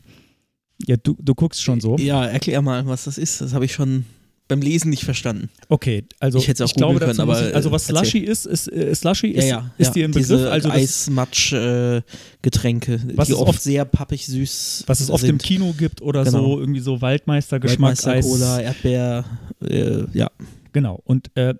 [0.87, 1.97] Ja, du, du guckst schon so.
[1.97, 3.41] Ja, erklär mal, was das ist.
[3.41, 4.05] Das habe ich schon
[4.49, 5.49] beim Lesen nicht verstanden.
[5.69, 7.87] Okay, also Ich hätte es auch glaube, können, aber, ich, also äh, was.
[7.87, 9.71] Slushy ist, ist äh, Slushy ist, ja, ja.
[9.79, 9.93] ist ja.
[9.95, 15.11] dir im Begriff, Diese also Eismatsch-Getränke, Was die oft, oft- sehr pappig süß was es
[15.11, 15.43] oft im sind.
[15.43, 16.45] Kino gibt oder Genau.
[16.55, 18.05] so, irgendwie so Waldmeister-Geschmack.
[18.05, 19.25] Waldmeister, Cola, Erdbeer,
[19.63, 20.31] äh, ja.
[20.73, 21.01] Genau.
[21.05, 21.55] Und äh,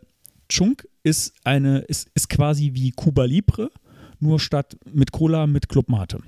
[0.49, 3.71] Chunk ist eine, ist, ist quasi wie Cuba Libre,
[4.19, 6.19] nur statt mit Cola mit Club Mate.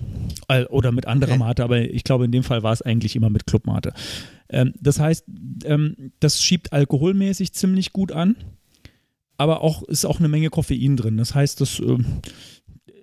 [0.47, 1.39] Äh, Oder mit anderer Okay.
[1.41, 3.93] Mate, aber ich glaube, in dem Fall war es eigentlich immer mit Club Mate.
[4.49, 5.24] Ähm, das heißt,
[5.64, 8.37] ähm, das schiebt alkoholmäßig ziemlich gut an,
[9.37, 11.16] aber auch ist auch eine Menge Koffein drin.
[11.16, 12.05] Das heißt, das ähm,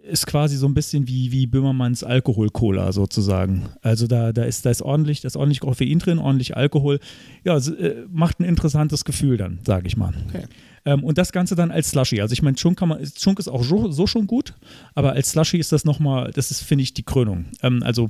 [0.06, 3.70] ist quasi so ein bisschen wie, wie Böhmermanns Alkohol-Cola sozusagen.
[3.82, 7.00] Also da, da, ist, da ist ordentlich, da ist ordentlich Koffein drin, ordentlich Alkohol.
[7.44, 10.14] Ja, äh, macht ein interessantes Gefühl dann, sage ich mal.
[10.30, 10.46] Okay.
[10.86, 12.22] Ähm, und das Ganze dann als Slushy.
[12.22, 14.54] Also ich meine, Chunk, kann man, Chunk ist auch so, so schon gut,
[14.94, 17.46] aber als Slushy ist das nochmal, das ist, finde ich, die Krönung.
[17.62, 18.10] Ähm, also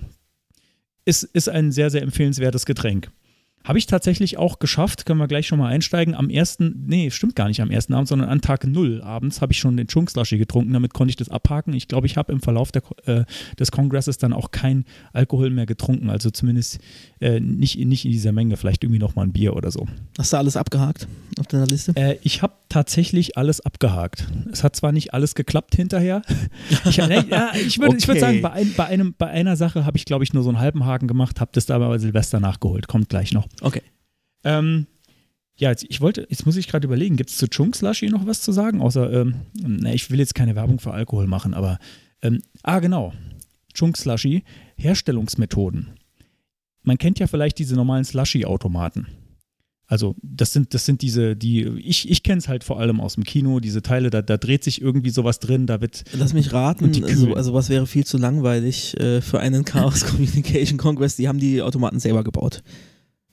[1.05, 3.11] ist, ist ein sehr, sehr empfehlenswertes Getränk.
[3.65, 6.13] Habe ich tatsächlich auch geschafft, können wir gleich schon mal einsteigen.
[6.15, 9.53] Am ersten, nee, stimmt gar nicht am ersten Abend, sondern an Tag null abends habe
[9.53, 10.71] ich schon den Chunk Slushy getrunken.
[10.71, 11.73] Damit konnte ich das abhaken.
[11.73, 13.25] Ich glaube, ich habe im Verlauf der, äh,
[13.59, 16.09] des Kongresses dann auch kein Alkohol mehr getrunken.
[16.09, 16.79] Also zumindest
[17.19, 18.55] äh, nicht, nicht in dieser Menge.
[18.55, 19.87] Vielleicht irgendwie nochmal ein Bier oder so.
[20.17, 21.07] Hast du alles abgehakt
[21.39, 21.93] auf deiner Liste?
[21.95, 24.27] Äh, ich habe tatsächlich alles abgehakt.
[24.51, 26.21] Es hat zwar nicht alles geklappt hinterher.
[26.87, 28.19] Ich, ne, ja, ich würde ich würd Okay.
[28.19, 30.59] sagen, bei, ein, bei, einem, bei einer Sache habe ich, glaube ich, nur so einen
[30.59, 32.87] halben Haken gemacht, habe das aber bei Silvester nachgeholt.
[32.87, 33.47] Kommt gleich noch.
[33.61, 33.81] Okay.
[34.43, 34.87] Ähm,
[35.57, 38.27] ja, jetzt, ich wollte, jetzt muss ich gerade überlegen, gibt es zu Chunk Slushy noch
[38.27, 38.81] was zu sagen?
[38.81, 41.79] Außer, ähm, na, ich will jetzt keine Werbung für Alkohol machen, aber,
[42.21, 43.13] ähm, ah, genau.
[43.73, 44.43] Chunk Slushy,
[44.77, 45.91] Herstellungsmethoden.
[46.83, 49.07] Man kennt ja vielleicht diese normalen Slushy-Automaten.
[49.87, 53.15] Also, das sind, das sind diese, die, ich, ich kenne es halt vor allem aus
[53.15, 56.51] dem Kino, diese Teile, da, da dreht sich irgendwie sowas drin, da wird, Lass mich
[56.53, 61.27] raten, also, also was wäre viel zu langweilig äh, für einen Chaos Communication Congress, die
[61.27, 62.63] haben die Automaten selber gebaut.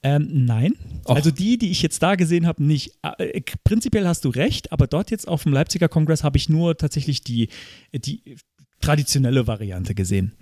[0.03, 0.75] Ähm, nein.
[1.05, 1.15] Och.
[1.15, 2.99] Also die, die ich jetzt da gesehen habe, nicht.
[3.03, 6.77] Äh, prinzipiell hast du recht, aber dort jetzt auf dem Leipziger Kongress habe ich nur
[6.77, 7.49] tatsächlich die,
[7.93, 8.37] die
[8.81, 10.33] traditionelle Variante gesehen.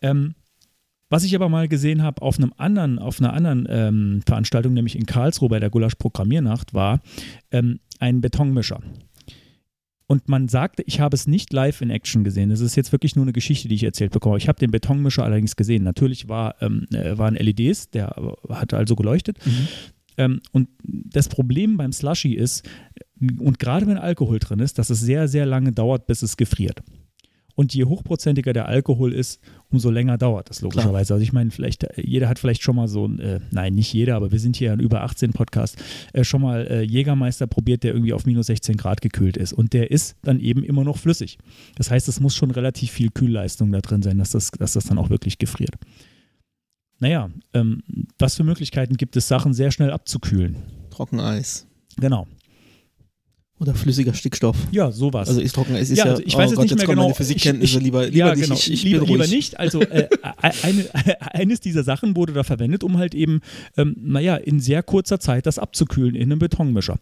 [0.00, 0.34] Ähm,
[1.12, 4.96] was ich aber mal gesehen habe auf einem anderen, auf einer anderen ähm, Veranstaltung, nämlich
[4.96, 7.02] in Karlsruhe bei der Gulasch Programmiernacht, war
[7.50, 8.80] ähm, ein Betonmischer.
[10.06, 12.50] Und man sagte, ich habe es nicht live in Action gesehen.
[12.50, 14.36] Das ist jetzt wirklich nur eine Geschichte, die ich erzählt bekomme.
[14.36, 15.84] Ich habe den Betonmischer allerdings gesehen.
[15.84, 19.38] Natürlich war, ähm, äh, waren LEDs, der äh, hatte also geleuchtet.
[20.18, 22.68] Ähm, und das Problem beim Slushy ist,
[23.38, 26.82] und gerade wenn Alkohol drin ist, dass es sehr, sehr lange dauert, bis es gefriert.
[27.54, 29.40] Und je hochprozentiger der Alkohol ist,
[29.70, 31.14] umso länger dauert das logischerweise.
[31.14, 33.92] Also ich meine, vielleicht, äh, jeder hat vielleicht schon mal so ein, äh, nein, nicht
[33.92, 35.76] jeder, aber wir sind hier ein über 18 Podcast,
[36.12, 39.52] äh, schon mal äh, Jägermeister probiert, der irgendwie auf minus 16 Grad gekühlt ist.
[39.52, 41.38] Und der ist dann eben immer noch flüssig.
[41.76, 44.84] Das heißt, es muss schon relativ viel Kühlleistung da drin sein, dass das, dass das
[44.84, 45.74] dann auch wirklich gefriert.
[46.98, 47.82] Naja, ähm,
[48.18, 50.56] was für Möglichkeiten gibt es, Sachen sehr schnell abzukühlen?
[50.90, 51.66] Trockeneis.
[51.96, 52.26] Genau.
[53.62, 54.56] Oder flüssiger Stickstoff.
[54.72, 55.28] Ja, sowas.
[55.28, 57.02] Also ist Trockeneis ist Ja, ja, also ich weiß oh jetzt Gott, nicht mehr genau.
[57.04, 58.42] Meine Physikkenntnisse Ich- lieber, lieber ja, nicht.
[58.42, 58.54] genau.
[58.56, 59.60] Ich, ich lieber, lieber nicht.
[59.60, 60.08] Also äh,
[60.62, 60.90] eine,
[61.32, 63.40] eines dieser Sachen wurde da verwendet, um halt eben,
[63.76, 66.98] ähm, naja, in sehr kurzer Zeit das abzukühlen in einem Betonmischer.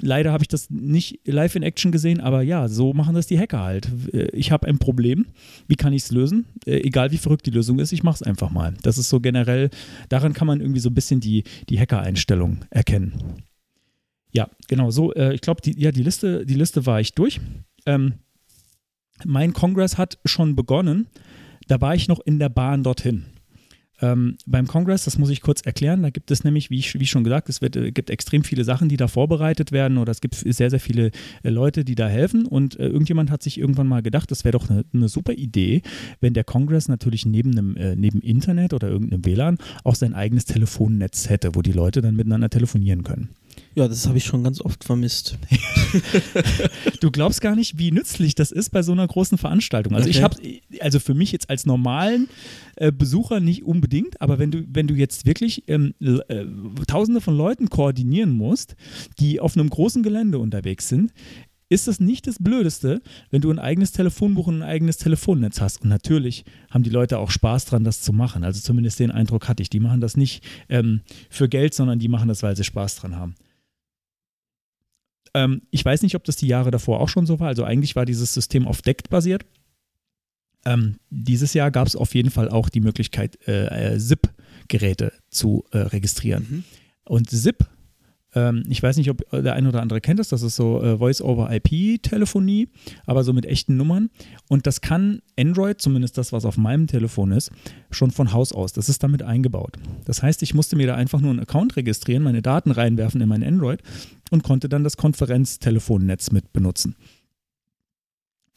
[0.00, 3.38] Leider habe ich das nicht live in Action gesehen, aber ja, so machen das die
[3.38, 3.88] Hacker halt.
[4.14, 5.26] Äh, ich habe ein Problem,
[5.68, 6.46] wie kann ich es lösen?
[6.66, 8.74] Äh, egal wie verrückt die Lösung ist, ich mache es einfach mal.
[8.82, 9.68] Das ist so generell,
[10.08, 13.14] daran kann man irgendwie so ein bisschen die, die Hacker-Einstellung erkennen.
[14.36, 17.40] Ja, genau, so, äh, ich glaube, die, ja, die Liste, die Liste war ich durch.
[17.86, 18.16] Ähm,
[19.24, 21.06] mein Kongress hat schon begonnen.
[21.68, 23.24] Da war ich noch in der Bahn dorthin.
[24.02, 27.06] Ähm, beim Kongress, das muss ich kurz erklären, da gibt es nämlich, wie, ich, wie
[27.06, 30.20] schon gesagt, es wird, äh, gibt extrem viele Sachen, die da vorbereitet werden oder es
[30.20, 31.12] gibt sehr, sehr viele
[31.42, 34.52] äh, Leute, die da helfen und äh, irgendjemand hat sich irgendwann mal gedacht, das wäre
[34.52, 35.80] doch eine, eine, super Idee,
[36.20, 40.44] wenn der Kongress natürlich neben, einem, äh, neben Internet oder irgendeinem WLAN auch sein eigenes
[40.44, 43.30] Telefonnetz hätte, wo die Leute dann miteinander telefonieren können.
[43.76, 45.36] Ja, das habe ich schon ganz oft vermisst.
[47.00, 49.94] du glaubst gar nicht, wie nützlich das ist bei so einer großen Veranstaltung.
[49.94, 50.16] Also okay.
[50.16, 50.36] ich habe,
[50.80, 52.30] also für mich jetzt als normalen
[52.76, 56.46] äh, Besucher nicht unbedingt, aber wenn du, wenn du jetzt wirklich ähm, äh,
[56.86, 58.76] Tausende von Leuten koordinieren musst,
[59.18, 61.12] die auf einem großen Gelände unterwegs sind,
[61.68, 65.82] ist das nicht das Blödeste, wenn du ein eigenes Telefonbuch und ein eigenes Telefonnetz hast.
[65.82, 68.42] Und natürlich haben die Leute auch Spaß dran, das zu machen.
[68.42, 69.68] Also zumindest den Eindruck hatte ich.
[69.68, 73.16] Die machen das nicht ähm, für Geld, sondern die machen das, weil sie Spaß dran
[73.16, 73.34] haben.
[75.36, 77.48] Ähm, ich weiß nicht, ob das die Jahre davor auch schon so war.
[77.48, 79.44] Also eigentlich war dieses System auf DECT basiert.
[80.64, 85.64] Ähm, dieses Jahr gab es auf jeden Fall auch die Möglichkeit, äh, äh, SIP-Geräte zu
[85.72, 86.46] äh, registrieren.
[86.48, 86.64] Mhm.
[87.04, 87.66] Und SIP
[88.36, 90.98] ähm, ich weiß nicht, ob der ein oder andere kennt das, das ist so äh,
[90.98, 92.68] Voice-over-IP-Telefonie,
[93.06, 94.10] aber so mit echten Nummern.
[94.48, 97.50] Und das kann Android, zumindest das, was auf meinem Telefon ist,
[97.90, 98.74] schon von Haus aus.
[98.74, 99.78] Das ist damit eingebaut.
[100.04, 103.28] Das heißt, ich musste mir da einfach nur einen Account registrieren, meine Daten reinwerfen in
[103.28, 103.82] mein Android
[104.30, 106.94] und konnte dann das Konferenztelefonnetz mit benutzen.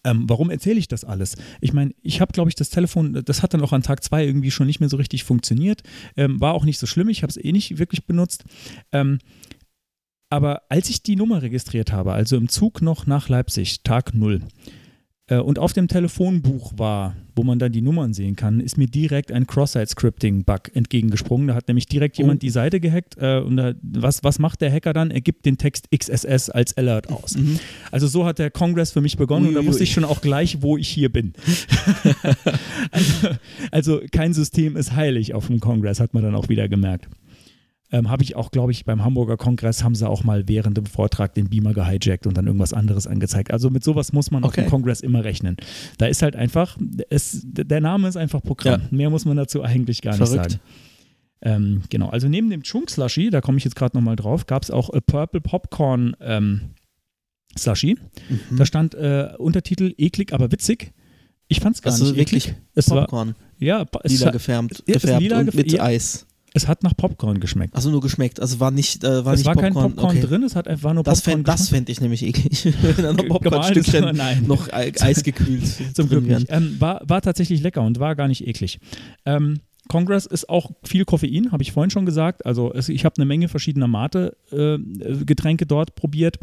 [0.06, 1.36] Ähm, warum erzähle ich das alles?
[1.60, 4.26] Ich meine, ich habe, glaube ich, das Telefon, das hat dann auch an Tag zwei
[4.26, 5.84] irgendwie schon nicht mehr so richtig funktioniert.
[6.16, 8.46] Ähm, war auch nicht so schlimm, ich habe es eh nicht wirklich benutzt.
[8.94, 9.20] Ähm,
[10.30, 14.42] aber als ich die Nummer registriert habe, also im Zug noch nach Leipzig, Tag 0,
[15.30, 18.88] äh, und auf dem Telefonbuch war, wo man dann die Nummern sehen kann, ist mir
[18.88, 21.48] direkt ein Cross-Site-Scripting-Bug entgegengesprungen.
[21.48, 22.24] Da hat nämlich direkt oh.
[22.24, 23.16] jemand die Seite gehackt.
[23.18, 25.12] Äh, und da, was, was macht der Hacker dann?
[25.12, 27.38] Er gibt den Text XSS als Alert aus.
[27.38, 27.60] Mhm.
[27.92, 29.58] Also so hat der Kongress für mich begonnen Uiuiui.
[29.58, 31.34] und da wusste ich schon auch gleich, wo ich hier bin.
[32.92, 33.28] also,
[33.72, 37.08] also kein System ist heilig auf dem Kongress, hat man dann auch wieder gemerkt.
[37.92, 40.86] Ähm, habe ich auch, glaube ich, beim Hamburger Kongress haben sie auch mal während dem
[40.86, 43.52] Vortrag den Beamer gehijackt und dann irgendwas anderes angezeigt.
[43.52, 44.62] Also mit sowas muss man okay.
[44.62, 45.58] auf dem Kongress immer rechnen.
[45.98, 46.78] Da ist halt einfach,
[47.10, 48.82] es, der Name ist einfach Programm.
[48.82, 48.88] Ja.
[48.92, 50.36] Mehr muss man dazu eigentlich gar Verrückt.
[50.36, 50.60] nicht sagen.
[51.42, 54.64] Ähm, genau, also neben dem Chunk Slushy, da komme ich jetzt gerade nochmal drauf, gab
[54.64, 56.72] es auch a Purple Popcorn ähm,
[57.58, 57.98] Slushy.
[58.30, 58.58] Mhm.
[58.58, 60.94] Da stand äh, Untertitel eklig, aber witzig.
[61.48, 62.62] Ich fand es gar also nicht wirklich eklig.
[62.76, 63.30] Es Popcorn.
[63.30, 66.28] War, ja, lila gefärbt, gefärbt lila und mit ja, Eis.
[66.54, 67.76] Es hat nach Popcorn geschmeckt.
[67.76, 68.40] Also nur geschmeckt.
[68.40, 69.74] Also war nicht, äh, war es nicht war Popcorn.
[69.74, 70.28] kein Popcorn okay.
[70.28, 71.38] drin, es hat einfach nur das Popcorn.
[71.38, 72.74] Fänd, das fände ich nämlich eklig.
[72.82, 76.48] Wenn da noch Popcornstückchen noch eisgekühlt Zum Glück nicht.
[76.50, 78.80] Ähm, war, war tatsächlich lecker und war gar nicht eklig.
[79.26, 79.60] Ähm,
[79.90, 82.46] Congress ist auch viel Koffein, habe ich vorhin schon gesagt.
[82.46, 86.38] Also es, ich habe eine Menge verschiedener Mate-Getränke äh, dort probiert.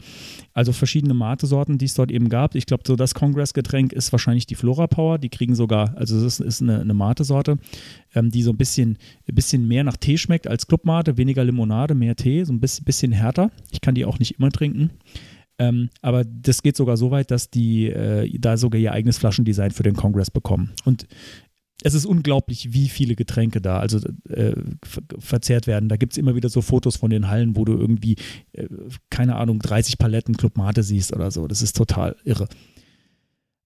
[0.53, 2.57] Also verschiedene Mate-Sorten, die es dort eben gab.
[2.57, 5.19] Ich glaube, so das Congress-Getränk ist wahrscheinlich die Flora Power.
[5.19, 7.59] Die kriegen sogar, also das ist eine, eine Mate-Sorte,
[8.17, 11.17] ähm, die so ein bisschen, ein bisschen mehr nach Tee schmeckt als Clubmate.
[11.17, 13.53] Weniger Limonade, mehr Tee, so ein bisschen, bisschen härter.
[13.71, 14.91] Ich kann die auch nicht immer trinken.
[15.59, 19.71] Ähm, aber das geht sogar so weit, dass die äh, da sogar ihr eigenes Flaschendesign
[19.71, 20.73] für den Congress bekommen.
[20.85, 21.07] Und
[21.83, 24.55] es ist unglaublich, wie viele Getränke da also äh,
[25.19, 25.89] verzehrt werden.
[25.89, 28.17] Da gibt es immer wieder so Fotos von den Hallen, wo du irgendwie,
[28.53, 28.67] äh,
[29.11, 31.47] keine Ahnung, 30 Paletten Club Mate siehst oder so.
[31.47, 32.49] Das ist total irre.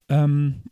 [0.09, 0.63] Ähm,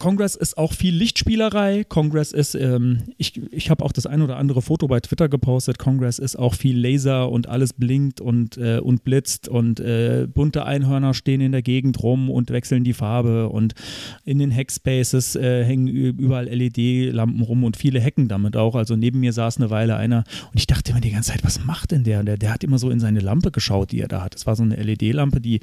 [0.00, 1.84] Congress ist auch viel Lichtspielerei.
[1.84, 5.78] Congress ist, ähm, ich, ich habe auch das ein oder andere Foto bei Twitter gepostet.
[5.78, 10.64] Congress ist auch viel Laser und alles blinkt und, äh, und blitzt und äh, bunte
[10.64, 13.74] Einhörner stehen in der Gegend rum und wechseln die Farbe und
[14.24, 18.76] in den Hackspaces äh, hängen überall LED-Lampen rum und viele hacken damit auch.
[18.76, 21.62] Also neben mir saß eine Weile einer und ich dachte immer die ganze Zeit, was
[21.62, 22.24] macht denn der?
[22.24, 24.34] Der, der hat immer so in seine Lampe geschaut, die er da hat.
[24.34, 25.60] Das war so eine LED-Lampe, die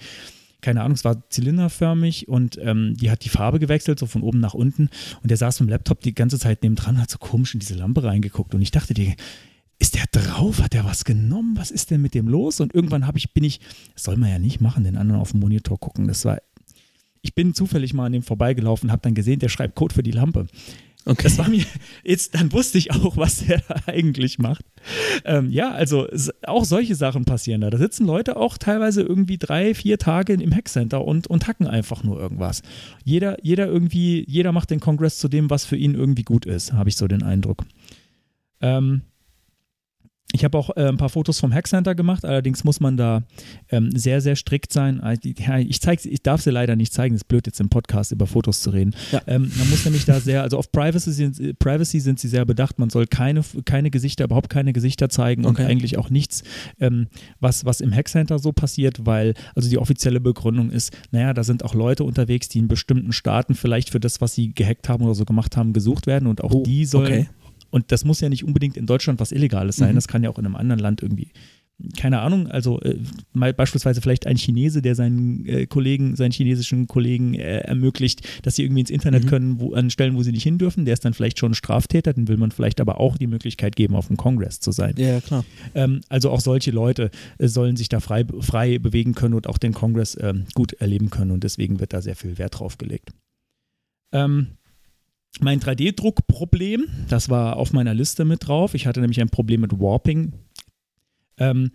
[0.61, 4.39] keine Ahnung, es war zylinderförmig und ähm, die hat die Farbe gewechselt, so von oben
[4.39, 4.89] nach unten.
[5.21, 7.75] Und der saß mit dem Laptop die ganze Zeit nebendran, hat so komisch in diese
[7.75, 8.55] Lampe reingeguckt.
[8.55, 9.15] Und ich dachte dir,
[9.79, 10.61] ist der drauf?
[10.61, 11.55] Hat der was genommen?
[11.57, 12.59] Was ist denn mit dem los?
[12.59, 13.59] Und irgendwann habe ich, bin ich,
[13.93, 16.07] das soll man ja nicht machen, den anderen auf dem Monitor gucken.
[16.07, 16.39] Das war,
[17.21, 20.11] ich bin zufällig mal an dem vorbeigelaufen, habe dann gesehen, der schreibt Code für die
[20.11, 20.47] Lampe.
[21.07, 21.23] Okay.
[21.23, 21.63] Das war mir,
[22.03, 24.65] jetzt, dann wusste ich auch, was der da eigentlich macht.
[25.23, 26.05] Ähm, ja, also
[26.45, 27.69] auch solche Sachen passieren da.
[27.69, 32.03] Da sitzen Leute auch teilweise irgendwie drei, vier Tage im Hackcenter und, und hacken einfach
[32.03, 32.61] nur irgendwas.
[33.05, 36.73] Jeder, jeder irgendwie, jeder macht den Kongress zu dem, was für ihn irgendwie gut ist,
[36.73, 37.63] habe ich so den Eindruck.
[38.59, 39.01] Ähm,
[40.33, 43.23] Ich habe auch äh, ein paar Fotos vom Hackcenter gemacht, allerdings muss man da
[43.69, 45.01] ähm, sehr, sehr strikt sein.
[45.23, 48.11] Ja, ich, zeig, ich darf sie leider nicht zeigen, es ist blöd jetzt im Podcast
[48.11, 48.93] über Fotos zu reden.
[49.13, 49.21] Ja.
[49.25, 52.77] Ähm, man muss nämlich da sehr, also auf Privacy sind, Privacy sind sie sehr bedacht,
[52.77, 55.63] man soll keine, keine Gesichter, überhaupt keine Gesichter zeigen okay.
[55.63, 56.43] und eigentlich auch nichts,
[56.81, 57.07] ähm,
[57.39, 61.63] was, was im Hackcenter so passiert, weil also die offizielle Begründung ist, naja, da sind
[61.63, 65.15] auch Leute unterwegs, die in bestimmten Staaten vielleicht für das, was sie gehackt haben oder
[65.15, 67.27] so gemacht haben, gesucht werden und auch oh, die sollen okay
[67.69, 69.95] und das muss ja nicht unbedingt in Deutschland was Illegales sein, mhm.
[69.95, 71.31] das kann ja auch in einem anderen Land irgendwie
[71.95, 72.97] keine Ahnung, also äh,
[73.33, 78.55] mal beispielsweise vielleicht ein Chinese, der seinen äh, Kollegen, seinen chinesischen Kollegen äh, ermöglicht, dass
[78.55, 79.29] sie irgendwie ins Internet mhm.
[79.29, 82.13] können, wo, an Stellen, wo sie nicht hin dürfen, der ist dann vielleicht schon Straftäter,
[82.13, 84.95] den will man vielleicht aber auch die Möglichkeit geben, auf dem Kongress zu sein.
[84.97, 85.45] Ja, klar.
[85.75, 89.59] Ähm, also auch solche Leute äh, sollen sich da frei, frei bewegen können und auch
[89.59, 93.11] den Kongress ähm, gut erleben können und deswegen wird da sehr viel Wert drauf gelegt.
[94.11, 94.47] Ähm,
[95.41, 98.73] mein 3D-Druckproblem, das war auf meiner Liste mit drauf.
[98.73, 100.33] Ich hatte nämlich ein Problem mit Warping.
[101.37, 101.71] Ähm,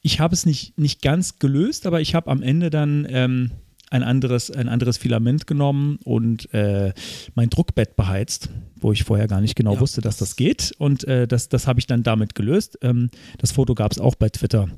[0.00, 3.50] ich habe es nicht, nicht ganz gelöst, aber ich habe am Ende dann ähm,
[3.90, 6.92] ein, anderes, ein anderes Filament genommen und äh,
[7.34, 8.50] mein Druckbett beheizt,
[8.80, 10.72] wo ich vorher gar nicht genau ja, wusste, dass das, geht.
[10.78, 12.78] Und äh, das, das habe ich dann damit gelöst.
[12.82, 14.68] Ähm, das Foto gab es auch bei Twitter.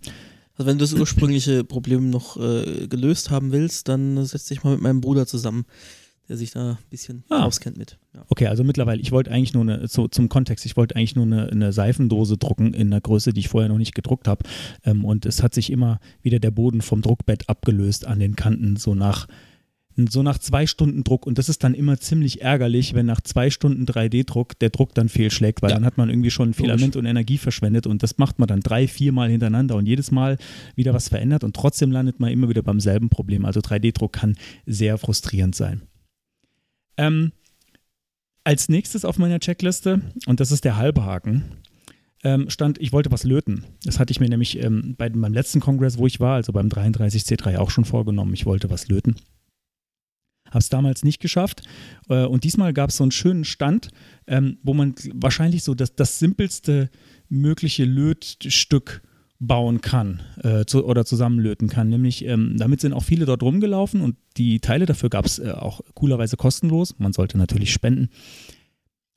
[0.55, 4.73] Also wenn du das ursprüngliche Problem noch äh, gelöst haben willst, dann setz dich mal
[4.73, 5.67] mit meinem Bruder zusammen
[6.29, 7.45] der sich da ein bisschen ah.
[7.45, 7.99] auskennt mit.
[8.15, 8.25] Ja.
[8.29, 11.27] Okay, also mittlerweile, ich wollte eigentlich nur eine, so, zum Kontext, ich wollte eigentlich nur
[11.27, 14.45] eine, eine, Seifendose drucken in einer Größe, die ich vorher noch nicht gedruckt habe.
[14.85, 18.77] Ähm, und es hat sich immer wieder der Boden vom Druckbett abgelöst an den Kanten,
[18.77, 19.29] so nach,
[20.09, 21.27] so nach zwei Stunden Druck.
[21.27, 25.09] Und das ist dann immer ziemlich ärgerlich, wenn nach zwei Stunden 3D-Druck der Druck dann
[25.09, 25.77] fehlschlägt, weil ja.
[25.77, 28.89] dann hat man irgendwie schon Filament und Energie verschwendet und das macht man dann drei,
[28.89, 30.39] vier Mal hintereinander und jedes Mal
[30.75, 33.45] wieder was verändert und trotzdem landet man immer wieder beim selben Problem.
[33.45, 34.37] Also 3D-Druck kann
[34.67, 35.83] sehr frustrierend sein.
[36.97, 37.33] Ähm,
[38.45, 41.45] als nächstes auf meiner Checkliste, und das ist der halbe Haken,
[42.23, 43.65] ähm, stand, ich wollte was löten.
[43.85, 46.69] Das hatte ich mir nämlich ähm, bei meinem letzten Kongress, wo ich war, also beim
[46.69, 48.35] 33C3 auch schon vorgenommen.
[48.35, 49.17] Ich wollte was löten.
[50.49, 51.63] Habe es damals nicht geschafft.
[52.09, 53.91] Äh, und diesmal gab es so einen schönen Stand,
[54.27, 56.91] ähm, wo man wahrscheinlich so das, das simpelste
[57.29, 59.03] mögliche Lötstück
[59.39, 61.89] bauen kann äh, zu, oder zusammenlöten kann.
[61.89, 65.51] Nämlich, ähm, damit sind auch viele dort rumgelaufen und die Teile dafür gab es äh,
[65.51, 66.95] auch coolerweise kostenlos.
[66.99, 68.09] Man sollte natürlich spenden.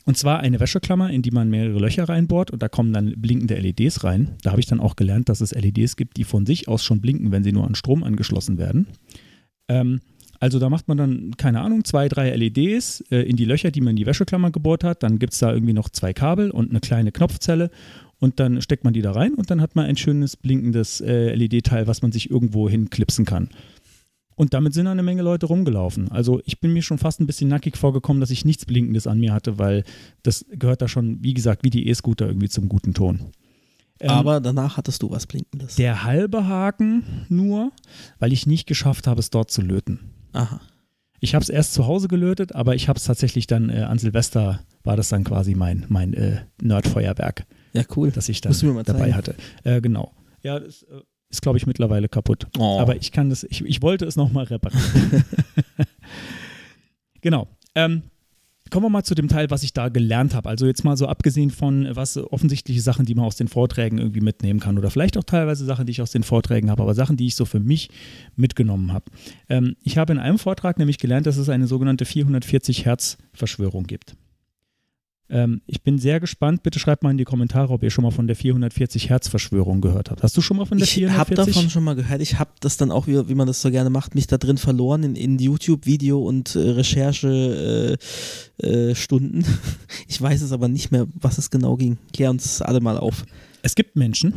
[0.05, 3.55] Und zwar eine Wäscheklammer, in die man mehrere Löcher reinbohrt und da kommen dann blinkende
[3.55, 4.35] LEDs rein.
[4.41, 6.99] Da habe ich dann auch gelernt, dass es LEDs gibt, die von sich aus schon
[6.99, 8.87] blinken, wenn sie nur an Strom angeschlossen werden.
[9.67, 10.01] Ähm,
[10.39, 13.81] also da macht man dann, keine Ahnung, zwei, drei LEDs äh, in die Löcher, die
[13.81, 15.03] man in die Wäscheklammer gebohrt hat.
[15.03, 17.69] Dann gibt es da irgendwie noch zwei Kabel und eine kleine Knopfzelle
[18.19, 21.33] und dann steckt man die da rein und dann hat man ein schönes blinkendes äh,
[21.33, 23.49] LED-Teil, was man sich irgendwo hinklipsen kann.
[24.35, 26.09] Und damit sind eine Menge Leute rumgelaufen.
[26.11, 29.19] Also ich bin mir schon fast ein bisschen nackig vorgekommen, dass ich nichts Blinkendes an
[29.19, 29.83] mir hatte, weil
[30.23, 33.31] das gehört da schon, wie gesagt, wie die E-Scooter irgendwie zum guten Ton.
[33.99, 35.75] Ähm, Aber danach hattest du was Blinkendes.
[35.75, 37.73] Der halbe Haken nur,
[38.19, 39.99] weil ich nicht geschafft habe, es dort zu löten.
[40.31, 40.61] Aha.
[41.19, 43.99] Ich habe es erst zu Hause gelötet, aber ich habe es tatsächlich dann äh, an
[43.99, 47.45] Silvester, war das dann quasi mein, mein äh, Nerdfeuerwerk.
[47.73, 48.11] Ja, cool.
[48.11, 49.35] Das ich dann dabei hatte.
[49.63, 50.11] Äh, genau.
[50.43, 52.47] Ja, das äh, ist, glaube ich, mittlerweile kaputt.
[52.57, 52.79] Oh.
[52.79, 55.23] Aber ich kann das, ich, ich wollte es nochmal reparieren.
[57.21, 57.47] genau.
[57.75, 58.03] Ähm,
[58.69, 60.49] kommen wir mal zu dem Teil, was ich da gelernt habe.
[60.49, 64.21] Also jetzt mal so abgesehen von was offensichtliche Sachen, die man aus den Vorträgen irgendwie
[64.21, 67.17] mitnehmen kann oder vielleicht auch teilweise Sachen, die ich aus den Vorträgen habe, aber Sachen,
[67.17, 67.89] die ich so für mich
[68.35, 69.05] mitgenommen habe.
[69.49, 73.85] Ähm, ich habe in einem Vortrag nämlich gelernt, dass es eine sogenannte 440 Hertz Verschwörung
[73.85, 74.15] gibt.
[75.29, 76.63] Ähm, ich bin sehr gespannt.
[76.63, 79.81] Bitte schreibt mal in die Kommentare, ob ihr schon mal von der 440 Hertz Verschwörung
[79.81, 80.23] gehört habt.
[80.23, 81.31] Hast du schon mal von der ich 440?
[81.31, 82.21] Ich habe davon schon mal gehört.
[82.21, 84.57] Ich habe das dann auch, wie, wie, man das so gerne macht, mich da drin
[84.57, 89.41] verloren in, in YouTube-Video und äh, Recherche-Stunden.
[89.41, 89.45] Äh, äh,
[90.07, 91.97] ich weiß es aber nicht mehr, was es genau ging.
[92.13, 93.25] Klär uns alle mal auf.
[93.61, 94.33] Es gibt Menschen,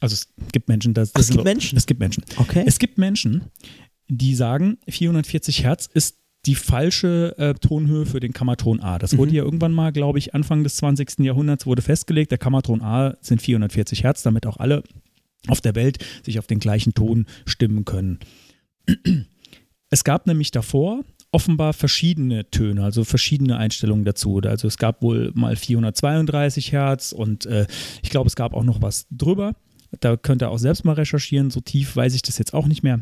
[0.00, 1.76] also es gibt Menschen, das, das es gibt Menschen.
[1.76, 2.24] Es gibt Menschen.
[2.36, 2.64] Okay.
[2.66, 3.44] Es gibt Menschen,
[4.08, 6.16] die sagen, 440 Hertz ist
[6.48, 8.98] die falsche äh, Tonhöhe für den Kammerton A.
[8.98, 9.36] Das wurde mhm.
[9.36, 11.18] ja irgendwann mal, glaube ich, Anfang des 20.
[11.18, 14.82] Jahrhunderts wurde festgelegt, der Kammerton A sind 440 Hertz, damit auch alle
[15.46, 18.18] auf der Welt sich auf den gleichen Ton stimmen können.
[19.90, 21.02] Es gab nämlich davor
[21.32, 24.38] offenbar verschiedene Töne, also verschiedene Einstellungen dazu.
[24.44, 27.66] Also es gab wohl mal 432 Hertz und äh,
[28.02, 29.54] ich glaube, es gab auch noch was drüber.
[30.00, 32.82] Da könnt ihr auch selbst mal recherchieren, so tief weiß ich das jetzt auch nicht
[32.82, 33.00] mehr.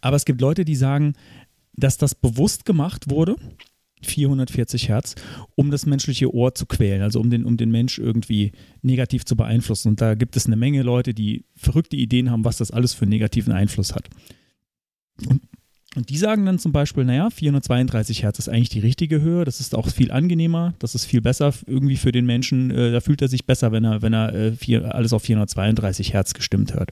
[0.00, 1.14] Aber es gibt Leute, die sagen,
[1.76, 3.36] dass das bewusst gemacht wurde,
[4.02, 5.14] 440 Hertz,
[5.54, 9.36] um das menschliche Ohr zu quälen, also um den, um den Mensch irgendwie negativ zu
[9.36, 9.88] beeinflussen.
[9.88, 13.02] Und da gibt es eine Menge Leute, die verrückte Ideen haben, was das alles für
[13.02, 14.08] einen negativen Einfluss hat.
[15.26, 15.40] Und
[15.96, 19.60] Und die sagen dann zum Beispiel, naja, 432 Hertz ist eigentlich die richtige Höhe, das
[19.60, 23.22] ist auch viel angenehmer, das ist viel besser irgendwie für den Menschen, äh, da fühlt
[23.22, 26.90] er sich besser, wenn er, wenn er äh, vier, alles auf 432 Hertz gestimmt hört.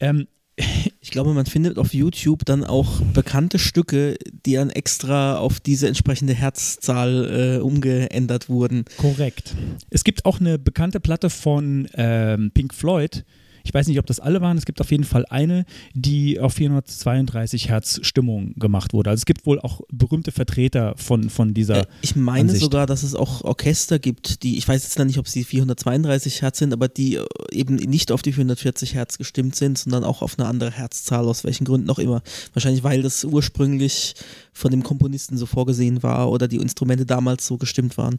[0.00, 0.28] Ähm,
[1.00, 4.16] ich glaube, man findet auf YouTube dann auch bekannte Stücke,
[4.46, 8.84] die dann extra auf diese entsprechende Herzzahl äh, umgeändert wurden.
[8.96, 9.54] Korrekt.
[9.90, 13.24] Es gibt auch eine bekannte Platte von ähm, Pink Floyd,
[13.64, 14.56] ich weiß nicht, ob das alle waren.
[14.56, 15.64] Es gibt auf jeden Fall eine,
[15.94, 19.10] die auf 432 Hertz Stimmung gemacht wurde.
[19.10, 21.82] Also es gibt wohl auch berühmte Vertreter von, von dieser.
[21.82, 22.62] Äh, ich meine Ansicht.
[22.62, 26.58] sogar, dass es auch Orchester gibt, die, ich weiß jetzt nicht, ob sie 432 Hertz
[26.58, 30.38] sind, aber die äh, eben nicht auf die 440 Hertz gestimmt sind, sondern auch auf
[30.38, 32.22] eine andere Herzzahl, aus welchen Gründen auch immer.
[32.52, 34.14] Wahrscheinlich, weil das ursprünglich
[34.52, 38.16] von dem Komponisten so vorgesehen war oder die Instrumente damals so gestimmt waren.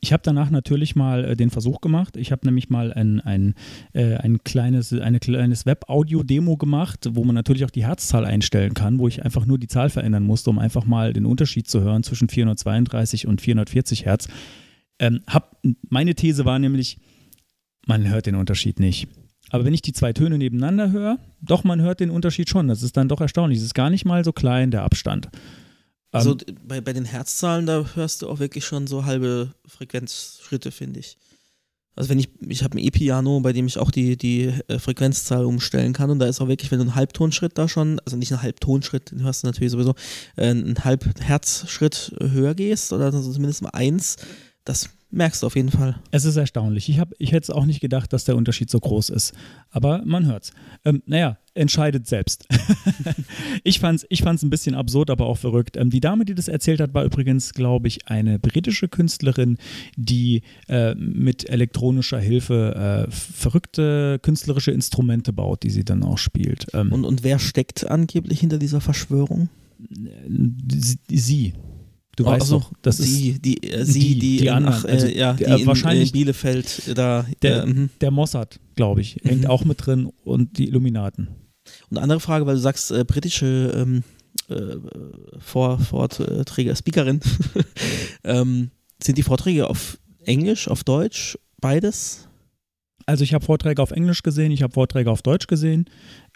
[0.00, 2.16] Ich habe danach natürlich mal äh, den Versuch gemacht.
[2.16, 3.54] Ich habe nämlich mal ein, ein,
[3.92, 8.98] äh, ein kleines, eine kleines Web-Audio-Demo gemacht, wo man natürlich auch die Herzzahl einstellen kann,
[8.98, 12.02] wo ich einfach nur die Zahl verändern musste, um einfach mal den Unterschied zu hören
[12.02, 14.28] zwischen 432 und 440 Hertz.
[15.00, 16.98] Ähm, hab, meine These war nämlich,
[17.86, 19.08] man hört den Unterschied nicht.
[19.50, 22.68] Aber wenn ich die zwei Töne nebeneinander höre, doch, man hört den Unterschied schon.
[22.68, 23.58] Das ist dann doch erstaunlich.
[23.58, 25.28] Es ist gar nicht mal so klein, der Abstand.
[26.10, 30.70] Also ähm, bei, bei den Herzzahlen, da hörst du auch wirklich schon so halbe Frequenzschritte,
[30.70, 31.18] finde ich.
[31.98, 35.44] Also wenn ich, ich habe ein E-Piano, bei dem ich auch die, die äh, Frequenzzahl
[35.44, 38.30] umstellen kann und da ist auch wirklich, wenn du einen Halbtonschritt da schon, also nicht
[38.30, 39.94] einen Halbtonschritt, den hörst du natürlich sowieso,
[40.36, 44.16] äh, einen Halbherzschritt höher gehst oder zumindest mal eins,
[44.64, 46.00] das merkst du auf jeden Fall.
[46.10, 46.88] Es ist erstaunlich.
[46.88, 49.32] Ich, hab, ich hätte es auch nicht gedacht, dass der Unterschied so groß ist.
[49.70, 50.52] Aber man hört's.
[50.84, 52.46] Ähm, naja, entscheidet selbst.
[53.64, 55.76] ich fand es ich fand's ein bisschen absurd, aber auch verrückt.
[55.76, 59.58] Ähm, die Dame, die das erzählt hat, war übrigens, glaube ich, eine britische Künstlerin,
[59.96, 66.66] die äh, mit elektronischer Hilfe äh, verrückte künstlerische Instrumente baut, die sie dann auch spielt.
[66.72, 69.48] Ähm, und, und wer steckt angeblich hinter dieser Verschwörung?
[71.08, 71.54] Sie.
[72.16, 74.84] Du oh, weißt also, doch, das sie, ist die, äh, sie, die, die, die anderen,
[74.88, 77.24] äh, also, ja, die äh, wahrscheinlich in, Bielefeld da.
[77.42, 79.46] Der, äh, der Mossad, glaube ich, hängt mhm.
[79.46, 81.28] auch mit drin und die Illuminaten.
[81.90, 84.02] Und eine andere Frage, weil du sagst, äh, britische ähm,
[84.48, 84.76] äh,
[85.38, 87.20] Vor Vorträge, Speakerin,
[88.24, 88.70] ähm,
[89.02, 92.28] sind die Vorträge auf Englisch, auf Deutsch, beides?
[93.06, 95.86] Also ich habe Vorträge auf Englisch gesehen, ich habe Vorträge auf Deutsch gesehen.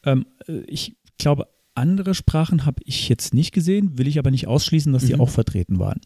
[0.05, 0.27] Ähm,
[0.67, 5.05] ich glaube, andere Sprachen habe ich jetzt nicht gesehen, will ich aber nicht ausschließen, dass
[5.05, 5.21] die mhm.
[5.21, 6.01] auch vertreten waren.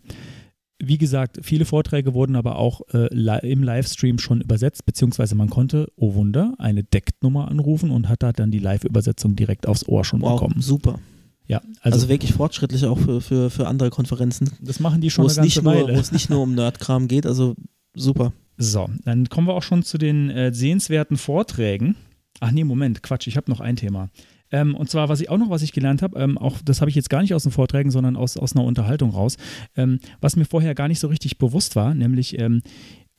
[0.79, 5.49] Wie gesagt, viele Vorträge wurden aber auch äh, li im Livestream schon übersetzt, beziehungsweise man
[5.49, 10.05] konnte, oh Wunder, eine Decknummer anrufen und hat da dann die Live-Übersetzung direkt aufs Ohr
[10.05, 10.61] schon wow, bekommen.
[10.61, 10.99] Super.
[11.47, 14.51] Ja, also, also, wirklich fortschrittlich auch für, für, für andere Konferenzen.
[14.61, 15.95] Das machen die schon eine ganze Weile.
[15.95, 17.55] Wo es nicht nur um Nerdkram geht, also
[17.95, 18.33] super.
[18.59, 21.95] So, dann kommen wir auch schon zu den äh, sehenswerten Vorträgen.
[22.41, 24.11] Ach nee, Moment, Quatsch, ich habe noch ein Thema.
[24.51, 26.89] Ähm, und zwar, was ich auch noch, was ich gelernt habe, ähm, auch das habe
[26.89, 29.37] ich jetzt gar nicht aus den Vorträgen, sondern aus, aus einer Unterhaltung raus,
[29.77, 32.63] ähm, was mir vorher gar nicht so richtig bewusst war, nämlich ähm,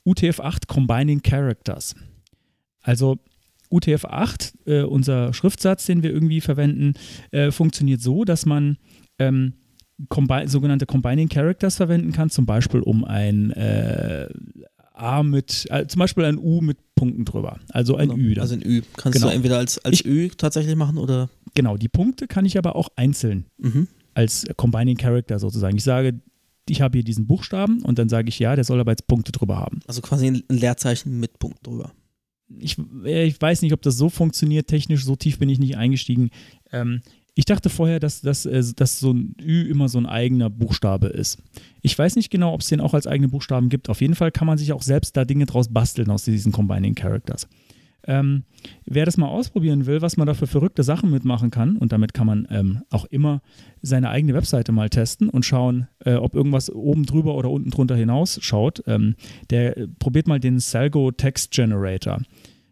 [0.05, 1.95] UTF-8 Combining Characters.
[2.81, 3.17] Also
[3.71, 6.93] UTF-8, äh, unser Schriftsatz, den wir irgendwie verwenden,
[7.31, 8.77] äh, funktioniert so, dass man
[9.19, 9.53] ähm,
[10.09, 14.29] combi sogenannte Combining Characters verwenden kann, zum Beispiel um ein äh,
[14.97, 17.59] A mit, äh, zum Beispiel ein U mit Punkten drüber.
[17.69, 18.19] Also ein genau.
[18.19, 18.33] Ü.
[18.33, 18.41] Dann.
[18.41, 18.81] Also ein Ü.
[18.95, 19.29] Kannst genau.
[19.29, 21.29] du entweder als, als ich, Ü tatsächlich machen oder?
[21.53, 23.87] Genau, die Punkte kann ich aber auch einzeln mhm.
[24.13, 25.77] als Combining Character sozusagen.
[25.77, 26.19] Ich sage,
[26.69, 29.31] ich habe hier diesen Buchstaben und dann sage ich, ja, der soll aber jetzt Punkte
[29.31, 29.79] drüber haben.
[29.87, 31.91] Also quasi ein Leerzeichen mit Punkt drüber.
[32.59, 34.67] Ich, ich weiß nicht, ob das so funktioniert.
[34.67, 36.29] Technisch, so tief bin ich nicht eingestiegen.
[36.71, 37.01] Ähm,
[37.35, 41.07] ich dachte vorher, dass, dass, äh, dass so ein Ü immer so ein eigener Buchstabe
[41.07, 41.37] ist.
[41.87, 43.87] Ich weiß nicht genau, ob es den auch als eigene Buchstaben gibt.
[43.87, 46.95] Auf jeden Fall kann man sich auch selbst da Dinge draus basteln aus diesen Combining
[46.95, 47.47] Characters.
[48.05, 48.43] Ähm,
[48.85, 52.13] wer das mal ausprobieren will, was man da für verrückte Sachen mitmachen kann, und damit
[52.13, 53.41] kann man ähm, auch immer
[53.81, 57.95] seine eigene Webseite mal testen und schauen, äh, ob irgendwas oben drüber oder unten drunter
[57.95, 59.15] hinaus schaut, ähm,
[59.49, 62.19] der äh, probiert mal den Salgo Text Generator.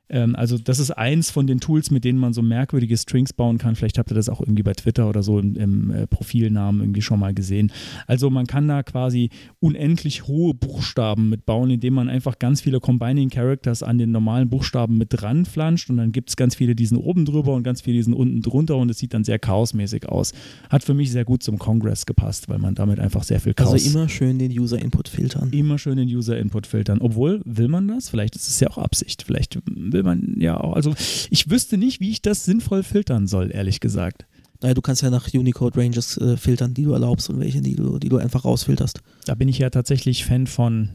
[0.09, 3.57] Ähm, also das ist eins von den Tools, mit denen man so merkwürdige Strings bauen
[3.57, 3.75] kann.
[3.75, 7.01] Vielleicht habt ihr das auch irgendwie bei Twitter oder so im, im äh, Profilnamen irgendwie
[7.01, 7.71] schon mal gesehen.
[8.07, 9.29] Also man kann da quasi
[9.59, 14.97] unendlich hohe Buchstaben mitbauen, indem man einfach ganz viele Combining Characters an den normalen Buchstaben
[14.97, 17.81] mit dran flanscht und dann gibt es ganz viele, die sind oben drüber und ganz
[17.81, 20.33] viele, die sind unten drunter und es sieht dann sehr chaosmäßig aus.
[20.69, 23.73] Hat für mich sehr gut zum Congress gepasst, weil man damit einfach sehr viel Chaos...
[23.73, 25.49] Also immer schön den User-Input filtern.
[25.51, 26.99] Immer schön den User-Input filtern.
[27.01, 28.09] Obwohl, will man das?
[28.09, 29.23] Vielleicht ist es ja auch Absicht.
[29.23, 30.93] Vielleicht will man ja auch, also
[31.29, 34.25] ich wüsste nicht, wie ich das sinnvoll filtern soll, ehrlich gesagt.
[34.61, 37.75] Naja, du kannst ja nach Unicode Ranges äh, filtern, die du erlaubst und welche, die
[37.75, 39.01] du, die du einfach rausfilterst.
[39.25, 40.89] Da bin ich ja tatsächlich Fan von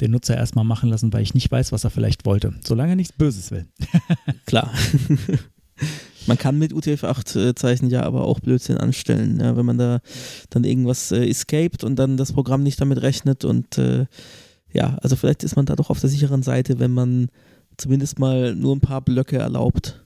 [0.00, 2.54] den Nutzer erstmal machen lassen, weil ich nicht weiß, was er vielleicht wollte.
[2.64, 3.66] Solange er nichts Böses will.
[4.46, 4.72] Klar.
[6.26, 10.00] Man kann mit UTF-8-Zeichen ja aber auch Blödsinn anstellen, ja, wenn man da
[10.50, 14.04] dann irgendwas äh, escaped und dann das Programm nicht damit rechnet und äh,
[14.70, 17.28] ja, also vielleicht ist man da doch auf der sicheren Seite, wenn man
[17.78, 20.04] zumindest mal nur ein paar Blöcke erlaubt.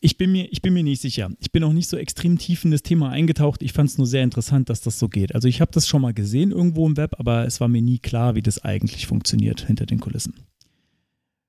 [0.00, 1.30] Ich bin, mir, ich bin mir nicht sicher.
[1.40, 3.62] Ich bin auch nicht so extrem tief in das Thema eingetaucht.
[3.62, 5.34] Ich fand es nur sehr interessant, dass das so geht.
[5.34, 8.00] Also ich habe das schon mal gesehen irgendwo im Web, aber es war mir nie
[8.00, 10.34] klar, wie das eigentlich funktioniert hinter den Kulissen.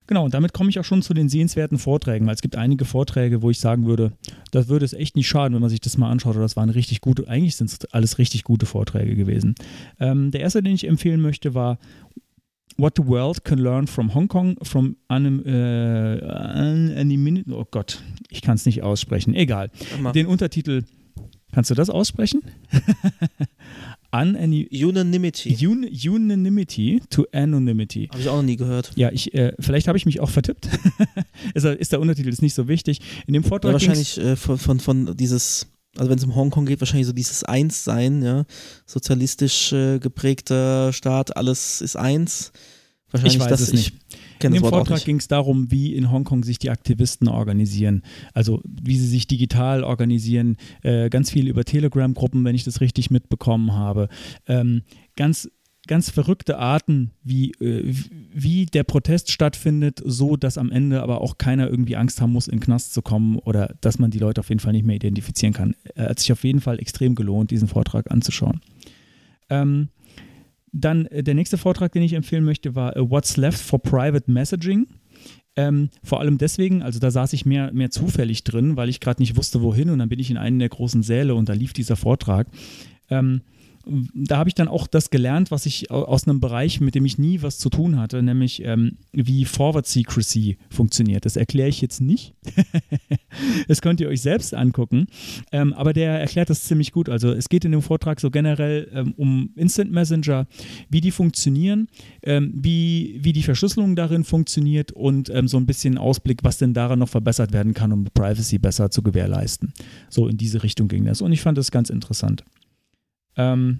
[0.08, 2.86] Genau, und damit komme ich auch schon zu den sehenswerten Vorträgen, weil es gibt einige
[2.86, 4.14] Vorträge, wo ich sagen würde,
[4.52, 6.36] das würde es echt nicht schaden, wenn man sich das mal anschaut.
[6.36, 9.56] Das waren richtig gute, eigentlich sind es alles richtig gute Vorträge gewesen.
[10.00, 11.80] Ähm, der erste, den ich empfehlen möchte, war
[12.78, 17.52] What the World Can Learn from Hong Kong from anim, äh, Anonymity.
[17.52, 19.34] Oh Gott, ich kann es nicht aussprechen.
[19.34, 19.72] Egal.
[20.14, 20.84] Den Untertitel.
[21.54, 22.42] Kannst du das aussprechen?
[24.12, 25.66] Unanimity.
[25.66, 28.08] Un Unanimity to Anonymity.
[28.12, 28.92] Habe ich auch noch nie gehört.
[28.96, 30.68] Ja, ich, äh, vielleicht habe ich mich auch vertippt.
[31.54, 33.00] ist, ist, der Untertitel ist nicht so wichtig.
[33.26, 33.70] In dem Vortrag.
[33.70, 35.68] Ja, wahrscheinlich äh, von, von, von dieses
[35.98, 38.46] also wenn es um Hongkong geht, wahrscheinlich so dieses Eins-Sein, ja,
[38.86, 42.52] sozialistisch äh, geprägter Staat, alles ist eins.
[43.12, 43.94] Wahrscheinlich, ich weiß es nicht.
[44.44, 48.04] In dem Vortrag ging es darum, wie in Hongkong sich die Aktivisten organisieren,
[48.34, 53.12] also wie sie sich digital organisieren, äh, ganz viel über Telegram-Gruppen, wenn ich das richtig
[53.12, 54.10] mitbekommen habe.
[54.48, 54.84] Ähm,
[55.16, 55.50] ganz
[55.88, 57.94] ganz verrückte Arten, wie, äh,
[58.34, 62.48] wie der Protest stattfindet, so dass am Ende aber auch keiner irgendwie Angst haben muss,
[62.48, 64.96] in den Knast zu kommen oder dass man die Leute auf jeden Fall nicht mehr
[64.96, 65.76] identifizieren kann.
[65.96, 68.62] Er hat sich auf jeden Fall extrem gelohnt, diesen Vortrag anzuschauen.
[69.50, 69.90] Ähm,
[70.72, 74.30] dann äh, der nächste Vortrag, den ich empfehlen möchte, war uh, What's Left for Private
[74.30, 74.88] Messaging.
[75.56, 79.22] Ähm, vor allem deswegen, also da saß ich mehr, mehr zufällig drin, weil ich gerade
[79.22, 81.72] nicht wusste, wohin und dann bin ich in einen der großen Säle und da lief
[81.72, 82.48] dieser Vortrag.
[83.10, 83.42] Ähm,
[84.14, 87.18] da habe ich dann auch das gelernt, was ich aus einem Bereich, mit dem ich
[87.18, 91.26] nie was zu tun hatte, nämlich ähm, wie Forward Secrecy funktioniert.
[91.26, 92.34] Das erkläre ich jetzt nicht.
[93.68, 95.08] das könnt ihr euch selbst angucken.
[95.52, 97.10] Ähm, aber der erklärt das ziemlich gut.
[97.10, 100.48] Also es geht in dem Vortrag so generell ähm, um Instant Messenger,
[100.90, 101.88] wie die funktionieren,
[102.24, 106.74] ähm, wie, wie die Verschlüsselung darin funktioniert und ähm, so ein bisschen Ausblick, was denn
[106.74, 109.74] daran noch verbessert werden kann, um Privacy besser zu gewährleisten.
[110.10, 111.22] So in diese Richtung ging das.
[111.22, 112.44] Und ich fand das ganz interessant.
[113.38, 113.80] Ähm,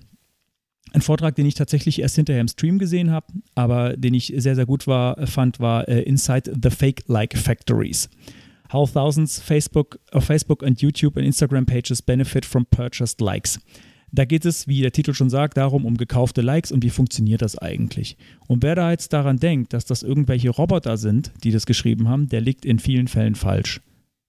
[0.94, 4.56] ein Vortrag, den ich tatsächlich erst hinterher im Stream gesehen habe, aber den ich sehr,
[4.56, 8.10] sehr gut war, fand, war äh, Inside the Fake-Like Factories.
[8.72, 13.60] How thousands Facebook, of Facebook and YouTube and Instagram pages benefit from purchased likes.
[14.12, 17.42] Da geht es, wie der Titel schon sagt, darum, um gekaufte Likes und wie funktioniert
[17.42, 18.16] das eigentlich.
[18.48, 22.30] Und wer da jetzt daran denkt, dass das irgendwelche Roboter sind, die das geschrieben haben,
[22.30, 23.82] der liegt in vielen Fällen falsch.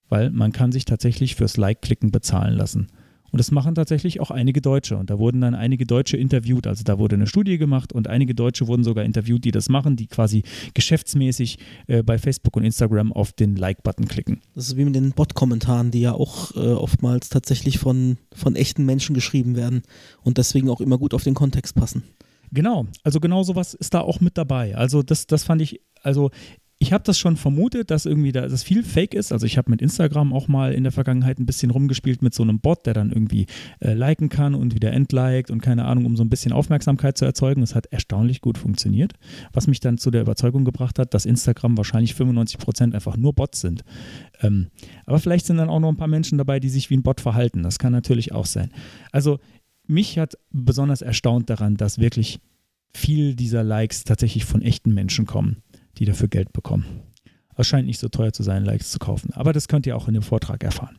[0.09, 2.89] Weil man kann sich tatsächlich fürs Like-Klicken bezahlen lassen.
[3.37, 4.97] Und das machen tatsächlich auch einige Deutsche.
[4.97, 6.67] Und da wurden dann einige Deutsche interviewt.
[6.67, 9.95] Also da wurde eine Studie gemacht und einige Deutsche wurden sogar interviewt, die das machen,
[9.95, 10.43] die quasi
[10.73, 14.41] geschäftsmäßig äh, bei Facebook und Instagram auf den Like-Button klicken.
[14.55, 18.87] Das ist wie mit den Bot-Kommentaren, die ja auch äh, oftmals tatsächlich von, von echten
[18.87, 19.83] Menschen geschrieben werden
[20.23, 22.05] und deswegen auch immer gut auf den Kontext passen.
[22.53, 24.75] Genau, also genau sowas ist da auch mit dabei.
[24.79, 26.31] Also das, das fand ich, also
[26.79, 29.33] ich habe das schon vermutet, dass irgendwie da, das viel Fake ist.
[29.33, 32.43] Also ich habe mit Instagram auch mal in der Vergangenheit ein bisschen rumgespielt mit so
[32.43, 33.47] einem Bot, der dann irgendwie
[33.81, 37.25] äh, liken kann und wieder entliked und keine Ahnung, um so ein bisschen Aufmerksamkeit zu
[37.25, 37.63] erzeugen.
[37.63, 39.15] Es hat erstaunlich gut funktioniert,
[39.55, 43.33] was mich dann zu der Überzeugung gebracht hat, dass Instagram wahrscheinlich 95 Prozent einfach nur
[43.33, 43.83] Bots sind.
[44.43, 44.69] Ähm,
[45.07, 47.23] aber vielleicht sind dann auch noch ein paar Menschen dabei, die sich wie ein Bot
[47.23, 47.63] verhalten.
[47.63, 48.71] Das kann natürlich auch sein.
[49.13, 49.39] Also
[49.87, 52.39] mich hat besonders erstaunt daran, dass wirklich
[52.93, 55.63] viel dieser Likes tatsächlich von echten Menschen kommen
[55.99, 57.03] die dafür Geld bekommen.
[57.57, 59.33] Es scheint nicht so teuer zu sein, Likes zu kaufen.
[59.33, 60.99] Aber das könnt ihr auch in dem Vortrag erfahren.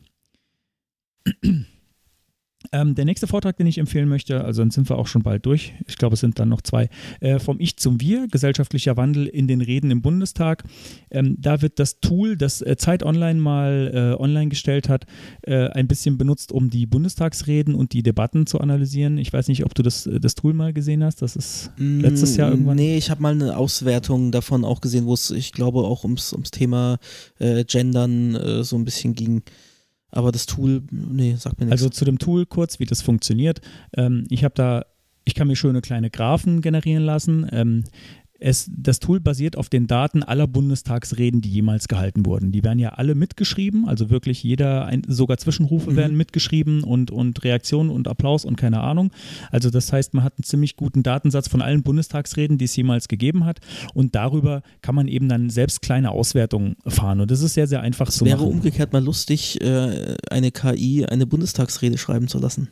[2.72, 5.46] Ähm, der nächste Vortrag, den ich empfehlen möchte, also dann sind wir auch schon bald
[5.46, 5.74] durch.
[5.86, 6.90] Ich glaube, es sind dann noch zwei.
[7.20, 10.64] Äh, vom Ich zum Wir, gesellschaftlicher Wandel in den Reden im Bundestag.
[11.10, 15.06] Ähm, da wird das Tool, das äh, Zeit Online mal äh, online gestellt hat,
[15.42, 19.18] äh, ein bisschen benutzt, um die Bundestagsreden und die Debatten zu analysieren.
[19.18, 21.22] Ich weiß nicht, ob du das, äh, das Tool mal gesehen hast.
[21.22, 22.76] Das ist letztes Jahr irgendwann.
[22.76, 26.32] Nee, ich habe mal eine Auswertung davon auch gesehen, wo es, ich glaube, auch ums,
[26.32, 26.98] ums Thema
[27.38, 29.42] äh, Gendern so ein bisschen ging.
[30.10, 31.82] Aber das Tool, nee, sagt mir nichts.
[31.82, 33.60] Also zu dem Tool kurz, wie das funktioniert.
[33.96, 34.84] Ähm, ich habe da,
[35.24, 37.46] ich kann mir schöne kleine Graphen generieren lassen.
[37.52, 37.84] Ähm,
[38.38, 42.52] es, das Tool basiert auf den Daten aller Bundestagsreden, die jemals gehalten wurden.
[42.52, 45.96] Die werden ja alle mitgeschrieben, also wirklich jeder, sogar Zwischenrufe mhm.
[45.96, 49.10] werden mitgeschrieben und, und Reaktionen und Applaus und keine Ahnung.
[49.50, 53.08] Also das heißt, man hat einen ziemlich guten Datensatz von allen Bundestagsreden, die es jemals
[53.08, 53.58] gegeben hat
[53.92, 57.80] und darüber kann man eben dann selbst kleine Auswertungen fahren und das ist sehr, sehr
[57.80, 58.34] einfach das zu machen.
[58.34, 62.68] Es wäre umgekehrt mal lustig, äh, eine KI eine Bundestagsrede schreiben zu lassen.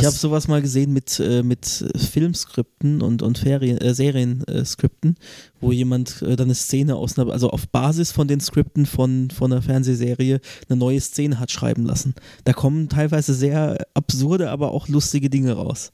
[0.00, 1.66] Ich habe sowas mal gesehen mit, äh, mit
[1.96, 5.16] Filmskripten und, und Ferien, äh, Serienskripten,
[5.60, 9.30] wo jemand äh, dann eine Szene aus einer, also auf Basis von den Skripten von,
[9.30, 12.14] von einer Fernsehserie eine neue Szene hat schreiben lassen.
[12.44, 15.92] Da kommen teilweise sehr absurde, aber auch lustige Dinge raus.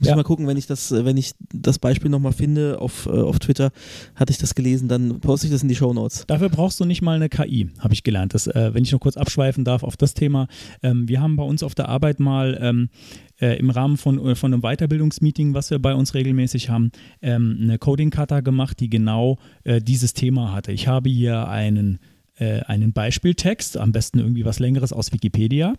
[0.00, 0.16] Muss ja.
[0.16, 3.70] mal gucken, wenn ich das, wenn ich das Beispiel nochmal finde auf, äh, auf Twitter,
[4.14, 6.24] hatte ich das gelesen, dann poste ich das in die Show Notes.
[6.26, 8.32] Dafür brauchst du nicht mal eine KI, habe ich gelernt.
[8.32, 10.48] Das, äh, wenn ich noch kurz abschweifen darf auf das Thema.
[10.82, 12.88] Ähm, wir haben bei uns auf der Arbeit mal ähm,
[13.40, 17.58] äh, im Rahmen von, äh, von einem Weiterbildungsmeeting, was wir bei uns regelmäßig haben, ähm,
[17.60, 20.72] eine Coding-Kata gemacht, die genau äh, dieses Thema hatte.
[20.72, 21.98] Ich habe hier einen
[22.40, 25.74] äh, einen Beispieltext, am besten irgendwie was längeres aus Wikipedia.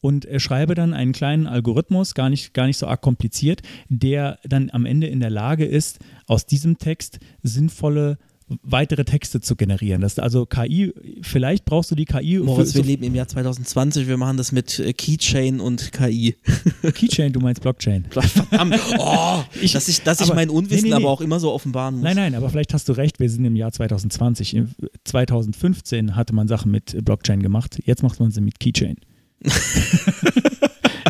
[0.00, 4.70] Und schreibe dann einen kleinen Algorithmus, gar nicht, gar nicht so arg kompliziert, der dann
[4.70, 8.18] am Ende in der Lage ist, aus diesem Text sinnvolle
[8.62, 10.00] weitere Texte zu generieren.
[10.00, 10.92] Das also KI,
[11.22, 12.38] vielleicht brauchst du die KI.
[12.38, 16.36] Moritz, für, wir leben im Jahr 2020, wir machen das mit äh, Keychain und KI.
[16.94, 18.06] Keychain, du meinst Blockchain.
[18.10, 21.04] Verdammt, oh, ich, dass ich, dass ich mein Unwissen nee, nee, nee.
[21.04, 22.04] aber auch immer so offenbaren muss.
[22.04, 24.62] Nein, nein, aber vielleicht hast du recht, wir sind im Jahr 2020.
[25.04, 28.96] 2015 hatte man Sachen mit Blockchain gemacht, jetzt macht man sie mit Keychain.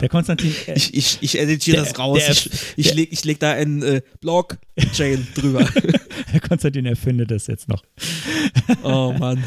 [0.00, 0.52] Der Konstantin.
[0.66, 2.18] Äh, ich, ich, ich editiere das raus.
[2.18, 5.68] Der, ich ich lege leg da einen äh, Blockchain drüber.
[6.26, 7.82] Herr Konstantin erfindet das jetzt noch.
[8.82, 9.42] Oh Mann.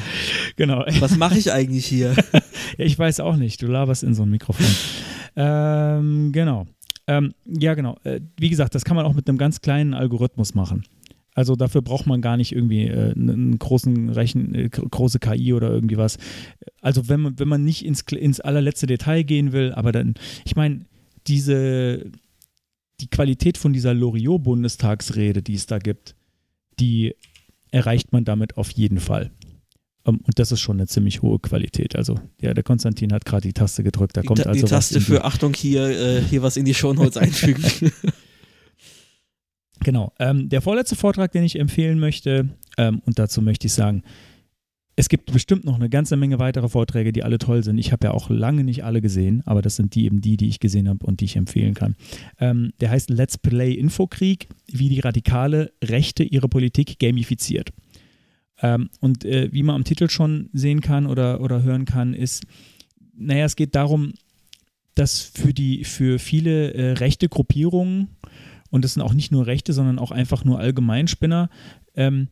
[0.55, 0.85] Genau.
[0.99, 2.15] Was mache ich eigentlich hier?
[2.33, 2.41] ja,
[2.85, 3.61] ich weiß auch nicht.
[3.61, 4.65] Du laberst in so ein Mikrofon.
[5.35, 6.65] Ähm, genau.
[7.07, 7.97] Ähm, ja, genau.
[8.03, 10.83] Äh, wie gesagt, das kann man auch mit einem ganz kleinen Algorithmus machen.
[11.37, 15.69] Also dafür braucht man gar nicht irgendwie äh, einen großen Rechen, äh, große KI oder
[15.69, 16.17] irgendwie was.
[16.81, 20.15] Also wenn man, wenn man nicht ins, ins allerletzte Detail gehen will, aber dann,
[20.45, 20.87] ich meine,
[21.27, 22.09] diese,
[22.99, 26.15] die Qualität von dieser Loriot-Bundestagsrede, die es da gibt,
[26.79, 27.13] die
[27.69, 29.29] erreicht man damit auf jeden Fall.
[30.05, 31.95] Um, ähm, und das ist schon eine ziemlich hohe Qualität.
[31.95, 34.17] Also, ja, der Konstantin hat gerade die Taste gedrückt.
[34.17, 37.17] Da kommt die, also die Taste für Achtung hier, äh, hier was in die Shownotes
[37.17, 37.63] einfügen.
[39.83, 40.13] Genau.
[40.19, 44.03] Ähm, der vorletzte Vortrag, den ich empfehlen möchte, ähm, und dazu möchte ich sagen,
[44.99, 47.77] es gibt bestimmt noch eine ganze Menge weitere Vorträge, die alle toll sind.
[47.77, 50.47] Ich habe ja auch lange nicht alle gesehen, aber das sind die eben die, die
[50.47, 51.95] ich gesehen habe und die ich empfehlen kann.
[52.39, 57.69] Ähm, der heißt Let's Play Infokrieg, wie die radikale Rechte ihre Politik gamifiziert.
[58.59, 62.43] Ähm, und äh, wie man am Titel schon sehen kann oder, oder hören kann, ist,
[63.15, 64.13] naja, es geht darum,
[64.95, 68.07] dass für, die, für viele äh, rechte Gruppierungen
[68.69, 71.49] und das sind auch nicht nur Rechte, sondern auch einfach nur Allgemeinspinner.
[71.95, 72.29] Ähm,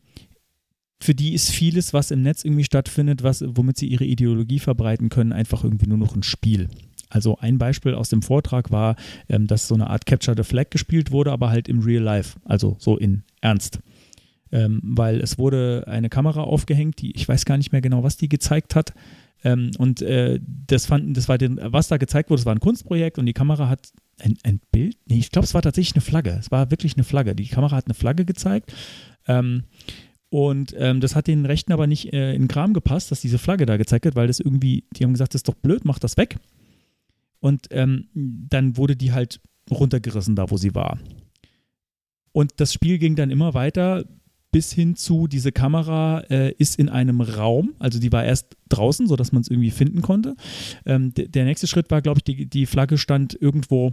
[1.00, 5.08] für die ist vieles, was im Netz irgendwie stattfindet, was, womit sie ihre Ideologie verbreiten
[5.08, 6.68] können, einfach irgendwie nur noch ein Spiel.
[7.08, 8.96] Also ein Beispiel aus dem Vortrag war,
[9.28, 12.38] ähm, dass so eine Art Capture the Flag gespielt wurde, aber halt im Real Life,
[12.44, 13.80] also so in Ernst.
[14.52, 18.16] Ähm, weil es wurde eine Kamera aufgehängt, die ich weiß gar nicht mehr genau, was
[18.16, 18.92] die gezeigt hat.
[19.46, 22.60] Ähm, und äh, das fanden, das war den, was da gezeigt wurde, das war ein
[22.60, 24.96] Kunstprojekt und die Kamera hat ein, ein Bild?
[25.06, 26.30] Nee, ich glaube, es war tatsächlich eine Flagge.
[26.30, 27.36] Es war wirklich eine Flagge.
[27.36, 28.72] Die Kamera hat eine Flagge gezeigt.
[29.28, 29.62] Ähm,
[30.30, 33.38] und ähm, das hat den Rechten aber nicht äh, in den Kram gepasst, dass diese
[33.38, 36.00] Flagge da gezeigt wird, weil das irgendwie, die haben gesagt, das ist doch blöd, mach
[36.00, 36.38] das weg.
[37.38, 39.40] Und ähm, dann wurde die halt
[39.70, 40.98] runtergerissen, da wo sie war.
[42.32, 44.06] Und das Spiel ging dann immer weiter
[44.56, 49.06] bis hin zu, diese Kamera äh, ist in einem Raum, also die war erst draußen,
[49.06, 50.34] sodass man es irgendwie finden konnte.
[50.86, 53.92] Ähm, der nächste Schritt war, glaube ich, die, die Flagge stand irgendwo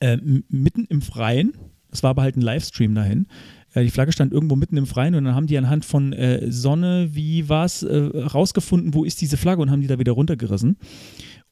[0.00, 0.16] äh,
[0.48, 1.52] mitten im Freien.
[1.92, 3.28] Es war aber halt ein Livestream dahin.
[3.72, 6.50] Äh, die Flagge stand irgendwo mitten im Freien und dann haben die anhand von äh,
[6.50, 10.10] Sonne, wie war es, äh, rausgefunden, wo ist diese Flagge und haben die da wieder
[10.10, 10.76] runtergerissen.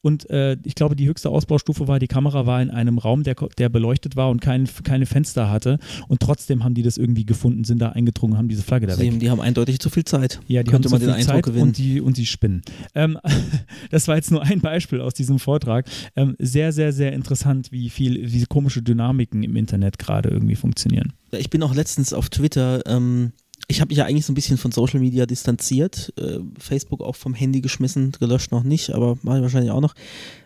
[0.04, 3.34] Und äh, ich glaube, die höchste Ausbaustufe war, die Kamera war in einem Raum, der,
[3.56, 5.78] der beleuchtet war und kein, keine Fenster hatte.
[6.08, 9.18] Und trotzdem haben die das irgendwie gefunden, sind da eingedrungen, haben diese Flagge da weg.
[9.18, 10.40] Die haben eindeutig zu viel Zeit.
[10.46, 11.68] Ja, die Könnte haben zu viel Zeit gewinnen.
[11.68, 12.60] und die, und die spinnen.
[12.94, 13.18] Ähm,
[13.90, 15.86] das war jetzt nur ein Beispiel aus diesem Vortrag.
[16.16, 21.14] Ähm, sehr, sehr, sehr interessant, wie viel, wie komische Dynamiken im Internet gerade irgendwie funktionieren.
[21.32, 23.32] Ich bin auch letztens auf Twitter ähm,
[23.68, 26.12] ich habe mich ja eigentlich so ein bisschen von Social Media distanziert.
[26.18, 29.94] Äh, Facebook auch vom Handy geschmissen, gelöscht noch nicht, aber mache ich wahrscheinlich auch noch.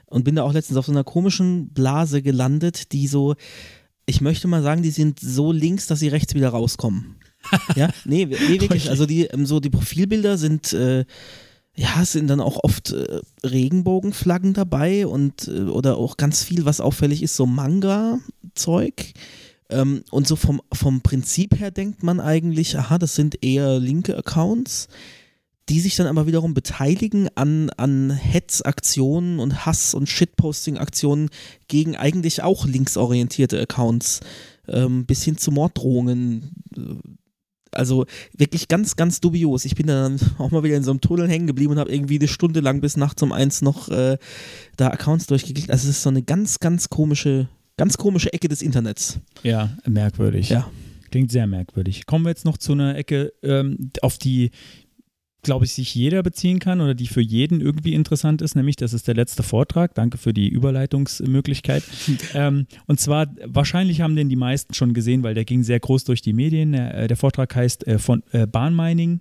[0.06, 3.34] Und bin da auch letztens auf so einer komischen Blase gelandet, die so,
[4.06, 7.16] ich möchte mal sagen, die sind so links, dass sie rechts wieder rauskommen.
[7.76, 8.90] ja, nee, nee wirklich.
[8.90, 11.04] Also die, ähm, so die Profilbilder sind, äh,
[11.74, 16.64] ja, es sind dann auch oft äh, Regenbogenflaggen dabei und äh, oder auch ganz viel,
[16.64, 19.12] was auffällig ist, so Manga-Zeug.
[19.70, 24.16] Ähm, und so vom, vom Prinzip her denkt man eigentlich, aha, das sind eher linke
[24.16, 24.88] Accounts,
[25.68, 31.28] die sich dann aber wiederum beteiligen an, an Hetzaktionen und Hass- und Shitposting-Aktionen
[31.68, 34.20] gegen eigentlich auch linksorientierte Accounts,
[34.66, 36.54] ähm, bis hin zu Morddrohungen.
[37.72, 39.66] also wirklich ganz, ganz dubios.
[39.66, 42.18] Ich bin dann auch mal wieder in so einem Tunnel hängen geblieben und habe irgendwie
[42.18, 44.16] eine Stunde lang bis nachts um eins noch äh,
[44.78, 45.70] da Accounts durchgeklickt.
[45.70, 47.48] Also es ist so eine ganz, ganz komische,
[47.78, 49.18] ganz komische Ecke des Internets.
[49.42, 50.50] Ja, merkwürdig.
[50.50, 50.70] Ja.
[51.10, 52.04] Klingt sehr merkwürdig.
[52.04, 54.50] Kommen wir jetzt noch zu einer Ecke, ähm, auf die
[55.42, 58.92] glaube ich, sich jeder beziehen kann oder die für jeden irgendwie interessant ist, nämlich das
[58.92, 59.94] ist der letzte Vortrag.
[59.94, 61.84] Danke für die Überleitungsmöglichkeit.
[62.34, 66.04] ähm, und zwar, wahrscheinlich haben den die meisten schon gesehen, weil der ging sehr groß
[66.04, 66.72] durch die Medien.
[66.72, 69.20] Der, äh, der Vortrag heißt äh, von äh, Bahnmining,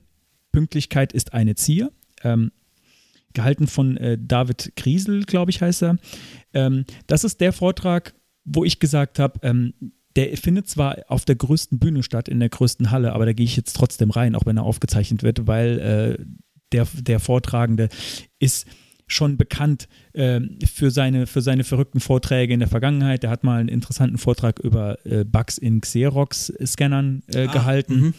[0.52, 1.92] Pünktlichkeit ist eine Zier.
[2.24, 2.52] Ähm,
[3.34, 5.98] gehalten von äh, David Kriesel, glaube ich, heißt er.
[6.54, 8.16] Ähm, das ist der Vortrag,
[8.48, 9.74] wo ich gesagt habe, ähm,
[10.16, 13.46] der findet zwar auf der größten Bühne statt, in der größten Halle, aber da gehe
[13.46, 16.26] ich jetzt trotzdem rein, auch wenn er aufgezeichnet wird, weil äh,
[16.72, 17.90] der, der Vortragende
[18.40, 18.66] ist
[19.06, 23.24] schon bekannt äh, für, seine, für seine verrückten Vorträge in der Vergangenheit.
[23.24, 27.96] Der hat mal einen interessanten Vortrag über äh, Bugs in Xerox-Scannern äh, ah, gehalten.
[27.96, 28.14] Mhm.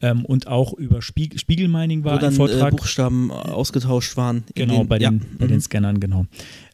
[0.00, 2.72] Ähm, und auch über Spiegel, Spiegelmining war Wo dann, ein Vortrag.
[2.72, 4.44] Äh, Buchstaben ausgetauscht waren.
[4.54, 5.26] Genau, den, bei, den, ja.
[5.38, 5.48] bei mhm.
[5.48, 6.26] den Scannern, genau.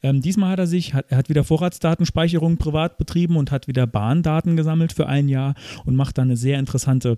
[0.02, 3.86] Ähm, diesmal hat er sich, hat, er hat wieder Vorratsdatenspeicherung privat betrieben und hat wieder
[3.86, 5.54] Bahndaten gesammelt für ein Jahr
[5.86, 7.16] und macht da eine sehr interessante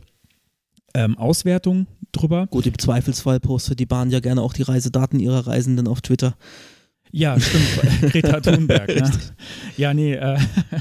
[0.95, 2.47] ähm, Auswertung drüber.
[2.47, 6.37] Gut, im Zweifelsfall postet die Bahn ja gerne auch die Reisedaten ihrer Reisenden auf Twitter.
[7.11, 8.01] Ja, stimmt.
[8.13, 8.89] Greta Thunberg.
[8.89, 9.11] ne?
[9.77, 10.15] Ja, nee.
[10.15, 10.39] Äh,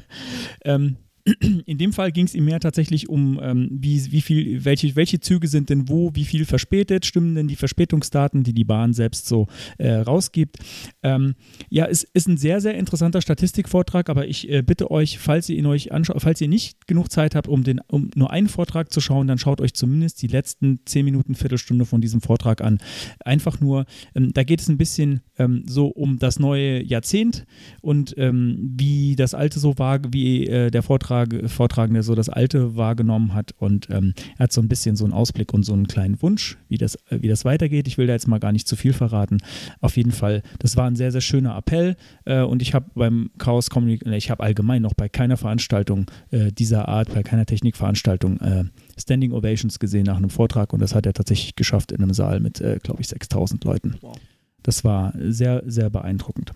[0.65, 0.97] ähm,
[1.65, 5.19] in dem Fall ging es ihm mehr tatsächlich um, ähm, wie, wie viel, welche, welche
[5.19, 9.25] Züge sind denn wo, wie viel verspätet, stimmen denn die Verspätungsdaten, die die Bahn selbst
[9.25, 9.47] so
[9.79, 10.57] äh, rausgibt.
[11.01, 11.33] Ähm,
[11.69, 15.57] ja, es ist ein sehr, sehr interessanter Statistikvortrag, aber ich äh, bitte euch, falls ihr
[15.57, 18.93] ihn euch anschaut, falls ihr nicht genug Zeit habt, um, den, um nur einen Vortrag
[18.93, 22.77] zu schauen, dann schaut euch zumindest die letzten zehn Minuten, Viertelstunde von diesem Vortrag an.
[23.23, 27.45] Einfach nur, ähm, da geht es ein bisschen ähm, so um das neue Jahrzehnt
[27.81, 32.29] und ähm, wie das alte so war, wie äh, der Vortrag Vortrag, Vortragende so das
[32.29, 35.73] Alte wahrgenommen hat und ähm, er hat so ein bisschen so einen Ausblick und so
[35.73, 37.87] einen kleinen Wunsch, wie das, äh, wie das weitergeht.
[37.87, 39.37] Ich will da jetzt mal gar nicht zu viel verraten.
[39.81, 43.29] Auf jeden Fall, das war ein sehr, sehr schöner Appell äh, und ich habe beim
[43.37, 48.39] Chaos Community, ich habe allgemein noch bei keiner Veranstaltung äh, dieser Art, bei keiner Technikveranstaltung
[48.39, 48.63] äh,
[48.97, 52.39] Standing Ovations gesehen nach einem Vortrag und das hat er tatsächlich geschafft in einem Saal
[52.39, 53.95] mit, äh, glaube ich, 6000 Leuten.
[54.01, 54.17] Wow.
[54.63, 56.51] Das war sehr, sehr beeindruckend.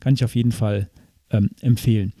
[0.00, 0.88] Kann ich auf jeden Fall
[1.30, 2.12] ähm, empfehlen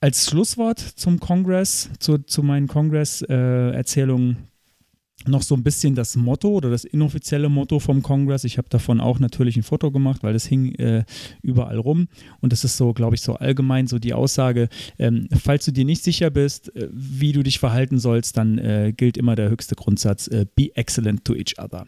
[0.00, 4.56] als Schlusswort zum Kongress, zu, zu meinen Kongress-Erzählungen, äh,
[5.28, 8.44] noch so ein bisschen das Motto oder das inoffizielle Motto vom Kongress.
[8.44, 11.04] Ich habe davon auch natürlich ein Foto gemacht, weil das hing äh,
[11.42, 12.08] überall rum.
[12.40, 14.68] Und das ist so, glaube ich, so allgemein so die Aussage,
[14.98, 18.92] ähm, falls du dir nicht sicher bist, äh, wie du dich verhalten sollst, dann äh,
[18.96, 21.86] gilt immer der höchste Grundsatz, äh, be excellent to each other.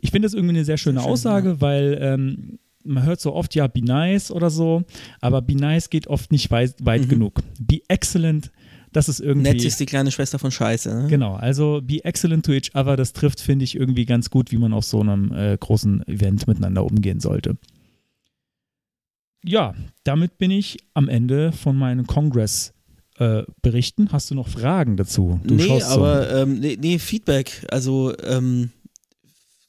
[0.00, 1.60] Ich finde das irgendwie eine sehr schöne sehr Aussage, ja.
[1.60, 4.82] weil ähm, man hört so oft ja be nice oder so,
[5.20, 7.08] aber be nice geht oft nicht weit, weit mhm.
[7.08, 7.40] genug.
[7.58, 8.50] Be excellent,
[8.92, 9.50] das ist irgendwie.
[9.50, 11.02] Nett ist die kleine Schwester von Scheiße.
[11.02, 11.08] Ne?
[11.08, 14.58] Genau, also be excellent to each other, das trifft, finde ich, irgendwie ganz gut, wie
[14.58, 17.56] man auf so einem äh, großen Event miteinander umgehen sollte.
[19.44, 19.74] Ja,
[20.04, 22.74] damit bin ich am Ende von meinen Kongress.
[23.18, 24.12] Äh, berichten.
[24.12, 25.40] Hast du noch Fragen dazu?
[25.44, 26.36] Du nee, aber so.
[26.36, 27.66] ähm, nee, nee, Feedback.
[27.70, 28.70] Also ähm,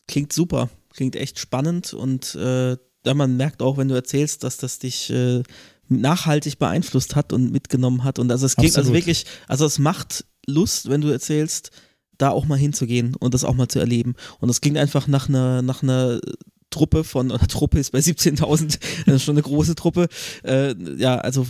[0.07, 4.57] klingt super, klingt echt spannend und äh, ja, man merkt auch, wenn du erzählst, dass
[4.57, 5.43] das dich äh,
[5.89, 8.19] nachhaltig beeinflusst hat und mitgenommen hat.
[8.19, 11.71] Und also es geht also wirklich, also es macht Lust, wenn du erzählst,
[12.17, 14.15] da auch mal hinzugehen und das auch mal zu erleben.
[14.39, 16.19] Und das klingt einfach nach einer, nach einer
[16.69, 20.07] Truppe von, oder Truppe ist bei 17.000, das ist schon eine große Truppe.
[20.43, 21.45] Äh, ja, also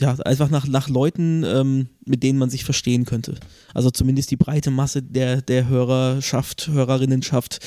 [0.00, 3.34] ja, einfach nach, nach Leuten, ähm, mit denen man sich verstehen könnte.
[3.74, 7.58] Also zumindest die breite Masse der, der Hörerschaft, Hörerinnenschaft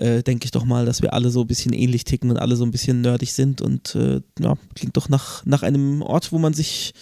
[0.00, 2.56] äh, denke ich doch mal, dass wir alle so ein bisschen ähnlich ticken und alle
[2.56, 6.38] so ein bisschen nerdig sind und äh, ja, klingt doch nach, nach einem Ort, wo
[6.38, 6.94] man sich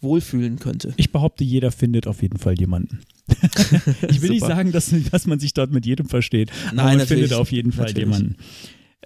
[0.00, 0.92] wohlfühlen könnte.
[0.96, 3.00] Ich behaupte, jeder findet auf jeden Fall jemanden.
[4.08, 7.06] ich will nicht sagen, dass, dass man sich dort mit jedem versteht, Nein, aber man
[7.06, 8.08] findet auf jeden Fall natürlich.
[8.08, 8.36] jemanden.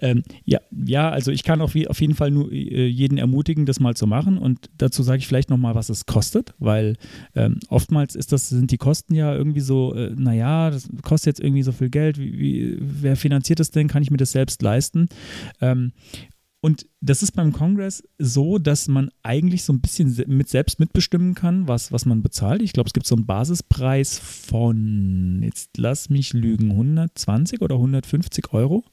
[0.01, 3.79] Ähm, ja, ja, also ich kann auf, auf jeden Fall nur äh, jeden ermutigen, das
[3.79, 4.37] mal zu machen.
[4.37, 6.97] Und dazu sage ich vielleicht nochmal, was es kostet, weil
[7.35, 11.39] ähm, oftmals ist das, sind die Kosten ja irgendwie so, äh, naja, das kostet jetzt
[11.39, 12.19] irgendwie so viel Geld.
[12.19, 13.87] Wie, wie, wer finanziert das denn?
[13.87, 15.09] Kann ich mir das selbst leisten?
[15.61, 15.93] Ähm,
[16.59, 21.35] und das ist beim Kongress so, dass man eigentlich so ein bisschen mit selbst mitbestimmen
[21.35, 22.61] kann, was, was man bezahlt.
[22.61, 28.53] Ich glaube, es gibt so einen Basispreis von, jetzt lass mich lügen, 120 oder 150
[28.53, 28.83] Euro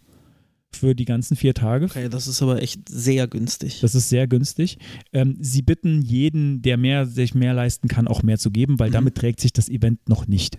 [0.74, 1.86] für die ganzen vier Tage.
[1.86, 3.80] Okay, das ist aber echt sehr günstig.
[3.80, 4.78] Das ist sehr günstig.
[5.12, 8.90] Ähm, sie bitten jeden, der mehr, sich mehr leisten kann, auch mehr zu geben, weil
[8.90, 8.94] mhm.
[8.94, 10.58] damit trägt sich das Event noch nicht.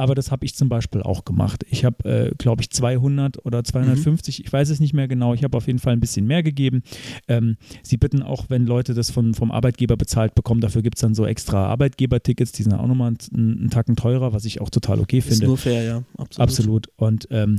[0.00, 1.66] aber das habe ich zum Beispiel auch gemacht.
[1.68, 4.44] Ich habe, äh, glaube ich, 200 oder 250, mhm.
[4.46, 6.82] ich weiß es nicht mehr genau, ich habe auf jeden Fall ein bisschen mehr gegeben.
[7.28, 11.02] Ähm, sie bitten auch, wenn Leute das von, vom Arbeitgeber bezahlt bekommen, dafür gibt es
[11.02, 14.70] dann so extra Arbeitgebertickets, die sind auch nochmal einen, einen Tacken teurer, was ich auch
[14.70, 15.34] total okay finde.
[15.34, 16.38] Ist nur fair, ja, absolut.
[16.38, 16.88] Absolut.
[16.96, 17.58] Und ähm,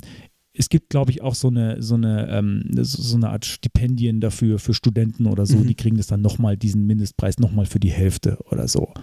[0.54, 4.60] es gibt, glaube ich, auch so eine, so eine, ähm, so eine Art Stipendien dafür
[4.60, 5.68] für Studenten oder so, mhm.
[5.68, 8.94] die kriegen das dann nochmal, diesen Mindestpreis nochmal für die Hälfte oder so.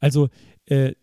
[0.00, 0.28] Also
[0.66, 0.94] äh,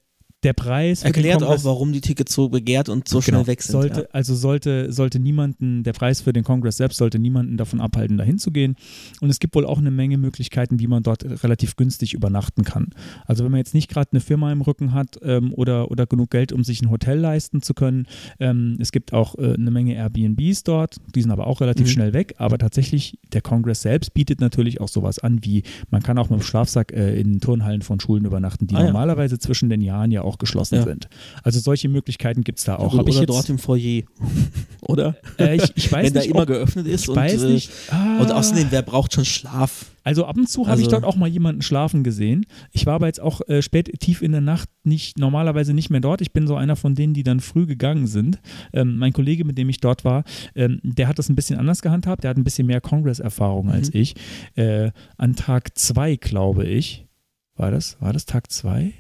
[0.46, 1.04] der Preis.
[1.04, 3.74] Erklärt auch, warum die Tickets so begehrt und so genau, schnell weg sind.
[3.74, 4.08] Sollte, ja.
[4.12, 8.38] Also sollte, sollte niemanden, der Preis für den Kongress selbst sollte niemanden davon abhalten, dahin
[8.38, 8.76] zu gehen.
[9.22, 12.92] Und es gibt wohl auch eine Menge Möglichkeiten, wie man dort relativ günstig übernachten kann.
[13.26, 16.30] Also wenn man jetzt nicht gerade eine Firma im Rücken hat ähm, oder, oder genug
[16.30, 18.06] Geld, um sich ein Hotel leisten zu können,
[18.40, 21.92] ähm, es gibt auch äh, eine Menge Airbnbs dort, die sind aber auch relativ mhm.
[21.92, 22.36] schnell weg.
[22.38, 26.40] Aber tatsächlich, der Kongress selbst bietet natürlich auch sowas an, wie man kann auch mit
[26.40, 29.40] dem Schlafsack äh, in Turnhallen von Schulen übernachten, die ah, normalerweise ja.
[29.40, 30.84] zwischen den Jahren ja auch geschlossen ja.
[30.84, 31.08] sind.
[31.44, 32.94] Also solche Möglichkeiten gibt es da auch.
[32.94, 34.04] Oder, oder jetzt, dort im Foyer.
[34.82, 35.16] oder?
[35.38, 37.04] Äh, ich, ich, weiß Wenn nicht, da immer geöffnet ist.
[37.04, 37.72] Ich und, weiß nicht.
[37.90, 38.20] Ah.
[38.20, 39.92] Und außerdem, wer braucht schon Schlaf?
[40.06, 42.46] Also ab und zu habe also, ich dort auch mal jemanden schlafen gesehen.
[42.72, 46.00] Ich war aber jetzt auch äh, spät, tief in der Nacht nicht, normalerweise nicht mehr
[46.00, 46.22] dort.
[46.22, 48.40] Ich bin so einer von denen, die dann früh gegangen sind.
[48.72, 51.82] Ähm, mein Kollege, mit dem ich dort war, ähm, der hat das ein bisschen anders
[51.82, 52.24] gehandhabt.
[52.24, 54.00] Der hat ein bisschen mehr Congress-Erfahrung als mhm.
[54.00, 54.16] ich.
[54.54, 57.08] Äh, an Tag zwei, glaube ich,
[57.56, 58.94] war das, war das Tag zwei?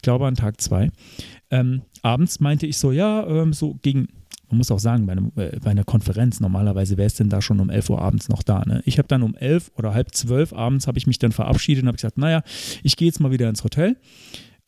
[0.00, 0.88] Ich glaube an Tag zwei.
[1.50, 4.08] Ähm, abends meinte ich so, ja, ähm, so gegen,
[4.48, 7.42] man muss auch sagen, bei, einem, äh, bei einer Konferenz, normalerweise wäre es denn da
[7.42, 8.64] schon um 11 Uhr abends noch da.
[8.64, 8.80] Ne?
[8.86, 11.88] Ich habe dann um 11 oder halb zwölf abends habe ich mich dann verabschiedet und
[11.88, 12.42] habe gesagt, naja,
[12.82, 13.98] ich gehe jetzt mal wieder ins Hotel.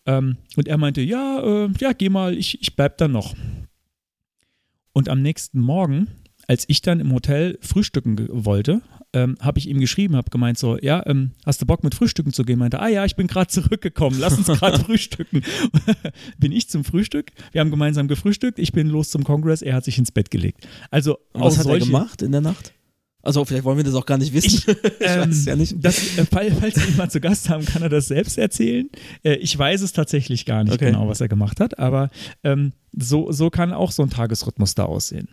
[0.05, 3.35] Ähm, und er meinte, ja, äh, ja, geh mal, ich, ich bleib dann noch.
[4.93, 6.09] Und am nächsten Morgen,
[6.47, 8.83] als ich dann im Hotel frühstücken wollte,
[9.13, 12.33] ähm, habe ich ihm geschrieben, habe gemeint so, ja, ähm, hast du Bock mit Frühstücken
[12.33, 12.59] zu gehen?
[12.59, 15.43] Meinte, ah ja, ich bin gerade zurückgekommen, lass uns gerade frühstücken.
[16.39, 19.85] bin ich zum Frühstück, wir haben gemeinsam gefrühstückt, ich bin los zum Kongress, er hat
[19.85, 20.67] sich ins Bett gelegt.
[20.91, 22.73] Also was hat er gemacht in der Nacht?
[23.23, 24.49] Also vielleicht wollen wir das auch gar nicht wissen.
[24.49, 25.77] Ich, ich ähm, weiß es ja nicht.
[25.79, 28.91] Das, äh, falls wir ihn mal zu Gast haben, kann er das selbst erzählen.
[29.23, 30.87] Äh, ich weiß es tatsächlich gar nicht okay.
[30.87, 32.11] genau, was er gemacht hat, aber
[32.43, 35.29] ähm, so, so kann auch so ein Tagesrhythmus da aussehen.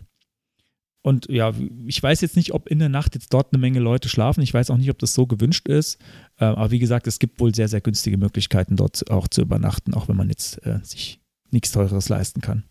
[1.02, 1.54] Und ja,
[1.86, 4.42] ich weiß jetzt nicht, ob in der Nacht jetzt dort eine Menge Leute schlafen.
[4.42, 5.98] Ich weiß auch nicht, ob das so gewünscht ist.
[6.38, 9.94] Äh, aber wie gesagt, es gibt wohl sehr, sehr günstige Möglichkeiten, dort auch zu übernachten,
[9.94, 11.22] auch wenn man jetzt äh, sich
[11.52, 12.64] nichts Teures leisten kann.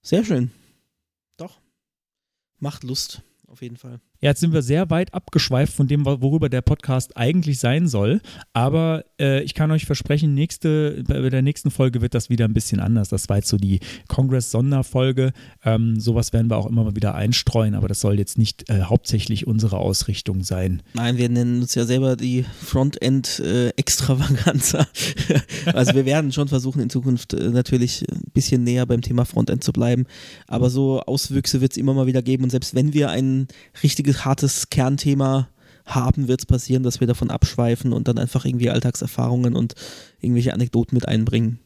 [0.00, 0.50] Sehr schön.
[1.36, 1.60] Doch.
[2.60, 4.00] Macht Lust, auf jeden Fall.
[4.20, 8.20] Jetzt sind wir sehr weit abgeschweift von dem, worüber der Podcast eigentlich sein soll.
[8.52, 12.52] Aber äh, ich kann euch versprechen, nächste, bei der nächsten Folge wird das wieder ein
[12.52, 13.10] bisschen anders.
[13.10, 13.78] Das war jetzt so die
[14.08, 15.30] Congress-Sonderfolge.
[15.64, 18.82] Ähm, sowas werden wir auch immer mal wieder einstreuen, aber das soll jetzt nicht äh,
[18.82, 20.82] hauptsächlich unsere Ausrichtung sein.
[20.94, 24.88] Nein, wir nennen uns ja selber die Frontend-Extravaganza.
[25.28, 25.38] Äh,
[25.72, 29.62] also wir werden schon versuchen, in Zukunft äh, natürlich ein bisschen näher beim Thema Frontend
[29.62, 30.06] zu bleiben.
[30.48, 32.42] Aber so Auswüchse wird es immer mal wieder geben.
[32.42, 33.46] Und selbst wenn wir ein
[33.84, 35.48] richtiges richtiges hartes Kernthema
[35.84, 39.74] haben, wird es passieren, dass wir davon abschweifen und dann einfach irgendwie Alltagserfahrungen und
[40.20, 41.58] irgendwelche Anekdoten mit einbringen.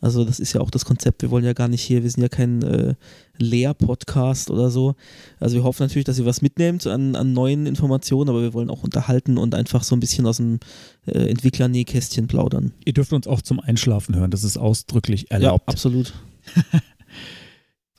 [0.00, 1.22] Also das ist ja auch das Konzept.
[1.22, 2.94] Wir wollen ja gar nicht hier, wir sind ja kein äh,
[3.38, 4.94] Lehr-Podcast oder so.
[5.40, 8.70] Also wir hoffen natürlich, dass ihr was mitnehmt an, an neuen Informationen, aber wir wollen
[8.70, 10.60] auch unterhalten und einfach so ein bisschen aus dem
[11.06, 12.72] äh, Entwicklernähkästchen plaudern.
[12.84, 15.64] Ihr dürft uns auch zum Einschlafen hören, das ist ausdrücklich erlaubt.
[15.66, 16.12] Ja, absolut.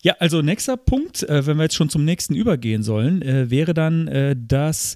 [0.01, 3.73] Ja, also nächster Punkt, äh, wenn wir jetzt schon zum nächsten übergehen sollen, äh, wäre
[3.73, 4.95] dann äh, das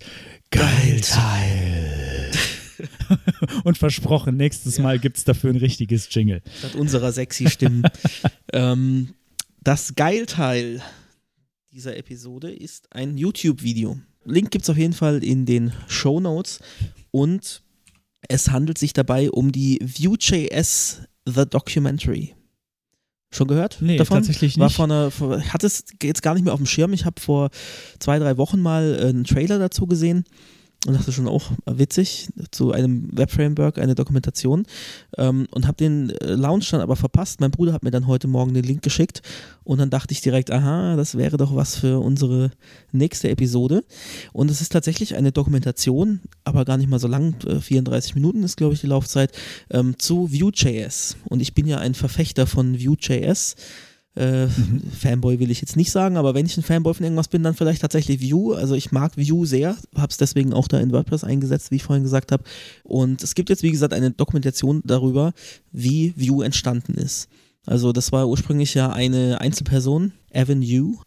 [0.49, 2.31] Geilteil.
[3.65, 4.83] Und versprochen, nächstes ja.
[4.83, 6.41] Mal gibt es dafür ein richtiges Jingle.
[6.59, 7.83] Statt unserer sexy Stimmen.
[8.53, 9.13] ähm,
[9.61, 10.81] das Geilteil
[11.73, 13.99] dieser Episode ist ein YouTube-Video.
[14.25, 16.59] Link gibt es auf jeden Fall in den Show Notes
[17.11, 17.61] und
[18.29, 22.35] es handelt sich dabei um die Vue.js The Documentary.
[23.33, 23.77] Schon gehört?
[23.81, 24.17] Nee, davon?
[24.17, 24.61] tatsächlich nicht.
[24.61, 26.93] War vor einer, vor, hatte es jetzt gar nicht mehr auf dem Schirm.
[26.93, 27.49] Ich habe vor
[27.99, 30.23] zwei, drei Wochen mal äh, einen Trailer dazu gesehen
[30.85, 34.65] und dachte schon auch witzig zu einem Web-Framework, eine Dokumentation
[35.17, 37.39] ähm, und habe den äh, Launch dann aber verpasst.
[37.39, 39.21] Mein Bruder hat mir dann heute Morgen den Link geschickt
[39.63, 42.51] und dann dachte ich direkt, aha, das wäre doch was für unsere
[42.91, 43.83] nächste Episode.
[44.33, 48.43] Und es ist tatsächlich eine Dokumentation, aber gar nicht mal so lang, 34 äh, Minuten
[48.43, 49.31] ist glaube ich die Laufzeit,
[49.69, 51.15] ähm, zu Vue.js.
[51.25, 53.55] Und ich bin ja ein Verfechter von Vue.js.
[54.15, 54.81] Äh, mhm.
[54.91, 57.55] Fanboy will ich jetzt nicht sagen, aber wenn ich ein Fanboy von irgendwas bin, dann
[57.55, 58.55] vielleicht tatsächlich Vue.
[58.55, 61.83] Also ich mag Vue sehr, habe es deswegen auch da in WordPress eingesetzt, wie ich
[61.83, 62.43] vorhin gesagt habe.
[62.83, 65.33] Und es gibt jetzt, wie gesagt, eine Dokumentation darüber,
[65.71, 67.27] wie Vue entstanden ist.
[67.65, 70.97] Also das war ursprünglich ja eine Einzelperson, Evan Yu,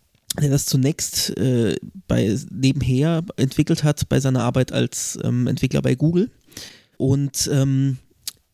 [0.41, 1.77] der das zunächst äh,
[2.09, 6.31] bei, nebenher entwickelt hat bei seiner Arbeit als ähm, Entwickler bei Google.
[6.97, 7.99] Und ähm,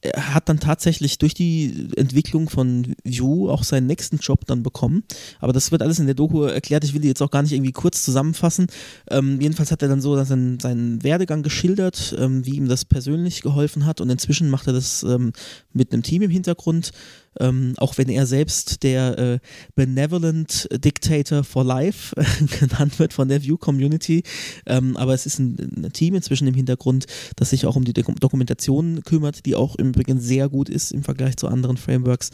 [0.03, 5.05] er hat dann tatsächlich durch die Entwicklung von Vue auch seinen nächsten Job dann bekommen.
[5.39, 6.83] Aber das wird alles in der Doku erklärt.
[6.83, 8.66] Ich will die jetzt auch gar nicht irgendwie kurz zusammenfassen.
[9.09, 13.43] Ähm, jedenfalls hat er dann so seinen, seinen Werdegang geschildert, ähm, wie ihm das persönlich
[13.43, 14.01] geholfen hat.
[14.01, 15.33] Und inzwischen macht er das ähm,
[15.73, 16.91] mit einem Team im Hintergrund.
[17.40, 19.38] Ähm, auch wenn er selbst der äh,
[19.74, 22.14] Benevolent Dictator for Life
[22.60, 24.22] genannt wird von der View Community.
[24.66, 27.06] Ähm, aber es ist ein, ein, Team inzwischen im Hintergrund,
[27.36, 31.02] das sich auch um die Dokumentation kümmert, die auch im Übrigen sehr gut ist im
[31.02, 32.30] Vergleich zu anderen Frameworks.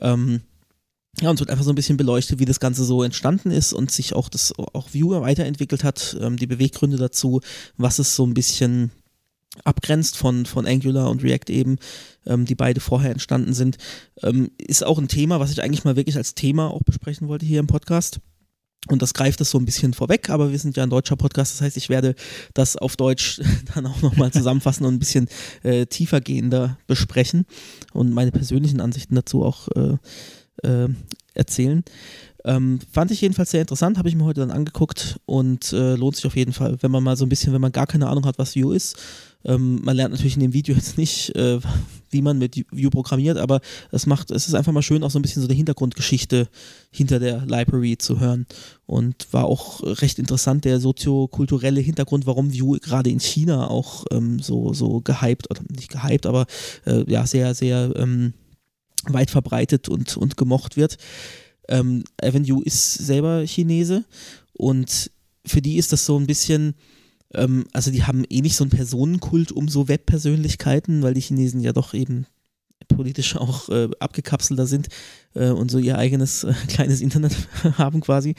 [0.00, 0.42] Ähm,
[1.20, 3.72] ja, und es wird einfach so ein bisschen beleuchtet, wie das Ganze so entstanden ist
[3.72, 7.40] und sich auch das auch Viewer weiterentwickelt hat, ähm, die Beweggründe dazu,
[7.76, 8.92] was es so ein bisschen
[9.64, 11.78] abgrenzt von, von Angular und React eben,
[12.26, 13.78] ähm, die beide vorher entstanden sind,
[14.22, 17.46] ähm, ist auch ein Thema, was ich eigentlich mal wirklich als Thema auch besprechen wollte
[17.46, 18.20] hier im Podcast.
[18.86, 21.54] Und das greift es so ein bisschen vorweg, aber wir sind ja ein deutscher Podcast,
[21.54, 22.14] das heißt, ich werde
[22.54, 23.40] das auf Deutsch
[23.74, 25.28] dann auch nochmal zusammenfassen und ein bisschen
[25.62, 27.44] äh, tiefergehender besprechen
[27.92, 29.96] und meine persönlichen Ansichten dazu auch äh,
[30.62, 30.88] äh,
[31.34, 31.84] erzählen.
[32.48, 36.16] Ähm, fand ich jedenfalls sehr interessant, habe ich mir heute dann angeguckt und äh, lohnt
[36.16, 38.24] sich auf jeden Fall, wenn man mal so ein bisschen, wenn man gar keine Ahnung
[38.24, 38.96] hat, was Vue ist.
[39.44, 41.60] Ähm, man lernt natürlich in dem Video jetzt nicht, äh,
[42.08, 43.60] wie man mit Vue programmiert, aber
[43.92, 46.48] es macht, es ist einfach mal schön, auch so ein bisschen so eine Hintergrundgeschichte
[46.90, 48.46] hinter der Library zu hören.
[48.86, 54.38] Und war auch recht interessant, der soziokulturelle Hintergrund, warum Vue gerade in China auch ähm,
[54.38, 56.46] so, so gehypt, oder nicht gehypt, aber
[56.86, 58.32] äh, ja, sehr, sehr ähm,
[59.04, 60.96] weit verbreitet und, und gemocht wird.
[61.68, 62.04] Ähm,
[62.42, 64.04] Yu ist selber Chinese
[64.52, 65.10] und
[65.44, 66.74] für die ist das so ein bisschen,
[67.34, 71.60] ähm, also die haben eh nicht so einen Personenkult um so Webpersönlichkeiten, weil die Chinesen
[71.60, 72.26] ja doch eben
[72.88, 74.88] politisch auch äh, abgekapselter sind
[75.34, 77.34] äh, und so ihr eigenes äh, kleines Internet
[77.78, 78.34] haben quasi.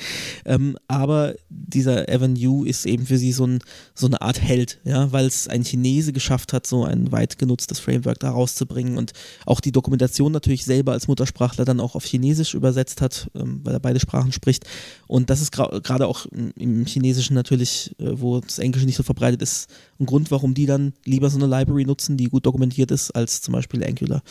[0.45, 3.60] Ähm, aber dieser Evan Yu ist eben für sie so, ein,
[3.94, 7.80] so eine Art Held, ja, weil es ein Chinese geschafft hat, so ein weit genutztes
[7.80, 9.14] Framework da rauszubringen und
[9.45, 13.74] auch die Dokumentation natürlich selber als Muttersprachler dann auch auf Chinesisch übersetzt hat, ähm, weil
[13.74, 14.66] er beide Sprachen spricht.
[15.07, 19.41] Und das ist gerade auch im Chinesischen natürlich, äh, wo das Englische nicht so verbreitet
[19.41, 19.68] ist,
[19.99, 23.41] ein Grund, warum die dann lieber so eine Library nutzen, die gut dokumentiert ist, als
[23.41, 24.22] zum Beispiel Angular.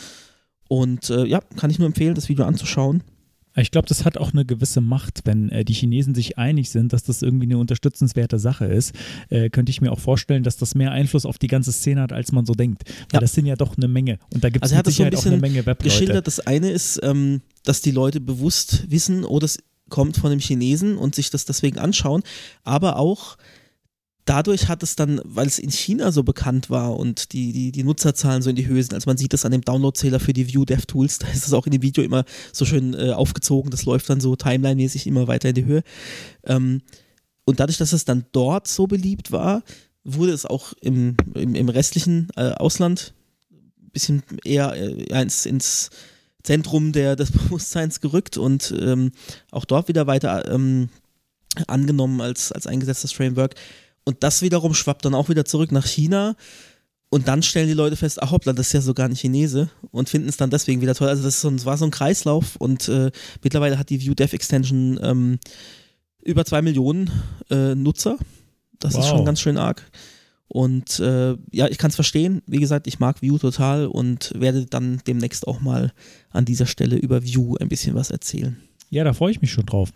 [0.69, 3.03] Und äh, ja, kann ich nur empfehlen, das Video anzuschauen.
[3.57, 6.93] Ich glaube, das hat auch eine gewisse Macht, wenn äh, die Chinesen sich einig sind,
[6.93, 8.95] dass das irgendwie eine unterstützenswerte Sache ist.
[9.31, 12.13] Äh, könnte ich mir auch vorstellen, dass das mehr Einfluss auf die ganze Szene hat,
[12.13, 12.85] als man so denkt.
[13.11, 13.21] Weil ja.
[13.21, 14.19] das sind ja doch eine Menge.
[14.33, 15.85] Und da gibt es also mit Sicherheit so ein auch eine Menge Webleute.
[15.85, 16.27] Geschildert.
[16.27, 19.59] Das eine ist, ähm, dass die Leute bewusst wissen, oh, das
[19.89, 22.23] kommt von einem Chinesen und sich das deswegen anschauen,
[22.63, 23.39] aber auch
[24.29, 27.83] dadurch hat es dann, weil es in China so bekannt war und die, die, die
[27.83, 30.53] Nutzerzahlen so in die Höhe sind, also man sieht das an dem Downloadzähler für die
[30.53, 33.85] View DevTools, da ist das auch in dem Video immer so schön äh, aufgezogen, das
[33.85, 35.83] läuft dann so timeline-mäßig immer weiter in die Höhe.
[36.45, 36.83] Ähm,
[37.47, 39.63] und dadurch, dass es dann dort so beliebt war,
[40.05, 43.15] wurde es auch im, im, im restlichen äh, Ausland
[43.51, 45.89] ein bisschen eher äh, ins, ins
[46.43, 49.13] Zentrum der, des Bewusstseins gerückt und ähm,
[49.51, 50.91] auch dort wieder weiter ähm,
[51.67, 53.55] angenommen als, als eingesetztes Framework.
[54.09, 56.35] Und das wiederum schwappt dann auch wieder zurück nach China.
[57.11, 59.69] Und dann stellen die Leute fest, ach hoppla, das ist ja so gar nicht Chinese
[59.91, 61.09] und finden es dann deswegen wieder toll.
[61.09, 63.11] Also das, so, das war so ein Kreislauf und äh,
[63.43, 65.39] mittlerweile hat die Vue Dev Extension ähm,
[66.23, 67.11] über zwei Millionen
[67.51, 68.17] äh, Nutzer.
[68.79, 69.01] Das wow.
[69.03, 69.85] ist schon ganz schön arg.
[70.49, 72.41] Und äh, ja, ich kann es verstehen.
[72.47, 75.93] Wie gesagt, ich mag Vue total und werde dann demnächst auch mal
[76.31, 78.57] an dieser Stelle über Vue ein bisschen was erzählen.
[78.89, 79.91] Ja, da freue ich mich schon drauf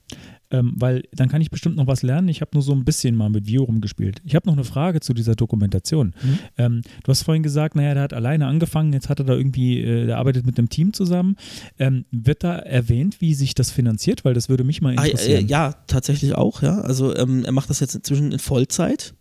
[0.53, 2.29] ähm, weil dann kann ich bestimmt noch was lernen.
[2.29, 4.21] Ich habe nur so ein bisschen mal mit Vue rumgespielt.
[4.25, 6.15] Ich habe noch eine Frage zu dieser Dokumentation.
[6.23, 6.39] Mhm.
[6.59, 9.81] Ähm, du hast vorhin gesagt, naja, der hat alleine angefangen, jetzt hat er da irgendwie,
[9.81, 11.37] äh, der arbeitet mit einem Team zusammen.
[11.79, 14.25] Ähm, wird da erwähnt, wie sich das finanziert?
[14.25, 15.45] Weil das würde mich mal interessieren.
[15.45, 16.81] Ah, äh, ja, tatsächlich auch, ja.
[16.81, 19.15] Also ähm, er macht das jetzt inzwischen in Vollzeit.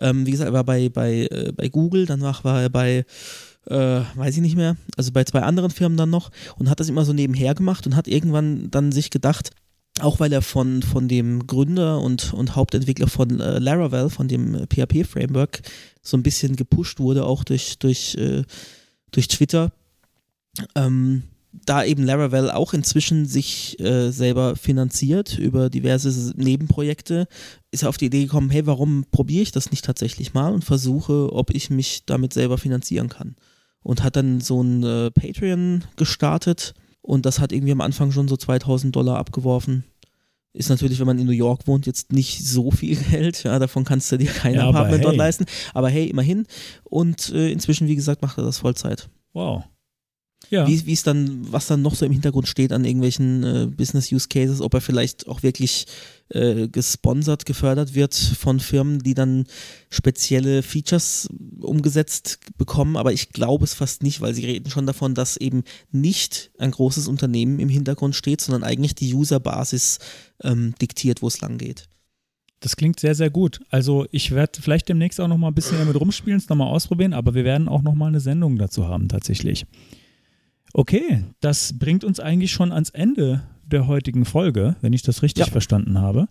[0.00, 3.04] Ähm, wie gesagt, er war bei, bei, äh, bei Google, danach war er bei
[3.66, 6.88] äh, weiß ich nicht mehr, also bei zwei anderen Firmen dann noch und hat das
[6.88, 9.50] immer so nebenher gemacht und hat irgendwann dann sich gedacht,
[10.00, 14.66] auch weil er von, von dem Gründer und, und Hauptentwickler von äh, Laravel, von dem
[14.68, 15.62] PHP-Framework,
[16.02, 18.42] so ein bisschen gepusht wurde, auch durch, durch, äh,
[19.10, 19.72] durch Twitter.
[20.74, 27.28] Ähm, da eben Laravel auch inzwischen sich äh, selber finanziert über diverse Nebenprojekte,
[27.70, 30.64] ist er auf die Idee gekommen, hey, warum probiere ich das nicht tatsächlich mal und
[30.64, 33.36] versuche, ob ich mich damit selber finanzieren kann.
[33.82, 36.72] Und hat dann so ein äh, Patreon gestartet,
[37.02, 39.84] und das hat irgendwie am Anfang schon so 2000 Dollar abgeworfen.
[40.54, 43.42] Ist natürlich, wenn man in New York wohnt, jetzt nicht so viel Geld.
[43.42, 45.04] Ja, davon kannst du dir kein ja, Apartment hey.
[45.04, 45.46] dort leisten.
[45.74, 46.46] Aber hey, immerhin.
[46.84, 49.08] Und äh, inzwischen, wie gesagt, macht er das Vollzeit.
[49.32, 49.64] Wow.
[50.52, 50.68] Ja.
[50.68, 54.28] wie es dann, was dann noch so im Hintergrund steht an irgendwelchen äh, Business Use
[54.28, 55.86] Cases, ob er vielleicht auch wirklich
[56.28, 59.46] äh, gesponsert, gefördert wird von Firmen, die dann
[59.88, 61.28] spezielle Features
[61.60, 62.98] umgesetzt bekommen.
[62.98, 66.70] Aber ich glaube es fast nicht, weil sie reden schon davon, dass eben nicht ein
[66.70, 70.00] großes Unternehmen im Hintergrund steht, sondern eigentlich die Userbasis
[70.42, 71.88] ähm, diktiert, wo es lang geht.
[72.60, 73.60] Das klingt sehr, sehr gut.
[73.70, 77.14] Also ich werde vielleicht demnächst auch noch mal ein bisschen damit rumspielen, es nochmal ausprobieren,
[77.14, 79.66] aber wir werden auch noch mal eine Sendung dazu haben tatsächlich.
[80.74, 85.46] Okay, das bringt uns eigentlich schon ans Ende der heutigen Folge, wenn ich das richtig
[85.46, 85.52] ja.
[85.52, 86.28] verstanden habe.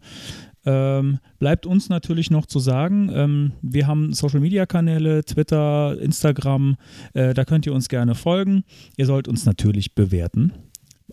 [0.64, 6.76] Ähm, bleibt uns natürlich noch zu sagen, ähm, wir haben Social-Media-Kanäle, Twitter, Instagram,
[7.14, 8.64] äh, da könnt ihr uns gerne folgen.
[8.96, 10.54] Ihr sollt uns natürlich bewerten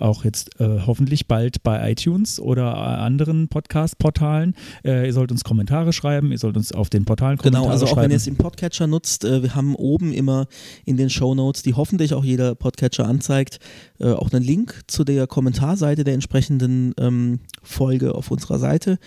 [0.01, 4.55] auch jetzt äh, hoffentlich bald bei iTunes oder äh, anderen Podcast-Portalen.
[4.85, 7.79] Äh, ihr sollt uns Kommentare schreiben, ihr sollt uns auf den Portalen Kommentare schreiben.
[7.79, 10.47] Genau, also auch wenn ihr es im Podcatcher nutzt, äh, wir haben oben immer
[10.85, 13.59] in den Show Notes, die hoffentlich auch jeder Podcatcher anzeigt,
[14.01, 18.99] äh, auch einen Link zu der Kommentarseite der entsprechenden ähm, Folge auf unserer Seite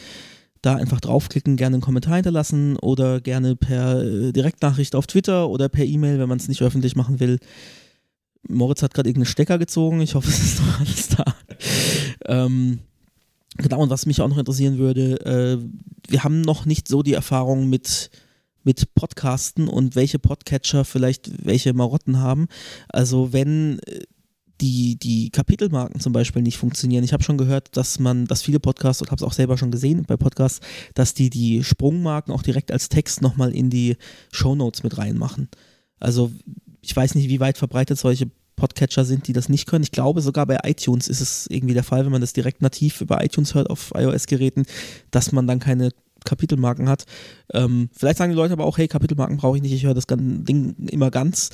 [0.62, 5.70] da einfach draufklicken, gerne einen Kommentar hinterlassen oder gerne per äh, Direktnachricht auf Twitter oder
[5.70, 7.40] per E-Mail, wenn man es nicht öffentlich machen will.
[8.48, 10.02] Moritz hat gerade irgendeinen Stecker gezogen.
[10.02, 11.26] Ich hoffe, es ist noch alles da.
[12.26, 12.80] ähm,
[13.58, 15.58] genau, und was mich auch noch interessieren würde, äh,
[16.10, 18.10] wir haben noch nicht so die Erfahrung mit,
[18.64, 22.48] mit Podcasten und welche Podcatcher vielleicht welche Marotten haben.
[22.90, 24.02] Also wenn äh,
[24.62, 27.04] die, die Kapitelmarken zum Beispiel nicht funktionieren.
[27.04, 29.72] Ich habe schon gehört, dass man, dass viele Podcasts, und habe es auch selber schon
[29.72, 30.60] gesehen bei Podcasts,
[30.94, 33.98] dass die die Sprungmarken auch direkt als Text nochmal in die
[34.32, 35.50] Shownotes mit reinmachen.
[36.00, 36.32] Also
[36.82, 39.84] ich weiß nicht, wie weit verbreitet solche Podcatcher sind, die das nicht können.
[39.84, 43.02] Ich glaube, sogar bei iTunes ist es irgendwie der Fall, wenn man das direkt nativ
[43.02, 44.66] über iTunes hört auf iOS-Geräten,
[45.10, 45.90] dass man dann keine
[46.26, 47.06] Kapitelmarken hat.
[47.54, 50.06] Ähm, vielleicht sagen die Leute aber auch, hey, Kapitelmarken brauche ich nicht, ich höre das
[50.08, 51.50] Ding immer ganz.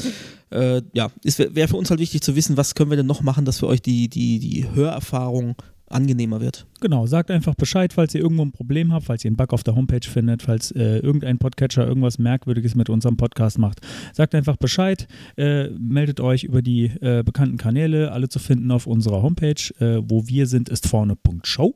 [0.49, 3.21] Äh, ja, es wäre für uns halt wichtig zu wissen, was können wir denn noch
[3.21, 5.55] machen, dass für euch die, die, die Hörerfahrung
[5.89, 6.65] angenehmer wird.
[6.81, 9.63] Genau, sagt einfach Bescheid, falls ihr irgendwo ein Problem habt, falls ihr einen Bug auf
[9.63, 13.79] der Homepage findet, falls äh, irgendein Podcatcher irgendwas Merkwürdiges mit unserem Podcast macht.
[14.13, 15.07] Sagt einfach Bescheid,
[15.37, 20.01] äh, meldet euch über die äh, bekannten Kanäle, alle zu finden auf unserer Homepage, äh,
[20.07, 21.73] wo wir sind, ist vorne.show.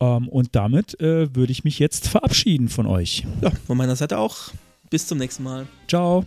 [0.00, 3.26] Ähm, und damit äh, würde ich mich jetzt verabschieden von euch.
[3.42, 4.52] Ja, von meiner Seite auch.
[4.90, 5.66] Bis zum nächsten Mal.
[5.86, 6.24] Ciao.